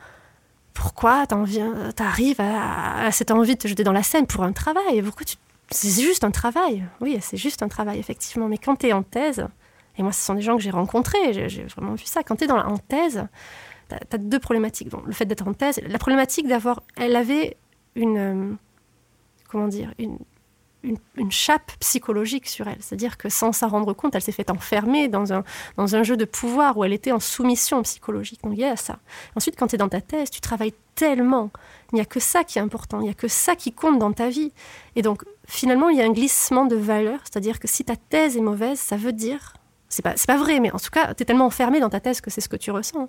pourquoi 0.73 1.25
t'arrives 1.25 2.39
à, 2.39 3.07
à, 3.07 3.11
cette 3.11 3.31
envie 3.31 3.55
de 3.55 3.59
te 3.59 3.67
jeter 3.67 3.83
dans 3.83 3.93
la 3.93 4.03
scène 4.03 4.27
pour 4.27 4.43
un 4.43 4.53
travail? 4.53 5.01
Pourquoi 5.01 5.25
tu 5.25 5.35
c'est 5.69 6.01
juste 6.01 6.23
un 6.23 6.31
travail. 6.31 6.85
Oui, 7.01 7.17
c'est 7.21 7.37
juste 7.37 7.61
un 7.61 7.67
travail, 7.67 7.99
effectivement. 7.99 8.47
Mais 8.47 8.57
quand 8.57 8.77
tu 8.77 8.87
es 8.87 8.93
en 8.93 9.03
thèse, 9.03 9.45
et 9.97 10.03
moi, 10.03 10.11
ce 10.11 10.25
sont 10.25 10.35
des 10.35 10.41
gens 10.41 10.55
que 10.55 10.63
j'ai 10.63 10.71
rencontrés, 10.71 11.33
j'ai 11.49 11.63
vraiment 11.65 11.95
vu 11.95 12.05
ça. 12.05 12.23
Quand 12.23 12.37
tu 12.37 12.45
es 12.45 12.47
dans 12.47 12.57
en 12.57 12.77
thèse, 12.77 13.27
tu 13.89 13.95
as, 13.95 14.17
deux 14.17 14.39
problématiques. 14.39 14.89
le 15.05 15.13
fait 15.13 15.25
d'être 15.25 15.47
en 15.47 15.53
thèse, 15.53 15.81
la 15.85 15.99
problématique 15.99 16.47
d'avoir. 16.47 16.83
Elle 16.95 17.15
avait 17.15 17.57
une. 17.95 18.57
Comment 19.47 19.67
dire 19.67 19.93
une, 19.97 20.17
une, 20.83 21.31
chape 21.31 21.71
psychologique 21.79 22.47
sur 22.47 22.67
elle. 22.67 22.77
C'est-à-dire 22.79 23.17
que 23.17 23.29
sans 23.29 23.51
s'en 23.51 23.67
rendre 23.67 23.93
compte, 23.93 24.15
elle 24.15 24.21
s'est 24.21 24.31
fait 24.31 24.49
enfermer 24.49 25.07
dans 25.07 25.33
un, 25.33 25.43
dans 25.75 25.95
un 25.95 26.03
jeu 26.03 26.17
de 26.17 26.25
pouvoir 26.25 26.77
où 26.77 26.83
elle 26.83 26.93
était 26.93 27.11
en 27.11 27.19
soumission 27.19 27.81
psychologique. 27.83 28.41
Donc 28.43 28.53
il 28.53 28.59
y 28.59 28.65
a 28.65 28.75
ça. 28.75 28.99
Ensuite, 29.35 29.55
quand 29.57 29.67
tu 29.67 29.75
es 29.75 29.77
dans 29.77 29.89
ta 29.89 30.01
thèse, 30.01 30.29
tu 30.29 30.41
travailles 30.41 30.73
tellement. 30.95 31.51
Il 31.91 31.95
n'y 31.95 32.01
a 32.01 32.05
que 32.05 32.19
ça 32.19 32.43
qui 32.43 32.59
est 32.59 32.61
important. 32.61 32.99
Il 32.99 33.03
n'y 33.03 33.09
a 33.09 33.15
que 33.15 33.27
ça 33.27 33.55
qui 33.55 33.71
compte 33.71 33.99
dans 33.99 34.13
ta 34.13 34.29
vie. 34.29 34.51
Et 34.95 35.01
donc, 35.01 35.23
finalement, 35.45 35.89
il 35.89 35.97
y 35.97 36.01
a 36.01 36.05
un 36.05 36.13
glissement 36.13 36.65
de 36.65 36.75
valeur. 36.75 37.19
C'est-à-dire 37.23 37.59
que 37.59 37.67
si 37.67 37.83
ta 37.83 37.95
thèse 37.95 38.37
est 38.37 38.41
mauvaise, 38.41 38.79
ça 38.79 38.97
veut 38.97 39.13
dire 39.13 39.53
c'est 39.89 40.01
pas, 40.01 40.15
pas 40.27 40.37
vrai, 40.37 40.59
mais 40.59 40.71
en 40.71 40.79
tout 40.79 40.89
cas, 40.91 41.13
tu 41.13 41.23
es 41.23 41.25
tellement 41.25 41.45
enfermé 41.45 41.79
dans 41.79 41.89
ta 41.89 41.99
thèse 41.99 42.19
que 42.19 42.29
c'est 42.29 42.41
ce 42.41 42.49
que 42.49 42.57
tu 42.57 42.71
ressens. 42.71 43.07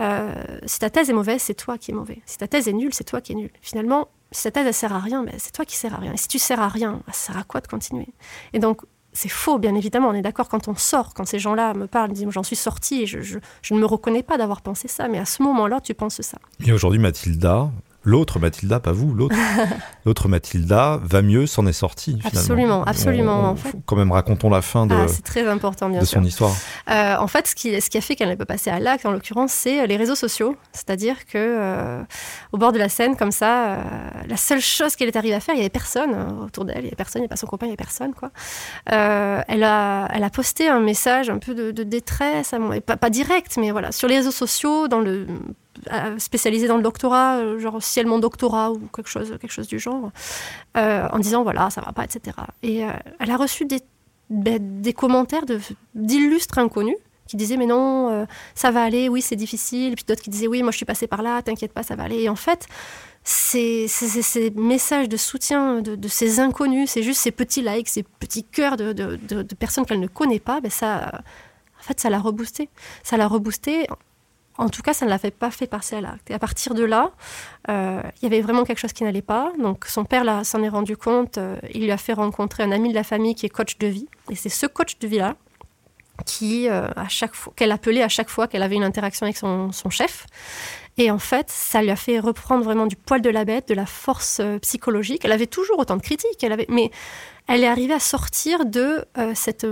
Euh, 0.00 0.34
si 0.66 0.78
ta 0.78 0.90
thèse 0.90 1.08
est 1.08 1.14
mauvaise, 1.14 1.40
c'est 1.40 1.54
toi 1.54 1.78
qui 1.78 1.92
es 1.92 1.94
mauvais. 1.94 2.20
Si 2.26 2.36
ta 2.36 2.48
thèse 2.48 2.68
est 2.68 2.72
nulle, 2.72 2.92
c'est 2.92 3.04
toi 3.04 3.20
qui 3.20 3.32
es 3.32 3.34
nul. 3.34 3.50
Finalement, 3.60 4.08
ta 4.30 4.50
thèse, 4.50 4.66
elle 4.66 4.74
sert 4.74 4.92
à 4.92 4.98
rien, 4.98 5.24
c'est 5.38 5.52
toi 5.52 5.64
qui 5.64 5.76
sers 5.76 5.94
à 5.94 5.98
rien. 5.98 6.12
Et 6.12 6.16
si 6.16 6.28
tu 6.28 6.38
sers 6.38 6.60
à 6.60 6.68
rien, 6.68 7.00
ça 7.06 7.12
sert 7.12 7.38
à 7.38 7.44
quoi 7.44 7.60
de 7.60 7.68
continuer? 7.68 8.08
Et 8.52 8.58
donc, 8.58 8.82
c'est 9.14 9.28
faux, 9.28 9.58
bien 9.58 9.74
évidemment. 9.74 10.08
On 10.08 10.14
est 10.14 10.22
d'accord 10.22 10.48
quand 10.48 10.68
on 10.68 10.74
sort, 10.74 11.14
quand 11.14 11.24
ces 11.24 11.38
gens-là 11.38 11.72
me 11.74 11.86
parlent, 11.86 12.10
ils 12.10 12.14
disent 12.14 12.30
j'en 12.30 12.42
suis 12.42 12.56
sorti 12.56 13.06
je, 13.06 13.20
je, 13.20 13.38
ne 13.74 13.78
me 13.78 13.86
reconnais 13.86 14.24
pas 14.24 14.36
d'avoir 14.36 14.60
pensé 14.60 14.88
ça. 14.88 15.08
Mais 15.08 15.18
à 15.18 15.24
ce 15.24 15.42
moment-là, 15.44 15.80
tu 15.80 15.94
penses 15.94 16.20
ça. 16.20 16.38
Et 16.66 16.72
aujourd'hui, 16.72 16.98
Mathilda, 16.98 17.70
L'autre 18.04 18.38
Mathilda, 18.38 18.80
pas 18.80 18.92
vous, 18.92 19.14
l'autre. 19.14 19.34
l'autre 20.04 20.28
Mathilda 20.28 21.00
va 21.02 21.22
mieux, 21.22 21.46
s'en 21.46 21.66
est 21.66 21.72
sortie. 21.72 22.18
Absolument, 22.24 22.84
absolument. 22.84 23.48
en 23.48 23.56
fait. 23.56 23.74
Quand 23.86 23.96
même, 23.96 24.12
racontons 24.12 24.50
la 24.50 24.60
fin 24.60 24.86
de, 24.86 24.94
ah, 24.94 25.06
très 25.24 25.48
important, 25.48 25.88
bien 25.88 26.00
de 26.00 26.04
son 26.04 26.22
histoire. 26.22 26.52
Euh, 26.90 27.16
en 27.16 27.26
fait, 27.28 27.48
ce 27.48 27.54
qui, 27.54 27.80
ce 27.80 27.88
qui 27.88 27.96
a 27.96 28.02
fait 28.02 28.14
qu'elle 28.14 28.28
ne 28.28 28.34
peut 28.34 28.44
passer 28.44 28.68
à 28.68 28.78
l'acte, 28.78 29.06
en 29.06 29.10
l'occurrence, 29.10 29.52
c'est 29.52 29.86
les 29.86 29.96
réseaux 29.96 30.14
sociaux. 30.14 30.56
C'est-à-dire 30.72 31.24
que 31.24 31.38
euh, 31.38 32.02
au 32.52 32.58
bord 32.58 32.72
de 32.72 32.78
la 32.78 32.90
scène, 32.90 33.16
comme 33.16 33.32
ça, 33.32 33.66
euh, 33.66 33.82
la 34.28 34.36
seule 34.36 34.60
chose 34.60 34.96
qu'elle 34.96 35.08
est 35.08 35.16
arrivée 35.16 35.34
à 35.34 35.40
faire, 35.40 35.54
il 35.54 35.58
n'y 35.58 35.64
avait 35.64 35.70
personne 35.70 36.14
autour 36.44 36.66
d'elle, 36.66 36.78
il 36.78 36.82
n'y 36.82 36.88
avait 36.88 36.96
personne, 36.96 37.20
il 37.20 37.22
n'y 37.22 37.26
avait 37.26 37.30
pas 37.30 37.36
son 37.36 37.46
copain, 37.46 37.64
il 37.66 37.70
n'y 37.70 37.72
avait 37.72 37.76
personne. 37.76 38.12
Quoi. 38.12 38.30
elle, 38.86 39.64
a, 39.64 40.08
elle 40.12 40.24
a 40.24 40.30
posté 40.30 40.68
un 40.68 40.80
message 40.80 41.30
un 41.30 41.38
peu 41.38 41.54
de, 41.54 41.82
détresse, 41.82 42.54
pas, 42.84 42.96
pas 42.98 43.10
direct, 43.10 43.56
mais 43.56 43.70
voilà, 43.70 43.92
sur 43.92 44.08
les 44.08 44.16
réseaux 44.16 44.30
sociaux, 44.30 44.88
dans 44.88 45.00
le 45.00 45.26
spécialisée 46.18 46.68
dans 46.68 46.76
le 46.76 46.82
doctorat, 46.82 47.38
euh, 47.38 47.58
genre 47.58 47.82
ciel 47.82 48.06
mon 48.06 48.18
doctorat 48.18 48.72
ou 48.72 48.80
quelque 48.94 49.08
chose, 49.08 49.36
quelque 49.40 49.52
chose 49.52 49.66
du 49.66 49.78
genre, 49.78 50.10
euh, 50.76 51.08
en 51.10 51.18
disant 51.18 51.42
voilà, 51.42 51.70
ça 51.70 51.80
va 51.80 51.92
pas, 51.92 52.04
etc. 52.04 52.36
Et 52.62 52.84
euh, 52.84 52.90
elle 53.20 53.30
a 53.30 53.36
reçu 53.36 53.64
des, 53.64 53.80
des 54.30 54.92
commentaires 54.92 55.44
d'illustres 55.94 56.58
inconnus 56.58 56.96
qui 57.26 57.36
disaient 57.36 57.56
mais 57.56 57.66
non, 57.66 58.26
ça 58.54 58.70
va 58.70 58.82
aller, 58.82 59.08
oui, 59.08 59.22
c'est 59.22 59.36
difficile. 59.36 59.92
Et 59.92 59.96
puis 59.96 60.04
d'autres 60.06 60.22
qui 60.22 60.30
disaient 60.30 60.46
oui, 60.46 60.62
moi 60.62 60.72
je 60.72 60.76
suis 60.76 60.86
passé 60.86 61.06
par 61.06 61.22
là, 61.22 61.40
t'inquiète 61.42 61.72
pas, 61.72 61.82
ça 61.82 61.96
va 61.96 62.04
aller. 62.04 62.20
Et 62.20 62.28
en 62.28 62.36
fait, 62.36 62.66
ces, 63.22 63.86
messages 64.56 65.08
de 65.08 65.16
soutien 65.16 65.80
de, 65.80 66.08
ces 66.08 66.40
inconnus, 66.40 66.90
c'est 66.90 67.02
juste 67.02 67.20
ces 67.20 67.30
petits 67.30 67.62
likes, 67.62 67.88
ces 67.88 68.02
petits 68.02 68.44
cœurs 68.44 68.76
de, 68.76 68.92
de, 68.92 69.16
de 69.16 69.54
personnes 69.54 69.86
qu'elle 69.86 70.00
ne 70.00 70.06
connaît 70.06 70.38
pas, 70.40 70.60
ben 70.60 70.70
ça, 70.70 71.22
en 71.80 71.82
fait, 71.82 72.00
ça 72.00 72.08
l'a 72.08 72.18
reboosté. 72.18 72.70
Ça 73.02 73.16
l'a 73.18 73.28
reboosté 73.28 73.86
en 74.56 74.68
tout 74.68 74.82
cas, 74.82 74.94
ça 74.94 75.04
ne 75.04 75.10
l'a 75.10 75.18
pas 75.18 75.50
fait 75.50 75.66
passer 75.66 75.96
à 75.96 76.00
l'acte. 76.00 76.30
Et 76.30 76.34
à 76.34 76.38
partir 76.38 76.74
de 76.74 76.84
là, 76.84 77.10
euh, 77.68 78.00
il 78.20 78.22
y 78.22 78.26
avait 78.26 78.40
vraiment 78.40 78.64
quelque 78.64 78.78
chose 78.78 78.92
qui 78.92 79.02
n'allait 79.02 79.22
pas. 79.22 79.52
Donc 79.58 79.86
son 79.86 80.04
père 80.04 80.44
s'en 80.44 80.62
est 80.62 80.68
rendu 80.68 80.96
compte. 80.96 81.38
Euh, 81.38 81.56
il 81.72 81.82
lui 81.82 81.90
a 81.90 81.96
fait 81.96 82.12
rencontrer 82.12 82.62
un 82.62 82.70
ami 82.70 82.90
de 82.90 82.94
la 82.94 83.04
famille 83.04 83.34
qui 83.34 83.46
est 83.46 83.50
coach 83.50 83.78
de 83.78 83.88
vie. 83.88 84.06
Et 84.30 84.36
c'est 84.36 84.48
ce 84.48 84.66
coach 84.66 84.98
de 84.98 85.08
vie-là 85.08 85.34
qui, 86.24 86.68
euh, 86.68 86.86
à 86.94 87.08
chaque 87.08 87.34
fois, 87.34 87.52
qu'elle 87.56 87.72
appelait 87.72 88.02
à 88.02 88.08
chaque 88.08 88.28
fois 88.28 88.46
qu'elle 88.46 88.62
avait 88.62 88.76
une 88.76 88.84
interaction 88.84 89.24
avec 89.24 89.36
son, 89.36 89.70
chef. 89.90 90.26
Et 90.98 91.10
en 91.10 91.18
fait, 91.18 91.50
ça 91.50 91.82
lui 91.82 91.90
a 91.90 91.96
fait 91.96 92.20
reprendre 92.20 92.62
vraiment 92.62 92.86
du 92.86 92.94
poil 92.94 93.20
de 93.20 93.30
la 93.30 93.44
bête, 93.44 93.66
de 93.66 93.74
la 93.74 93.86
force 93.86 94.40
psychologique. 94.62 95.24
Elle 95.24 95.32
avait 95.32 95.48
toujours 95.48 95.80
autant 95.80 95.96
de 95.96 96.02
critiques, 96.02 96.44
elle 96.44 96.52
avait, 96.52 96.66
mais 96.68 96.92
elle 97.48 97.64
est 97.64 97.66
arrivée 97.66 97.94
à 97.94 97.98
sortir 97.98 98.64
de 98.64 99.04
cette, 99.34 99.66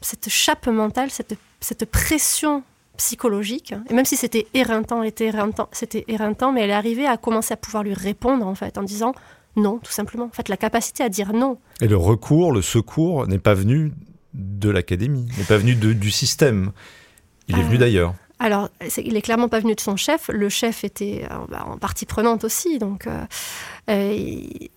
cette 0.00 0.30
chape 0.30 0.66
mentale, 0.68 1.10
cette, 1.10 1.36
cette 1.60 1.84
pression 1.84 2.62
psychologique. 2.98 3.72
Et 3.88 3.94
même 3.94 4.04
si 4.04 4.16
c'était 4.16 4.46
éreintant, 4.52 5.02
c'était 5.72 6.04
éreintant, 6.08 6.52
mais 6.52 6.60
elle 6.60 6.70
est 6.70 6.74
arrivée 6.74 7.06
à 7.06 7.16
commencer 7.16 7.54
à 7.54 7.56
pouvoir 7.56 7.82
lui 7.82 7.94
répondre 7.94 8.46
en 8.46 8.54
fait 8.54 8.76
en 8.76 8.82
disant 8.82 9.14
non, 9.56 9.78
tout 9.78 9.90
simplement. 9.90 10.24
En 10.24 10.30
fait, 10.30 10.48
la 10.48 10.56
capacité 10.56 11.02
à 11.02 11.08
dire 11.08 11.32
non. 11.32 11.58
Et 11.80 11.88
le 11.88 11.96
recours, 11.96 12.52
le 12.52 12.60
secours 12.60 13.26
n'est 13.26 13.38
pas 13.38 13.54
venu 13.54 13.92
de 14.34 14.68
l'académie, 14.68 15.26
n'est 15.38 15.44
pas 15.44 15.56
venu 15.56 15.74
du 15.74 16.10
système. 16.10 16.72
Il 17.48 17.58
est 17.58 17.62
venu 17.62 17.76
euh, 17.76 17.78
d'ailleurs. 17.78 18.14
alors, 18.38 18.68
il 18.98 19.16
est 19.16 19.22
clairement 19.22 19.48
pas 19.48 19.60
venu 19.60 19.74
de 19.74 19.80
son 19.80 19.96
chef. 19.96 20.28
Le 20.28 20.48
chef 20.48 20.84
était 20.84 21.26
bah, 21.48 21.64
en 21.66 21.78
partie 21.78 22.04
prenante 22.04 22.44
aussi. 22.44 22.78
Donc, 22.78 23.08
elle 23.86 24.68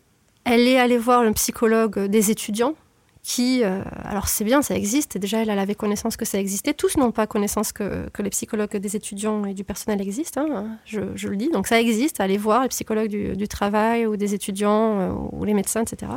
est 0.45 0.79
allée 0.79 0.97
voir 0.97 1.21
un 1.21 1.33
psychologue 1.33 1.99
des 2.07 2.31
étudiants 2.31 2.75
qui, 3.23 3.63
euh, 3.63 3.81
alors 4.03 4.27
c'est 4.27 4.43
bien, 4.43 4.63
ça 4.63 4.75
existe, 4.75 5.17
déjà 5.17 5.43
elle, 5.43 5.51
avait 5.51 5.75
connaissance 5.75 6.17
que 6.17 6.25
ça 6.25 6.39
existait, 6.39 6.73
tous 6.73 6.97
n'ont 6.97 7.11
pas 7.11 7.27
connaissance 7.27 7.71
que, 7.71 8.09
les 8.17 8.29
psychologues 8.31 8.77
des 8.77 8.95
étudiants 8.95 9.45
et 9.45 9.53
du 9.53 9.63
personnel 9.63 10.01
existent, 10.01 10.45
hein, 10.49 10.77
je, 10.85 11.27
le 11.27 11.35
dis, 11.35 11.49
donc 11.49 11.67
ça 11.67 11.79
existe, 11.79 12.19
allez 12.19 12.37
voir 12.37 12.63
les 12.63 12.69
psychologues 12.69 13.09
du, 13.09 13.47
travail 13.47 14.07
ou 14.07 14.17
des 14.17 14.33
étudiants 14.33 14.99
euh, 14.99 15.13
ou 15.31 15.43
les 15.43 15.53
médecins, 15.53 15.81
etc. 15.81 16.11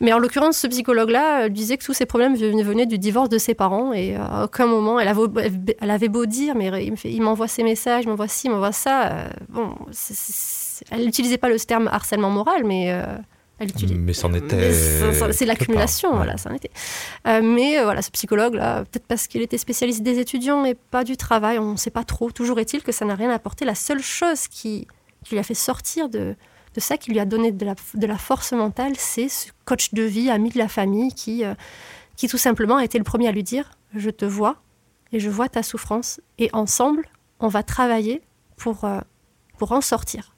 Mais 0.00 0.12
en 0.12 0.18
l'occurrence, 0.18 0.58
ce 0.58 0.66
psychologue-là 0.66 1.48
disait 1.48 1.76
que 1.78 1.84
tous 1.84 1.94
ces 1.94 2.06
problèmes 2.06 2.34
venaient 2.34 2.86
du 2.86 2.98
divorce 2.98 3.28
de 3.28 3.38
ses 3.38 3.54
parents. 3.54 3.92
Et 3.92 4.16
à 4.16 4.44
aucun 4.44 4.66
moment, 4.66 4.98
elle 4.98 5.08
avait, 5.08 6.08
beau 6.08 6.26
dire, 6.26 6.54
mais 6.56 6.86
il 7.04 7.22
m'envoie 7.22 7.48
ses 7.48 7.62
messages, 7.62 8.04
il 8.04 8.08
m'envoie 8.08 8.28
ci, 8.28 8.48
il 8.48 8.50
m'envoie 8.50 8.72
ça, 8.72 9.12
euh, 9.12 9.28
bon, 9.48 9.74
elle 10.90 11.04
n'utilisait 11.04 11.38
pas 11.38 11.48
le 11.48 11.60
terme 11.60 11.88
harcèlement 11.88 12.30
moral, 12.30 12.64
mais 12.64 12.92
mais 13.60 14.12
c'en 14.12 14.34
était. 14.34 14.72
C'est 15.32 15.46
l'accumulation, 15.46 16.14
voilà, 16.14 16.36
ça 16.36 16.50
en 16.50 16.54
était. 16.54 16.70
Euh, 17.26 17.40
mais 17.42 17.78
euh, 17.78 17.84
voilà, 17.84 18.02
ce 18.02 18.10
psychologue-là, 18.10 18.84
peut-être 18.84 19.06
parce 19.06 19.26
qu'il 19.26 19.42
était 19.42 19.58
spécialiste 19.58 20.02
des 20.02 20.18
étudiants 20.18 20.64
et 20.64 20.74
pas 20.74 21.04
du 21.04 21.16
travail, 21.16 21.58
on 21.58 21.72
ne 21.72 21.76
sait 21.76 21.90
pas 21.90 22.04
trop. 22.04 22.30
Toujours 22.30 22.58
est-il 22.58 22.82
que 22.82 22.92
ça 22.92 23.04
n'a 23.04 23.14
rien 23.14 23.30
apporté. 23.30 23.64
La 23.64 23.74
seule 23.74 24.02
chose 24.02 24.48
qui, 24.48 24.88
qui, 25.24 25.34
lui 25.34 25.38
a 25.38 25.44
fait 25.44 25.54
sortir 25.54 26.08
de, 26.08 26.34
de 26.74 26.80
ça, 26.80 26.96
qui 26.96 27.12
lui 27.12 27.20
a 27.20 27.24
donné 27.24 27.52
de 27.52 27.64
la, 27.64 27.74
de 27.94 28.06
la 28.06 28.18
force 28.18 28.52
mentale, 28.52 28.94
c'est 28.96 29.28
ce 29.28 29.50
coach 29.64 29.94
de 29.94 30.02
vie, 30.02 30.30
ami 30.30 30.50
de 30.50 30.58
la 30.58 30.68
famille, 30.68 31.12
qui, 31.12 31.44
euh, 31.44 31.54
qui 32.16 32.28
tout 32.28 32.38
simplement 32.38 32.76
a 32.76 32.84
été 32.84 32.98
le 32.98 33.04
premier 33.04 33.28
à 33.28 33.32
lui 33.32 33.44
dire 33.44 33.70
Je 33.94 34.10
te 34.10 34.24
vois 34.24 34.56
et 35.12 35.20
je 35.20 35.30
vois 35.30 35.48
ta 35.48 35.62
souffrance. 35.62 36.20
Et 36.38 36.50
ensemble, 36.52 37.08
on 37.38 37.48
va 37.48 37.62
travailler 37.62 38.20
pour, 38.56 38.84
pour 39.58 39.72
en 39.72 39.80
sortir. 39.80 40.33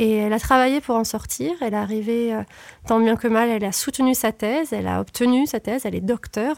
Et 0.00 0.14
elle 0.14 0.32
a 0.32 0.40
travaillé 0.40 0.80
pour 0.80 0.96
en 0.96 1.04
sortir. 1.04 1.52
Elle 1.60 1.74
est 1.74 1.76
arrivée, 1.76 2.34
euh, 2.34 2.42
tant 2.88 2.98
bien 3.00 3.16
que 3.16 3.28
mal, 3.28 3.50
elle 3.50 3.64
a 3.64 3.70
soutenu 3.70 4.14
sa 4.14 4.32
thèse, 4.32 4.72
elle 4.72 4.86
a 4.86 4.98
obtenu 4.98 5.46
sa 5.46 5.60
thèse, 5.60 5.82
elle 5.84 5.94
est 5.94 6.00
docteur. 6.00 6.56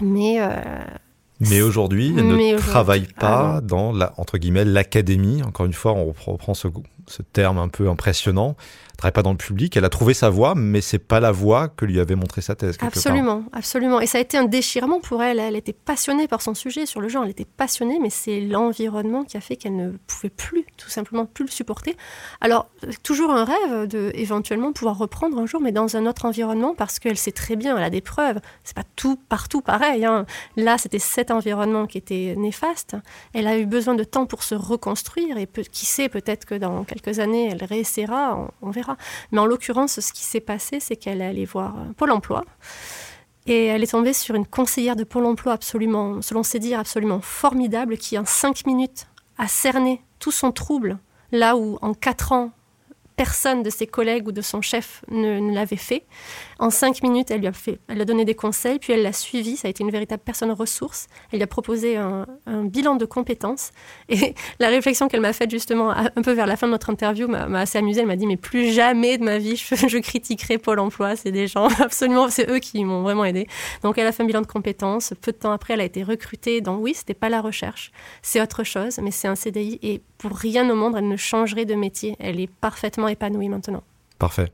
Mais. 0.00 0.40
Euh, 0.40 0.56
mais 1.40 1.60
aujourd'hui, 1.60 2.14
elle 2.16 2.26
ne 2.26 2.58
travaille 2.58 3.06
pas 3.06 3.56
ah 3.56 3.60
dans 3.60 3.92
la, 3.92 4.12
entre 4.16 4.38
guillemets, 4.38 4.64
l'académie. 4.64 5.42
Encore 5.44 5.66
une 5.66 5.74
fois, 5.74 5.92
on 5.92 6.12
reprend 6.26 6.54
ce, 6.54 6.66
ce 7.06 7.22
terme 7.22 7.58
un 7.58 7.68
peu 7.68 7.88
impressionnant 7.88 8.56
travaille 8.98 9.12
pas 9.12 9.22
dans 9.22 9.30
le 9.30 9.36
public. 9.36 9.76
Elle 9.76 9.84
a 9.84 9.88
trouvé 9.88 10.12
sa 10.12 10.28
voie, 10.28 10.54
mais 10.56 10.80
c'est 10.80 10.98
pas 10.98 11.20
la 11.20 11.30
voie 11.30 11.68
que 11.68 11.84
lui 11.84 12.00
avait 12.00 12.16
montré 12.16 12.40
sa 12.40 12.56
thèse. 12.56 12.76
Absolument, 12.80 13.44
absolument. 13.52 14.00
Et 14.00 14.06
ça 14.06 14.18
a 14.18 14.20
été 14.20 14.36
un 14.36 14.44
déchirement 14.44 14.98
pour 14.98 15.22
elle. 15.22 15.38
Elle 15.38 15.54
était 15.54 15.72
passionnée 15.72 16.26
par 16.26 16.42
son 16.42 16.54
sujet 16.54 16.84
sur 16.84 17.00
le 17.00 17.08
genre. 17.08 17.22
Elle 17.22 17.30
était 17.30 17.44
passionnée, 17.44 18.00
mais 18.00 18.10
c'est 18.10 18.40
l'environnement 18.40 19.22
qui 19.22 19.36
a 19.36 19.40
fait 19.40 19.54
qu'elle 19.54 19.76
ne 19.76 19.92
pouvait 20.08 20.30
plus, 20.30 20.64
tout 20.76 20.90
simplement, 20.90 21.26
plus 21.26 21.44
le 21.44 21.50
supporter. 21.50 21.96
Alors, 22.40 22.68
toujours 23.04 23.30
un 23.30 23.44
rêve 23.44 23.86
de 23.86 24.10
éventuellement 24.14 24.72
pouvoir 24.72 24.98
reprendre 24.98 25.38
un 25.38 25.46
jour, 25.46 25.60
mais 25.60 25.70
dans 25.72 25.96
un 25.96 26.04
autre 26.04 26.24
environnement, 26.24 26.74
parce 26.74 26.98
qu'elle 26.98 27.16
sait 27.16 27.30
très 27.30 27.54
bien, 27.54 27.76
elle 27.76 27.84
a 27.84 27.90
des 27.90 28.00
preuves. 28.00 28.40
C'est 28.64 28.76
pas 28.76 28.82
tout 28.96 29.16
partout 29.28 29.60
pareil. 29.60 30.04
Hein. 30.04 30.26
Là, 30.56 30.76
c'était 30.76 30.98
cet 30.98 31.30
environnement 31.30 31.86
qui 31.86 31.98
était 31.98 32.34
néfaste. 32.36 32.96
Elle 33.32 33.46
a 33.46 33.58
eu 33.58 33.66
besoin 33.66 33.94
de 33.94 34.04
temps 34.04 34.26
pour 34.26 34.42
se 34.42 34.56
reconstruire 34.56 35.38
et 35.38 35.46
qui 35.70 35.86
sait, 35.86 36.08
peut-être 36.08 36.46
que 36.46 36.56
dans 36.56 36.82
quelques 36.82 37.20
années, 37.20 37.48
elle 37.52 37.62
réessayera. 37.62 38.50
on 38.60 38.70
verra. 38.70 38.87
Mais 39.32 39.38
en 39.38 39.46
l'occurrence, 39.46 40.00
ce 40.00 40.12
qui 40.12 40.22
s'est 40.22 40.40
passé, 40.40 40.80
c'est 40.80 40.96
qu'elle 40.96 41.20
est 41.20 41.26
allée 41.26 41.44
voir 41.44 41.76
euh, 41.76 41.92
Pôle 41.96 42.10
emploi. 42.10 42.44
Et 43.46 43.66
elle 43.66 43.82
est 43.82 43.90
tombée 43.90 44.12
sur 44.12 44.34
une 44.34 44.46
conseillère 44.46 44.96
de 44.96 45.04
Pôle 45.04 45.24
emploi 45.24 45.54
absolument, 45.54 46.20
selon 46.22 46.42
ses 46.42 46.58
dires, 46.58 46.80
absolument 46.80 47.20
formidable, 47.20 47.96
qui 47.96 48.18
en 48.18 48.26
cinq 48.26 48.66
minutes 48.66 49.06
a 49.38 49.48
cerné 49.48 50.02
tout 50.18 50.32
son 50.32 50.52
trouble, 50.52 50.98
là 51.32 51.56
où 51.56 51.78
en 51.80 51.94
quatre 51.94 52.32
ans, 52.32 52.50
personne 53.18 53.64
de 53.64 53.68
ses 53.68 53.88
collègues 53.88 54.28
ou 54.28 54.32
de 54.32 54.40
son 54.40 54.62
chef 54.62 55.02
ne, 55.10 55.52
l'avait 55.52 55.76
fait. 55.76 56.04
En 56.60 56.70
cinq 56.70 57.02
minutes, 57.02 57.32
elle 57.32 57.40
lui 57.40 57.48
a 57.48 57.52
fait, 57.52 57.80
elle 57.88 58.00
a 58.00 58.04
donné 58.04 58.24
des 58.24 58.36
conseils, 58.36 58.78
puis 58.78 58.92
elle 58.92 59.02
l'a 59.02 59.12
suivi. 59.12 59.56
Ça 59.56 59.66
a 59.66 59.70
été 59.70 59.82
une 59.82 59.90
véritable 59.90 60.22
personne 60.24 60.52
ressource. 60.52 61.08
Elle 61.32 61.40
lui 61.40 61.42
a 61.42 61.48
proposé 61.48 61.96
un, 61.96 62.26
bilan 62.46 62.94
de 62.94 63.04
compétences. 63.04 63.72
Et 64.08 64.34
la 64.60 64.68
réflexion 64.68 65.08
qu'elle 65.08 65.20
m'a 65.20 65.32
faite 65.32 65.50
justement 65.50 65.90
un 65.90 66.22
peu 66.22 66.32
vers 66.32 66.46
la 66.46 66.56
fin 66.56 66.68
de 66.68 66.72
notre 66.72 66.90
interview 66.90 67.26
m'a 67.26 67.60
assez 67.60 67.78
amusée. 67.78 68.02
Elle 68.02 68.06
m'a 68.06 68.16
dit 68.16 68.26
mais 68.26 68.36
plus 68.36 68.72
jamais 68.72 69.18
de 69.18 69.24
ma 69.24 69.38
vie 69.38 69.56
je, 69.56 69.98
critiquerai 70.08 70.58
Pôle 70.58 70.78
Emploi. 70.78 71.16
C'est 71.16 71.32
des 71.32 71.48
gens 71.48 71.66
absolument, 71.80 72.28
c'est 72.30 72.48
eux 72.48 72.60
qui 72.60 72.84
m'ont 72.84 73.02
vraiment 73.02 73.24
aidé. 73.24 73.48
Donc 73.82 73.98
elle 73.98 74.06
a 74.06 74.12
fait 74.12 74.22
un 74.22 74.26
bilan 74.26 74.42
de 74.42 74.46
compétences. 74.46 75.12
Peu 75.20 75.32
de 75.32 75.38
temps 75.38 75.52
après, 75.52 75.74
elle 75.74 75.80
a 75.80 75.84
été 75.84 76.04
recrutée. 76.04 76.60
Donc 76.60 76.80
oui, 76.82 76.94
c'était 76.94 77.14
pas 77.14 77.28
la 77.28 77.40
recherche, 77.40 77.90
c'est 78.22 78.40
autre 78.40 78.62
chose, 78.62 78.98
mais 79.02 79.10
c'est 79.10 79.26
un 79.26 79.34
CDI. 79.34 79.80
Et 79.82 80.02
pour 80.18 80.36
rien 80.36 80.68
au 80.70 80.74
monde, 80.76 80.94
elle 80.96 81.08
ne 81.08 81.16
changerait 81.16 81.64
de 81.64 81.74
métier. 81.74 82.16
Elle 82.20 82.38
est 82.40 82.50
parfaitement 82.60 83.07
épanouie 83.08 83.48
maintenant. 83.48 83.82
Parfait. 84.18 84.52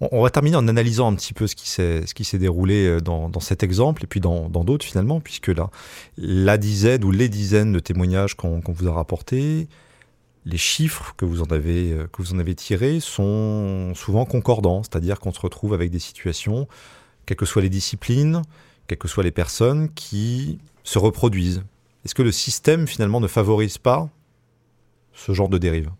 On, 0.00 0.22
va 0.22 0.28
terminer 0.28 0.56
en 0.56 0.68
analysant 0.68 1.10
un 1.10 1.14
petit 1.14 1.32
peu 1.32 1.46
ce 1.46 1.54
qui 1.54 2.24
s'est 2.24 2.38
déroulé 2.38 2.86
euh, 2.86 3.00
dans, 3.00 3.40
cet 3.40 3.62
exemple 3.62 4.04
et 4.04 4.06
puis 4.06 4.20
dans 4.20 4.48
d'autres 4.48 4.84
finalement, 4.84 5.20
puisque 5.20 5.48
là, 5.48 5.70
la 6.18 6.58
dizaine 6.58 7.02
ou 7.02 7.10
les 7.10 7.30
dizaines 7.30 7.72
de 7.72 7.80
témoignages 7.80 8.34
qu'on 8.34 8.60
vous 8.66 8.88
a 8.88 8.92
rapportés, 8.92 9.68
les 10.46 10.58
chiffres 10.58 11.12
que 11.16 11.24
vous 11.24 11.42
en 11.42 11.46
avez 11.46 11.92
euh, 11.92 12.06
que 12.06 12.22
vous 12.22 12.32
en 12.32 12.38
avez 12.38 12.54
tirés 12.54 13.00
sont 13.00 13.92
souvent 13.94 14.24
concordants, 14.24 14.82
c'est-à-dire 14.82 15.18
qu'on 15.18 15.32
se 15.32 15.40
retrouve 15.40 15.74
avec 15.74 15.90
des 15.90 15.98
situations, 15.98 16.68
quelles 17.26 17.36
que 17.36 17.44
soient 17.44 17.62
les 17.62 17.68
disciplines, 17.68 18.42
quelles 18.86 18.98
que 18.98 19.08
soient 19.08 19.24
les 19.24 19.32
personnes, 19.32 19.92
qui 19.92 20.58
se 20.84 20.98
reproduisent. 20.98 21.64
Est-ce 22.04 22.14
que 22.14 22.22
le 22.22 22.32
système 22.32 22.86
finalement 22.86 23.20
ne 23.20 23.26
favorise 23.26 23.78
pas 23.78 24.08
ce 25.12 25.32
genre 25.32 25.48
de 25.48 25.58
dérive? 25.58 25.90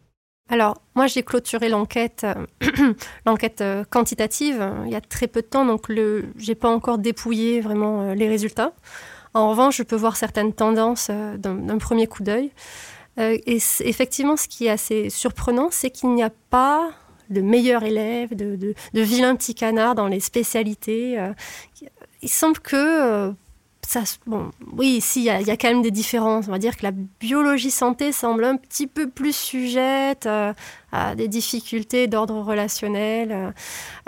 Alors, 0.49 0.80
moi, 0.94 1.09
j'ai 1.09 1.24
clôturé 1.24 1.68
l'enquête, 1.68 2.24
euh, 2.24 2.94
l'enquête 3.26 3.61
euh, 3.62 3.84
quantitative 3.84 4.59
euh, 4.61 4.84
il 4.86 4.92
y 4.92 4.94
a 4.94 5.01
très 5.01 5.26
peu 5.26 5.42
de 5.42 5.47
temps, 5.47 5.64
donc 5.64 5.86
je 5.88 6.22
n'ai 6.47 6.55
pas 6.55 6.68
encore 6.68 6.99
dépouillé 6.99 7.61
vraiment 7.61 8.12
les 8.12 8.28
résultats. 8.28 8.72
En 9.34 9.51
revanche, 9.51 9.76
je 9.76 9.82
peux 9.82 9.97
voir 9.97 10.16
certaines 10.16 10.53
tendances 10.53 11.11
d'un 11.11 11.78
premier 11.78 12.07
coup 12.07 12.22
d'œil. 12.22 12.53
et 13.18 13.59
effectivement, 13.80 14.36
ce 14.36 14.49
qui 14.49 14.66
est 14.66 14.70
assez 14.70 15.11
surprenant, 15.11 15.68
c'est 15.70 15.90
qu'il 15.90 16.14
n'y 16.14 16.22
a 16.22 16.30
pas 16.49 16.90
de 17.28 17.40
meilleurs 17.42 17.82
élèves, 17.82 18.34
de, 18.34 18.57
de, 18.57 18.74
de 18.94 19.01
vilains 19.01 19.34
petits 19.36 19.55
canards 19.55 19.94
dans 19.94 20.07
les 20.07 20.20
spécialités. 20.20 21.18
il 22.22 22.28
semble 22.30 22.59
que 22.61 23.34
oui, 24.72 24.89
ici, 24.97 25.20
il 25.20 25.47
y, 25.47 25.51
a 25.51 25.57
quand 25.57 25.68
même 25.68 25.82
des 25.82 25.91
différences. 25.91 26.49
On 26.49 26.51
va 26.51 26.59
dire 26.59 26.76
que 26.76 26.82
la 26.82 26.91
biologie 26.93 27.70
santé 27.70 28.12
semble 28.12 28.45
un 28.45 28.57
petit 28.57 28.87
peu 28.87 29.09
plus 29.09 29.34
sujette 29.34 30.26
euh, 30.26 30.53
à 30.93 31.14
des 31.14 31.28
difficultés 31.28 32.07
d'ordre 32.07 32.41
relationnel 32.41 33.55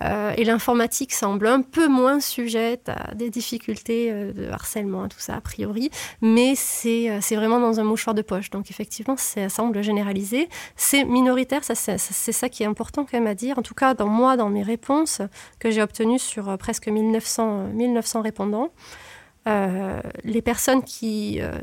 euh, 0.03 0.33
et 0.37 0.45
l'informatique 0.45 1.13
semble 1.13 1.47
un 1.47 1.63
peu 1.63 1.87
moins 1.89 2.21
sujette 2.21 2.89
à 2.89 3.15
des 3.15 3.31
difficultés 3.31 4.11
euh, 4.11 4.33
de 4.33 4.51
harcèlement, 4.51 5.09
tout 5.09 5.21
ça 5.21 5.37
a 5.37 5.41
priori. 5.41 5.91
Mais 6.23 6.55
c'est 6.55 7.19
vraiment 7.37 7.61
dans 7.61 7.79
un 7.81 7.85
mouchoir 7.85 8.15
de 8.15 8.23
poche. 8.23 8.51
Donc 8.51 8.71
effectivement, 8.71 9.17
ça 9.17 9.49
semble 9.49 9.83
généralisé. 9.83 10.49
C'est 10.77 11.05
minoritaire, 11.05 11.61
c'est 11.63 11.99
ça 11.99 12.49
qui 12.49 12.63
est 12.63 12.67
important 12.67 13.05
quand 13.05 13.19
même 13.19 13.29
à 13.29 13.35
dire. 13.35 13.59
En 13.59 13.63
tout 13.63 13.75
cas, 13.75 13.95
dans 13.95 14.09
moi, 14.09 14.37
dans 14.37 14.49
mes 14.49 14.63
réponses 14.63 15.23
que 15.59 15.71
j'ai 15.71 15.83
obtenues 15.83 16.19
sur 16.19 16.57
presque 16.59 16.89
1900, 16.89 17.69
1900 17.75 18.23
répondants, 18.23 18.71
euh, 18.71 19.08
les 19.47 20.43
personnes 20.43 20.83
qui, 20.83 21.39
euh, 21.41 21.59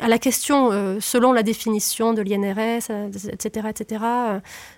à 0.00 0.08
la 0.08 0.18
question, 0.18 0.70
euh, 0.72 0.98
selon 1.00 1.32
la 1.32 1.42
définition 1.42 2.12
de 2.12 2.22
l'INRS, 2.22 2.90
etc., 3.28 3.68
etc., 3.68 4.04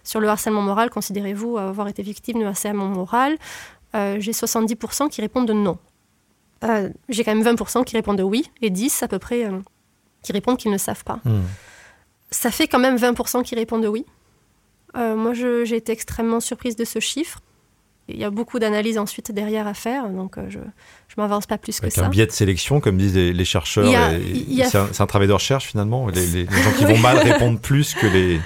sur 0.05 0.21
le 0.21 0.29
harcèlement 0.29 0.63
moral, 0.63 0.91
considérez-vous 0.91 1.59
avoir 1.59 1.89
été 1.89 2.03
victime 2.03 2.41
de 2.41 2.47
harcèlement 2.47 2.87
moral? 2.87 3.37
J'ai 3.95 4.33
70% 4.33 5.09
qui 5.09 5.21
répondent 5.21 5.49
de 5.49 5.55
non. 5.55 5.79
J'ai 7.09 7.25
quand 7.25 7.35
même 7.35 7.45
20% 7.45 7.85
qui 7.85 7.97
répondent 7.97 8.19
de 8.19 8.23
oui, 8.23 8.51
et 8.63 8.71
10 8.71 9.03
à 9.03 9.09
peu 9.09 9.19
près 9.19 9.49
qui 10.23 10.33
répondent 10.33 10.57
qu'ils 10.57 10.73
ne 10.73 10.79
savent 10.79 11.05
pas. 11.05 11.21
Hmm. 11.25 11.43
Ça 12.31 12.51
fait 12.51 12.69
quand 12.69 12.79
même 12.79 12.97
20% 12.97 13.43
qui 13.43 13.55
répondent 13.55 13.83
de 13.83 13.89
oui. 13.89 14.05
moi, 14.95 15.33
j'ai 15.33 15.77
été 15.77 15.93
extrêmement 15.93 16.41
surprise 16.41 16.77
de 16.77 16.85
ce 16.85 17.01
chiffre 17.01 17.41
il 18.09 18.19
y 18.19 18.25
a 18.25 18.31
beaucoup 18.31 18.59
d'analyses 18.59 18.99
ensuite 18.99 19.33
derrière 19.33 19.67
à 19.67 19.75
faire, 19.75 20.09
donc 20.09 20.39
euh, 20.39 20.47
je 20.49 20.59
ne 20.59 20.65
m'avance 21.19 21.47
pas 21.47 21.59
plus 21.59 21.79
que 21.79 21.91
ça. 21.91 22.07
un 22.07 22.09
biais 22.09 22.27
de 22.27 22.33
sélection, 22.33 22.81
comme 22.81 22.97
disent 22.97 23.15
les, 23.15 23.45
chercheurs. 23.45 23.87
C'est 24.71 25.01
un, 25.01 25.07
travail 25.07 25.29
de 25.29 25.33
recherche 25.33 25.67
finalement. 25.67 26.09
Les, 26.09 26.47
gens 26.47 26.73
qui 26.77 26.85
vont 26.85 26.99
mal 26.99 27.19
répondent 27.19 27.61
plus 27.61 27.95
que 27.95 28.07
les. 28.07 28.41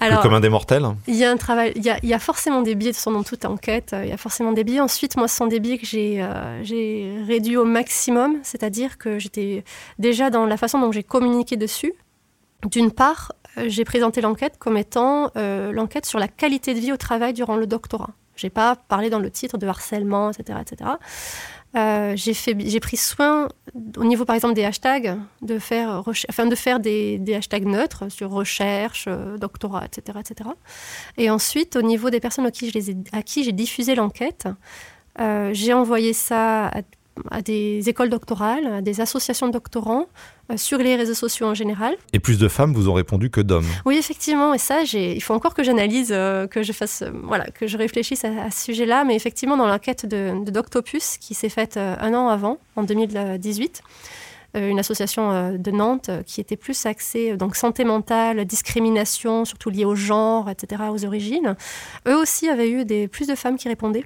Alors, 0.00 0.18
le 0.18 0.22
commun 0.22 0.40
des 0.40 0.48
mortels 0.48 0.84
Il 1.06 1.14
y 1.14 1.24
a 1.24 1.30
un 1.30 1.36
travail, 1.36 1.72
il 1.76 1.84
y 1.84 2.14
a, 2.14 2.18
forcément 2.18 2.62
des 2.62 2.74
biais, 2.74 2.90
de 2.90 2.96
son 2.96 3.12
dans 3.12 3.22
toute 3.22 3.44
enquête, 3.44 3.94
il 4.02 4.08
y 4.08 4.12
a 4.12 4.16
forcément 4.16 4.52
des 4.52 4.64
biais. 4.64 4.80
Ensuite, 4.80 5.16
moi, 5.16 5.28
ce 5.28 5.36
sont 5.36 5.46
des 5.46 5.60
biais 5.60 5.78
que 5.78 5.86
j'ai 5.86 6.18
euh, 6.20 7.24
réduits 7.26 7.56
au 7.56 7.64
maximum, 7.64 8.38
c'est-à-dire 8.42 8.98
que 8.98 9.18
j'étais 9.18 9.64
déjà 9.98 10.30
dans 10.30 10.46
la 10.46 10.56
façon 10.56 10.80
dont 10.80 10.92
j'ai 10.92 11.04
communiqué 11.04 11.56
dessus. 11.56 11.92
D'une 12.70 12.90
part, 12.90 13.32
euh, 13.56 13.64
j'ai 13.68 13.84
présenté 13.84 14.20
l'enquête 14.20 14.56
comme 14.58 14.76
étant 14.76 15.30
l'enquête 15.34 16.06
sur 16.06 16.18
la 16.18 16.28
qualité 16.28 16.74
de 16.74 16.80
vie 16.80 16.92
au 16.92 16.96
travail 16.96 17.32
durant 17.32 17.56
le 17.56 17.66
doctorat. 17.66 18.10
J'ai 18.36 18.50
pas 18.50 18.76
parlé 18.76 19.10
dans 19.10 19.18
le 19.18 19.30
titre 19.30 19.58
de 19.58 19.66
harcèlement, 19.66 20.30
etc., 20.30 20.58
etc. 20.60 20.90
Euh, 21.76 22.14
j'ai 22.16 22.80
pris 22.80 22.96
soin 22.96 23.48
au 23.96 24.04
niveau 24.04 24.24
par 24.24 24.36
exemple 24.36 24.54
des 24.54 24.64
hashtags 24.64 25.18
de 25.42 25.58
faire, 25.58 26.04
enfin 26.28 26.46
de 26.46 26.54
faire 26.54 26.78
des, 26.78 27.18
des 27.18 27.34
hashtags 27.34 27.66
neutres 27.66 28.12
sur 28.12 28.30
recherche, 28.30 29.06
euh, 29.08 29.36
doctorat, 29.38 29.84
etc., 29.84 30.18
etc. 30.20 30.50
Et 31.18 31.30
ensuite 31.30 31.74
au 31.74 31.82
niveau 31.82 32.10
des 32.10 32.20
personnes 32.20 32.46
à 32.46 32.52
qui 32.52 32.70
à 33.12 33.22
qui 33.22 33.42
j'ai 33.42 33.50
diffusé 33.50 33.96
l'enquête, 33.96 34.46
euh, 35.18 35.50
j'ai 35.52 35.72
envoyé 35.72 36.12
ça 36.12 36.68
à 36.68 36.82
à 37.30 37.42
des 37.42 37.88
écoles 37.88 38.10
doctorales, 38.10 38.66
à 38.66 38.80
des 38.82 39.00
associations 39.00 39.46
de 39.46 39.52
doctorants, 39.52 40.08
euh, 40.50 40.56
sur 40.56 40.78
les 40.78 40.96
réseaux 40.96 41.14
sociaux 41.14 41.46
en 41.46 41.54
général. 41.54 41.96
Et 42.12 42.18
plus 42.18 42.38
de 42.38 42.48
femmes 42.48 42.74
vous 42.74 42.88
ont 42.88 42.94
répondu 42.94 43.30
que 43.30 43.40
d'hommes. 43.40 43.66
Oui, 43.86 43.96
effectivement. 43.96 44.52
Et 44.54 44.58
ça, 44.58 44.82
il 44.82 45.22
faut 45.22 45.34
encore 45.34 45.54
que 45.54 45.62
j'analyse, 45.62 46.10
euh, 46.12 46.46
que 46.46 46.62
je 46.62 46.72
fasse, 46.72 47.02
euh, 47.02 47.10
voilà, 47.22 47.46
que 47.46 47.66
je 47.66 47.78
réfléchisse 47.78 48.24
à, 48.24 48.50
ce 48.50 48.64
sujet-là. 48.64 49.04
Mais 49.04 49.14
effectivement, 49.14 49.56
dans 49.56 49.66
l'enquête 49.66 50.06
de, 50.06 50.44
de, 50.44 50.50
Doctopus, 50.50 51.18
qui 51.18 51.34
s'est 51.34 51.48
faite 51.48 51.76
un 51.76 52.14
an 52.14 52.28
avant, 52.28 52.58
en 52.76 52.82
2018, 52.82 53.82
une 54.56 54.78
association 54.78 55.56
de 55.58 55.70
Nantes 55.72 56.10
qui 56.26 56.40
était 56.40 56.56
plus 56.56 56.86
axée 56.86 57.36
donc 57.36 57.56
santé 57.56 57.82
mentale, 57.84 58.44
discrimination, 58.44 59.44
surtout 59.44 59.68
liée 59.68 59.84
au 59.84 59.96
genre, 59.96 60.48
etc., 60.48 60.82
aux 60.92 61.04
origines. 61.04 61.56
Eux 62.06 62.16
aussi 62.16 62.48
avaient 62.48 62.70
eu 62.70 62.84
des, 62.84 63.08
plus 63.08 63.26
de 63.26 63.34
femmes 63.34 63.56
qui 63.56 63.66
répondaient. 63.66 64.04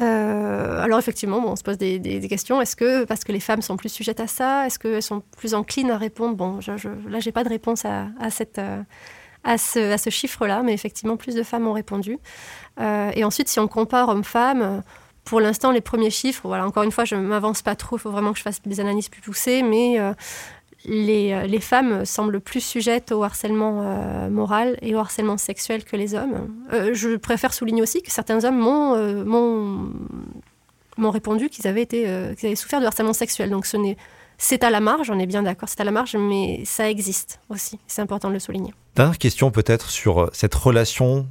Euh, 0.00 0.80
alors 0.80 0.98
effectivement, 0.98 1.38
on 1.44 1.56
se 1.56 1.62
pose 1.62 1.78
des, 1.78 2.26
questions. 2.28 2.60
Est-ce 2.60 2.76
que 2.76 3.04
parce 3.04 3.24
que 3.24 3.32
les 3.32 3.40
femmes 3.40 3.62
sont 3.62 3.76
plus 3.76 3.88
sujettes 3.88 4.20
à 4.20 4.26
ça, 4.26 4.66
est-ce 4.66 4.78
qu'elles 4.78 5.02
sont 5.02 5.22
plus 5.36 5.54
enclines 5.54 5.90
à 5.90 5.98
répondre? 5.98 6.36
Bon, 6.36 6.60
je, 6.60 6.76
je, 6.76 6.88
là, 7.08 7.18
j'ai 7.20 7.32
pas 7.32 7.44
de 7.44 7.48
réponse 7.48 7.84
à, 7.84 8.08
cette, 8.30 8.58
euh, 8.58 8.82
à 9.44 9.58
ce, 9.58 9.92
à 9.92 9.98
ce 9.98 10.10
chiffre-là, 10.10 10.62
mais 10.62 10.72
effectivement, 10.72 11.16
plus 11.16 11.34
de 11.34 11.42
femmes 11.42 11.66
ont 11.66 11.72
répondu. 11.72 12.18
Euh, 12.80 13.10
et 13.14 13.24
ensuite, 13.24 13.48
si 13.48 13.58
on 13.58 13.68
compare 13.68 14.08
hommes-femmes, 14.08 14.82
pour 15.24 15.40
l'instant, 15.40 15.70
les 15.70 15.80
premiers 15.80 16.10
chiffres, 16.10 16.42
voilà, 16.44 16.66
encore 16.66 16.82
une 16.82 16.92
fois, 16.92 17.04
je 17.04 17.16
m'avance 17.16 17.62
pas 17.62 17.74
trop. 17.74 17.96
Il 17.96 18.00
faut 18.00 18.10
vraiment 18.10 18.32
que 18.32 18.38
je 18.38 18.42
fasse 18.42 18.62
des 18.62 18.80
analyses 18.80 19.08
plus 19.08 19.20
poussées, 19.20 19.62
mais 19.62 19.98
les, 20.86 21.60
femmes 21.60 22.04
semblent 22.04 22.40
plus 22.40 22.60
sujettes 22.60 23.12
au 23.12 23.22
harcèlement 23.22 23.82
euh, 23.82 24.30
moral 24.30 24.76
et 24.82 24.94
au 24.94 24.98
harcèlement 24.98 25.36
sexuel 25.36 25.84
que 25.84 25.96
les 25.96 26.14
hommes. 26.14 26.54
Euh, 26.72 26.94
je 26.94 27.16
préfère 27.16 27.52
souligner 27.52 27.82
aussi 27.82 28.02
que 28.02 28.10
certains 28.10 28.44
hommes 28.44 28.58
m'ont, 28.58 29.92
répondu 31.10 31.48
qu'ils 31.48 31.66
avaient, 31.66 31.82
été, 31.82 32.04
qu'ils 32.36 32.46
avaient 32.46 32.56
souffert 32.56 32.80
de 32.80 32.86
harcèlement 32.86 33.12
sexuel. 33.12 33.50
Donc 33.50 33.66
ce 33.66 33.76
n'est, 33.76 33.96
c'est 34.38 34.64
à 34.64 34.70
la 34.70 34.80
marge, 34.80 35.10
on 35.10 35.18
est 35.18 35.26
bien 35.26 35.42
d'accord, 35.42 35.68
c'est 35.68 35.80
à 35.80 35.84
la 35.84 35.90
marge, 35.90 36.16
mais 36.16 36.62
ça 36.64 36.88
existe 36.88 37.40
aussi. 37.50 37.78
C'est 37.86 38.00
important 38.00 38.28
de 38.28 38.34
le 38.34 38.40
souligner. 38.40 38.72
Dernière 38.96 39.18
question 39.18 39.50
peut-être 39.50 39.90
sur 39.90 40.30
cette 40.32 40.54
relation 40.54 41.26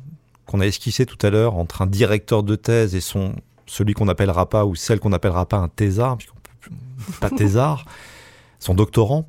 qu'on 0.46 0.62
a 0.62 0.66
esquissée 0.66 1.06
tout 1.06 1.18
à 1.26 1.32
l'heure 1.32 1.56
entre 1.56 1.82
un 1.82 1.88
directeur 1.88 2.44
de 2.44 2.56
thèse 2.56 2.96
et 2.96 3.02
son, 3.02 3.34
celui 3.66 3.94
qu'on 3.94 4.06
n'appellera 4.06 4.48
pas 4.48 4.66
ou 4.66 4.76
celle 4.76 5.00
qu'on 5.00 5.10
n'appellera 5.10 5.48
pas 5.48 5.58
un 5.58 5.70
thésard, 5.70 6.20
pas 7.20 7.30
thésard, 7.32 7.86
son 8.60 8.76
doctorant 8.76 9.28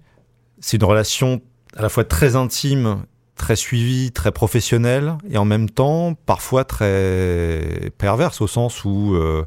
c'est 0.61 0.77
une 0.77 0.85
relation 0.85 1.41
à 1.77 1.83
la 1.83 1.89
fois 1.89 2.05
très 2.05 2.37
intime, 2.37 3.05
très 3.41 3.57
suivie, 3.57 4.13
très 4.13 4.33
professionnelle, 4.33 5.17
et 5.31 5.39
en 5.39 5.45
même 5.45 5.71
temps 5.71 6.15
parfois 6.27 6.65
très 6.65 7.91
perverse 7.99 8.41
au 8.41 8.47
sens 8.47 8.85
où 8.85 9.15
euh, 9.15 9.45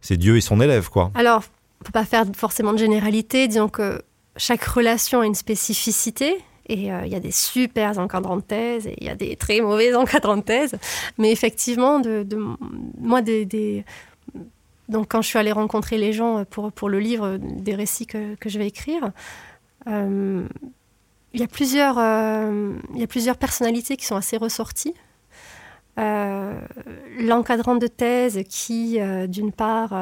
c'est 0.00 0.16
Dieu 0.16 0.36
et 0.36 0.40
son 0.40 0.60
élève, 0.60 0.90
quoi. 0.90 1.12
Alors, 1.14 1.44
on 1.80 1.84
peut 1.84 1.92
pas 1.92 2.04
faire 2.04 2.24
forcément 2.36 2.72
de 2.72 2.78
généralité, 2.78 3.48
disons 3.48 3.68
que 3.68 4.02
chaque 4.36 4.64
relation 4.64 5.20
a 5.20 5.26
une 5.26 5.34
spécificité. 5.34 6.36
Et 6.68 6.92
euh, 6.92 7.04
il 7.04 7.12
y 7.12 7.16
a 7.16 7.20
des 7.20 7.32
super 7.32 7.98
encadrants 7.98 8.36
de 8.36 8.42
thèse 8.42 8.86
et 8.86 8.94
il 9.00 9.06
y 9.06 9.10
a 9.10 9.16
des 9.16 9.34
très 9.36 9.60
mauvais 9.60 9.94
encadrants 9.94 10.36
de 10.36 10.42
thèse. 10.42 10.76
Mais 11.18 11.32
effectivement, 11.32 12.00
moi, 13.00 13.20
donc 14.88 15.08
quand 15.08 15.22
je 15.22 15.28
suis 15.28 15.38
allée 15.38 15.52
rencontrer 15.52 15.98
les 15.98 16.12
gens 16.12 16.44
pour, 16.44 16.88
le 16.88 17.00
livre 17.00 17.36
des 17.38 17.74
récits 17.74 18.06
que 18.06 18.36
je 18.46 18.58
vais 18.58 18.68
écrire, 18.68 19.10
euh, 19.88 20.46
il 21.32 21.40
y, 21.40 21.44
a 21.44 21.46
plusieurs, 21.46 21.98
euh, 21.98 22.74
y 22.94 23.02
a 23.02 23.06
plusieurs 23.06 23.36
personnalités 23.36 23.96
qui 23.96 24.04
sont 24.04 24.16
assez 24.16 24.36
ressorties. 24.36 24.94
Euh, 25.98 26.58
l'encadrant 27.18 27.76
de 27.76 27.86
thèse 27.86 28.40
qui, 28.48 28.98
d'une 29.28 29.52
part, 29.52 29.94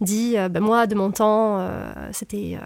dit 0.00 0.36
ben 0.50 0.60
Moi, 0.60 0.86
de 0.86 0.94
mon 0.94 1.10
temps, 1.10 1.66
c'était 2.12 2.58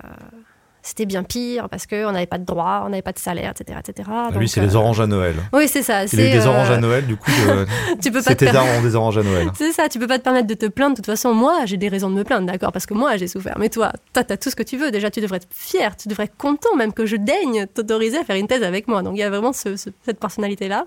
c'était 0.85 1.07
bien 1.07 1.23
pire 1.23 1.69
parce 1.71 1.87
qu'on 1.87 2.13
n'avait 2.13 2.27
pas 2.27 2.37
de 2.37 2.45
droit, 2.45 2.83
on 2.85 2.91
n'avait 2.91 3.03
pas 3.03 3.13
de 3.13 3.19
salaire, 3.19 3.53
etc. 3.59 3.79
etc. 3.81 4.09
Ah, 4.13 4.31
lui, 4.39 4.49
c'est 4.49 4.61
les 4.61 4.77
oranges 4.77 5.01
à 5.01 5.07
Noël. 5.07 5.35
Oui, 5.55 5.67
c'est 5.67 5.83
ça. 5.83 6.05
Il 6.05 6.21
a 6.21 6.29
eu 6.29 6.33
des 6.33 6.47
oranges 6.47 6.71
à 6.71 6.77
Noël, 6.77 7.07
du 7.07 7.17
coup, 7.17 7.31
tu 8.03 8.13
peux 8.13 8.23
pas 8.23 8.35
des 8.35 8.95
oranges 8.95 9.19
à 9.19 9.23
Noël. 9.23 9.49
C'est 9.55 9.73
ça, 9.73 9.89
tu 9.89 9.99
peux 9.99 10.07
pas 10.07 10.19
te 10.19 10.25
permettre 10.25 10.47
de 10.47 10.55
te 10.55 10.67
plaindre. 10.67 10.93
De 10.93 10.97
toute 10.97 11.07
façon, 11.07 11.33
moi, 11.33 11.65
j'ai 11.65 11.79
des 11.79 11.89
raisons 11.89 12.11
de 12.11 12.15
me 12.15 12.23
plaindre, 12.23 12.47
d'accord, 12.47 12.71
parce 12.71 12.85
que 12.85 12.93
moi, 12.93 13.17
j'ai 13.17 13.29
souffert. 13.29 13.57
Mais 13.59 13.71
toi, 13.71 13.93
toi, 14.13 14.25
tu 14.25 14.33
as 14.35 14.37
tout 14.37 14.51
ce 14.51 14.57
que 14.57 14.63
tu 14.63 14.77
veux. 14.77 14.91
Déjà, 14.91 15.11
tu 15.11 15.23
devrais 15.23 15.39
être 15.39 15.49
fier, 15.51 15.97
tu 15.97 16.09
devrais 16.09 16.25
être 16.25 16.37
content 16.37 16.77
même 16.77 16.93
que 16.93 17.07
je 17.07 17.17
daigne 17.17 17.67
t'autoriser 17.67 18.19
à 18.19 18.25
faire 18.25 18.37
une 18.37 18.47
thèse 18.47 18.63
avec 18.63 18.87
moi. 18.87 19.03
Donc, 19.03 19.17
il 19.17 19.21
y 19.21 19.25
a 19.25 19.31
vraiment 19.31 19.55
cette 19.55 20.21
personnalité-là. 20.21 20.85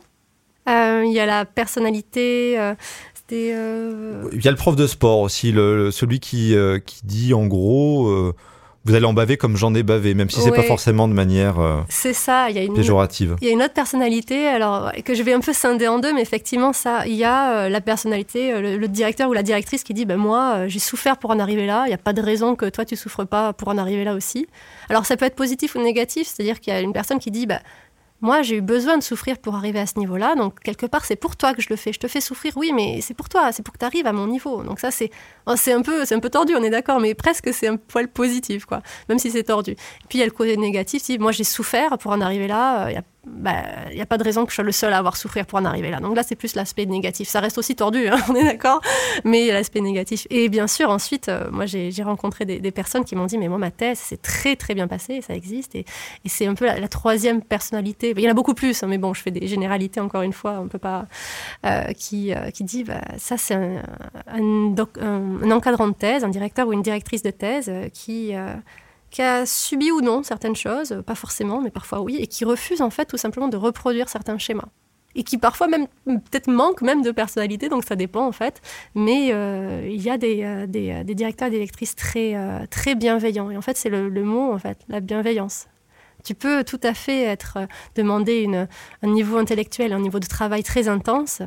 Euh, 0.69 1.03
il 1.05 1.13
y 1.13 1.19
a 1.19 1.25
la 1.25 1.45
personnalité. 1.45 2.59
Euh, 2.59 2.75
euh, 3.31 4.29
il 4.31 4.45
y 4.45 4.47
a 4.47 4.51
le 4.51 4.57
prof 4.57 4.75
de 4.75 4.85
sport 4.87 5.19
aussi, 5.19 5.51
le, 5.51 5.91
celui 5.91 6.19
qui, 6.19 6.55
qui 6.85 7.01
dit 7.03 7.33
en 7.33 7.45
gros 7.45 8.33
vous 8.88 8.95
allez 8.95 9.05
en 9.05 9.13
baver 9.13 9.35
comme 9.35 9.57
j'en 9.57 9.75
ai 9.75 9.83
bavé, 9.83 10.13
même 10.13 10.29
si 10.29 10.39
c'est 10.39 10.51
pas 10.51 10.63
forcément 10.63 11.07
de 11.07 11.13
manière 11.13 11.59
euh, 11.59 11.81
c'est 11.89 12.13
ça, 12.13 12.49
il 12.49 12.55
y 12.55 12.59
a 12.59 12.63
une 12.63 12.73
péjorative. 12.73 13.35
Il 13.41 13.47
y 13.47 13.49
a 13.49 13.53
une 13.53 13.61
autre 13.61 13.73
personnalité, 13.73 14.47
alors 14.47 14.91
que 15.03 15.13
je 15.13 15.23
vais 15.23 15.33
un 15.33 15.41
peu 15.41 15.51
scinder 15.51 15.88
en 15.88 15.99
deux, 15.99 16.13
mais 16.13 16.21
effectivement 16.21 16.71
ça, 16.71 17.05
il 17.05 17.15
y 17.15 17.25
a 17.25 17.51
euh, 17.51 17.69
la 17.69 17.81
personnalité, 17.81 18.53
euh, 18.53 18.77
le, 18.77 18.88
directeur 18.88 19.29
ou 19.29 19.33
la 19.33 19.43
directrice 19.43 19.83
qui 19.83 19.93
dit, 19.93 20.05
ben 20.05 20.15
moi 20.15 20.67
j'ai 20.67 20.79
souffert 20.79 21.17
pour 21.17 21.31
en 21.31 21.39
arriver 21.39 21.65
là, 21.65 21.83
il 21.85 21.89
n'y 21.89 21.93
a 21.93 21.99
pas 21.99 22.13
de 22.13 22.21
raison 22.21 22.55
que 22.55 22.67
toi 22.69 22.85
tu 22.85 22.95
souffres 22.95 23.25
pas 23.25 23.51
pour 23.51 23.67
en 23.67 23.77
arriver 23.77 24.05
là 24.05 24.13
aussi. 24.13 24.47
Alors 24.89 25.05
ça 25.05 25.17
peut 25.17 25.25
être 25.25 25.35
positif 25.35 25.75
ou 25.75 25.81
négatif, 25.81 26.27
c'est-à-dire 26.27 26.61
qu'il 26.61 26.73
y 26.73 26.75
a 26.75 26.79
une 26.79 26.93
personne 26.93 27.19
qui 27.19 27.29
dit, 27.29 27.45
ben 27.45 27.59
moi, 28.22 28.41
j'ai 28.41 28.57
eu 28.57 28.61
besoin 28.61 28.97
de 28.97 29.03
souffrir 29.03 29.38
pour 29.38 29.55
arriver 29.55 29.80
à 29.80 29.86
ce 29.86 29.99
niveau-là. 29.99 30.36
Donc, 30.36 30.59
quelque 30.61 30.86
part, 30.86 31.05
c'est 31.05 31.15
pour 31.15 31.36
toi 31.36 31.53
que 31.53 31.61
je 31.61 31.68
le 31.70 31.76
fais. 31.76 31.93
Je 31.93 31.99
te 31.99 32.07
fais 32.07 32.22
souffrir, 32.22 32.53
oui, 32.57 32.72
mais 32.74 32.99
c'est 33.01 33.13
pour 33.13 33.30
toi. 33.30 33.51
C'est 33.51 33.61
pour 33.61 33.74
que 33.74 33.80
tu 33.80 33.86
arrives 33.86 34.07
à 34.07 34.13
mon 34.13 34.28
niveau. 34.28 34.63
Donc, 34.63 34.80
ça, 34.80 34.89
c'est 34.89 35.11
oh, 35.45 35.51
un, 35.51 35.82
peu, 35.82 36.03
un 36.09 36.20
peu 36.20 36.30
tordu, 36.30 36.55
on 36.55 36.63
est 36.63 36.70
d'accord, 36.70 36.99
mais 36.99 37.13
presque 37.13 37.53
c'est 37.53 37.68
un 37.68 37.78
poil 37.78 38.07
positif, 38.07 38.65
quoi. 38.65 38.82
Même 39.09 39.20
si 39.20 39.30
c'est 39.30 39.43
tordu. 39.43 39.72
Et 39.72 40.07
puis, 40.09 40.18
il 40.18 40.20
y 40.20 40.24
a 40.24 40.26
le 40.26 40.32
côté 40.32 40.57
négatif. 40.57 41.03
Si 41.03 41.20
moi, 41.20 41.32
j'ai 41.32 41.43
souffert 41.43 41.97
pour 41.99 42.11
en 42.11 42.22
arriver 42.22 42.47
là, 42.47 42.89
il 42.89 42.95
y 42.95 42.97
a 42.97 43.03
il 43.36 43.43
bah, 43.43 43.63
n'y 43.93 44.01
a 44.01 44.05
pas 44.05 44.17
de 44.17 44.23
raison 44.23 44.45
que 44.45 44.51
je 44.51 44.55
sois 44.55 44.63
le 44.63 44.71
seul 44.71 44.93
à 44.93 44.97
avoir 44.97 45.17
souffrir 45.17 45.45
pour 45.45 45.59
en 45.59 45.65
arriver 45.65 45.91
là. 45.91 45.99
Donc 45.99 46.15
là, 46.15 46.23
c'est 46.23 46.36
plus 46.36 46.55
l'aspect 46.55 46.86
négatif. 46.86 47.28
Ça 47.28 47.39
reste 47.39 47.57
aussi 47.57 47.75
tordu, 47.75 48.07
hein, 48.07 48.17
on 48.30 48.36
est 48.36 48.43
d'accord, 48.43 48.82
mais 49.23 49.51
l'aspect 49.51 49.82
négatif. 49.82 50.28
Et 50.30 50.49
bien 50.49 50.67
sûr, 50.67 50.89
ensuite, 50.89 51.30
euh, 51.30 51.49
moi, 51.51 51.65
j'ai 51.65 51.91
rencontré 52.03 52.45
des, 52.45 52.71
personnes 52.71 53.05
qui 53.05 53.15
m'ont 53.15 53.25
dit, 53.25 53.38
mais 53.38 53.47
moi, 53.47 53.57
ma 53.57 53.71
thèse, 53.71 53.99
c'est 53.99 54.21
très, 54.21 54.55
très 54.55 54.75
bien 54.75 54.88
passé, 54.88 55.21
ça 55.21 55.34
existe. 55.34 55.75
Et, 55.75 55.86
c'est 56.25 56.45
un 56.45 56.55
peu 56.55 56.65
la, 56.65 56.88
troisième 56.88 57.41
personnalité. 57.41 58.13
Il 58.15 58.23
y 58.23 58.28
en 58.28 58.32
a 58.32 58.34
beaucoup 58.34 58.53
plus, 58.53 58.84
hein, 58.84 58.88
mais 58.88 58.97
bon, 58.97 59.13
je 59.13 59.21
fais 59.21 59.32
des 59.32 59.47
généralités, 59.47 59.99
encore 59.99 60.21
une 60.21 60.34
fois, 60.34 60.59
on 60.61 60.67
peut 60.67 60.78
pas... 60.78 61.05
Euh, 61.65 61.91
qui, 61.93 62.34
euh, 62.34 62.51
qui 62.51 62.63
dit, 62.63 62.84
bah, 62.84 63.01
ça, 63.17 63.38
c'est 63.38 63.55
un, 63.55 64.71
encadrant 65.51 65.88
de 65.88 65.93
thèse, 65.93 66.23
un 66.23 66.30
directeur 66.30 66.67
ou 66.67 66.73
une 66.73 66.82
directrice 66.82 67.23
de 67.23 67.32
thèse 67.32 67.71
qui 67.93 68.34
qui 69.10 69.22
a 69.22 69.45
subi 69.45 69.91
ou 69.91 70.01
non 70.01 70.24
certaines 70.24 70.55
choses, 70.55 71.01
pas 71.05 71.16
forcément, 71.16 71.62
mais 71.62 71.72
parfois 71.72 72.01
oui, 72.01 72.18
et 72.18 72.28
qui 72.28 72.45
refuse 72.45 72.82
en 72.82 72.89
fait 72.89 73.05
tout 73.05 73.18
simplement 73.18 73.47
de 73.47 73.58
reproduire 73.58 74.10
certains 74.10 74.38
schémas. 74.38 74.68
Et 75.16 75.24
qui 75.24 75.38
parfois 75.38 75.68
même 75.68 75.88
peut-être 76.05 76.47
manque 76.47 76.82
même 76.82 77.01
de 77.01 77.12
personnalité, 77.12 77.70
donc 77.70 77.84
ça 77.86 77.95
dépend 77.95 78.28
en 78.28 78.32
fait. 78.32 78.62
Mais 78.93 79.30
euh, 79.32 79.88
il 79.89 80.01
y 80.01 80.12
a 80.12 80.18
des, 80.18 80.43
euh, 80.43 80.68
des, 80.68 81.16
directeurs 81.16 81.47
et 81.47 81.51
des 81.51 81.60
lectrices 81.60 81.95
très, 81.95 82.36
euh, 82.36 82.66
très 82.70 82.93
bienveillants. 82.93 83.49
Et 83.49 83.58
en 83.58 83.62
fait, 83.62 83.78
c'est 83.78 83.89
le, 83.89 84.10
mot, 84.24 84.53
en 84.53 84.60
fait, 84.60 84.78
la 84.89 84.99
bienveillance. 84.99 85.68
Tu 86.24 86.36
peux 86.36 86.64
tout 86.64 86.80
à 86.84 86.93
fait 86.93 87.24
être 87.24 87.58
demander 87.95 88.47
un 89.01 89.08
niveau 89.08 89.38
intellectuel, 89.38 89.93
un 89.93 89.99
niveau 89.99 90.20
de 90.20 90.28
travail 90.28 90.62
très 90.62 90.88
intense. 90.88 91.41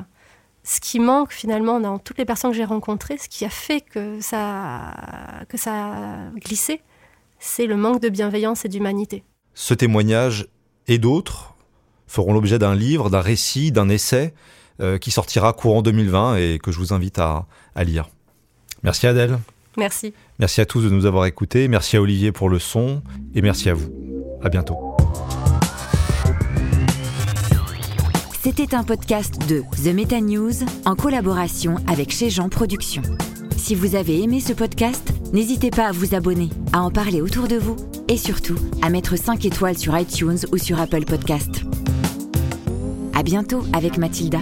Ce 0.63 0.81
qui 0.81 0.99
manque 0.99 1.33
finalement 1.33 1.81
dans 1.81 1.99
toutes 1.99 2.19
les 2.19 2.25
personnes 2.25 2.51
que 2.51 2.57
j'ai 2.57 2.65
rencontrées, 2.65 3.19
ce 3.19 3.29
qui 3.29 3.45
a 3.45 3.51
fait 3.51 3.83
que 3.83 4.21
ça, 4.21 4.95
que 5.49 5.57
ça 5.57 5.73
a 5.73 6.31
glissé, 6.37 6.83
c'est 7.41 7.67
le 7.67 7.77
manque 7.77 8.01
de 8.01 8.09
bienveillance 8.09 8.65
et 8.65 8.69
d'humanité. 8.69 9.25
Ce 9.55 9.75
témoignage 9.75 10.47
et 10.87 10.99
d'autres 10.99 11.55
feront 12.07 12.33
l'objet 12.33 12.59
d'un 12.59 12.75
livre, 12.75 13.11
d'un 13.11 13.21
récit, 13.21 13.73
d'un 13.73 13.89
essai 13.89 14.33
euh, 14.81 14.99
qui 14.99 15.11
sortira 15.11 15.53
courant 15.53 15.83
2020 15.83 16.37
et 16.37 16.59
que 16.63 16.71
je 16.71 16.79
vous 16.79 16.93
invite 16.93 17.19
à, 17.19 17.47
à 17.75 17.85
lire. 17.85 18.09
Merci 18.83 19.07
Adèle. 19.07 19.39
Merci. 19.77 20.15
Merci 20.39 20.61
à 20.61 20.67
tous 20.67 20.83
de 20.83 20.91
nous 20.91 21.07
avoir 21.07 21.27
écoutés. 21.27 21.69
Merci 21.69 21.97
à 21.97 22.03
Olivier 22.03 22.33
pour 22.33 22.49
le 22.49 22.59
son 22.59 23.03
et 23.35 23.43
merci 23.43 23.71
à 23.71 23.75
vous. 23.75 23.91
À 24.43 24.49
bientôt. 24.49 24.77
C'était 28.43 28.75
un 28.75 28.85
podcast 28.85 29.35
de 29.49 29.63
The 29.85 29.95
Meta 29.95 30.21
News 30.21 30.53
en 30.87 30.97
collaboration 30.97 31.77
avec 31.87 32.11
Chez 32.11 32.31
Jean 32.31 32.49
Productions. 32.49 33.03
Si 33.61 33.75
vous 33.75 33.95
avez 33.95 34.23
aimé 34.23 34.41
ce 34.41 34.55
podcast, 34.55 35.13
n'hésitez 35.35 35.71
pas 35.71 35.87
à 35.87 35.93
vous 35.93 36.15
abonner, 36.15 36.49
à 36.73 36.81
en 36.81 36.91
parler 36.91 37.21
autour 37.21 37.47
de 37.47 37.57
vous 37.57 37.77
et 38.09 38.17
surtout 38.17 38.57
à 38.81 38.89
mettre 38.89 39.17
5 39.17 39.45
étoiles 39.45 39.77
sur 39.77 39.97
iTunes 39.97 40.39
ou 40.51 40.57
sur 40.57 40.81
Apple 40.81 41.05
Podcast. 41.05 41.63
À 43.15 43.23
bientôt 43.23 43.63
avec 43.75 43.99
Mathilda. 43.99 44.41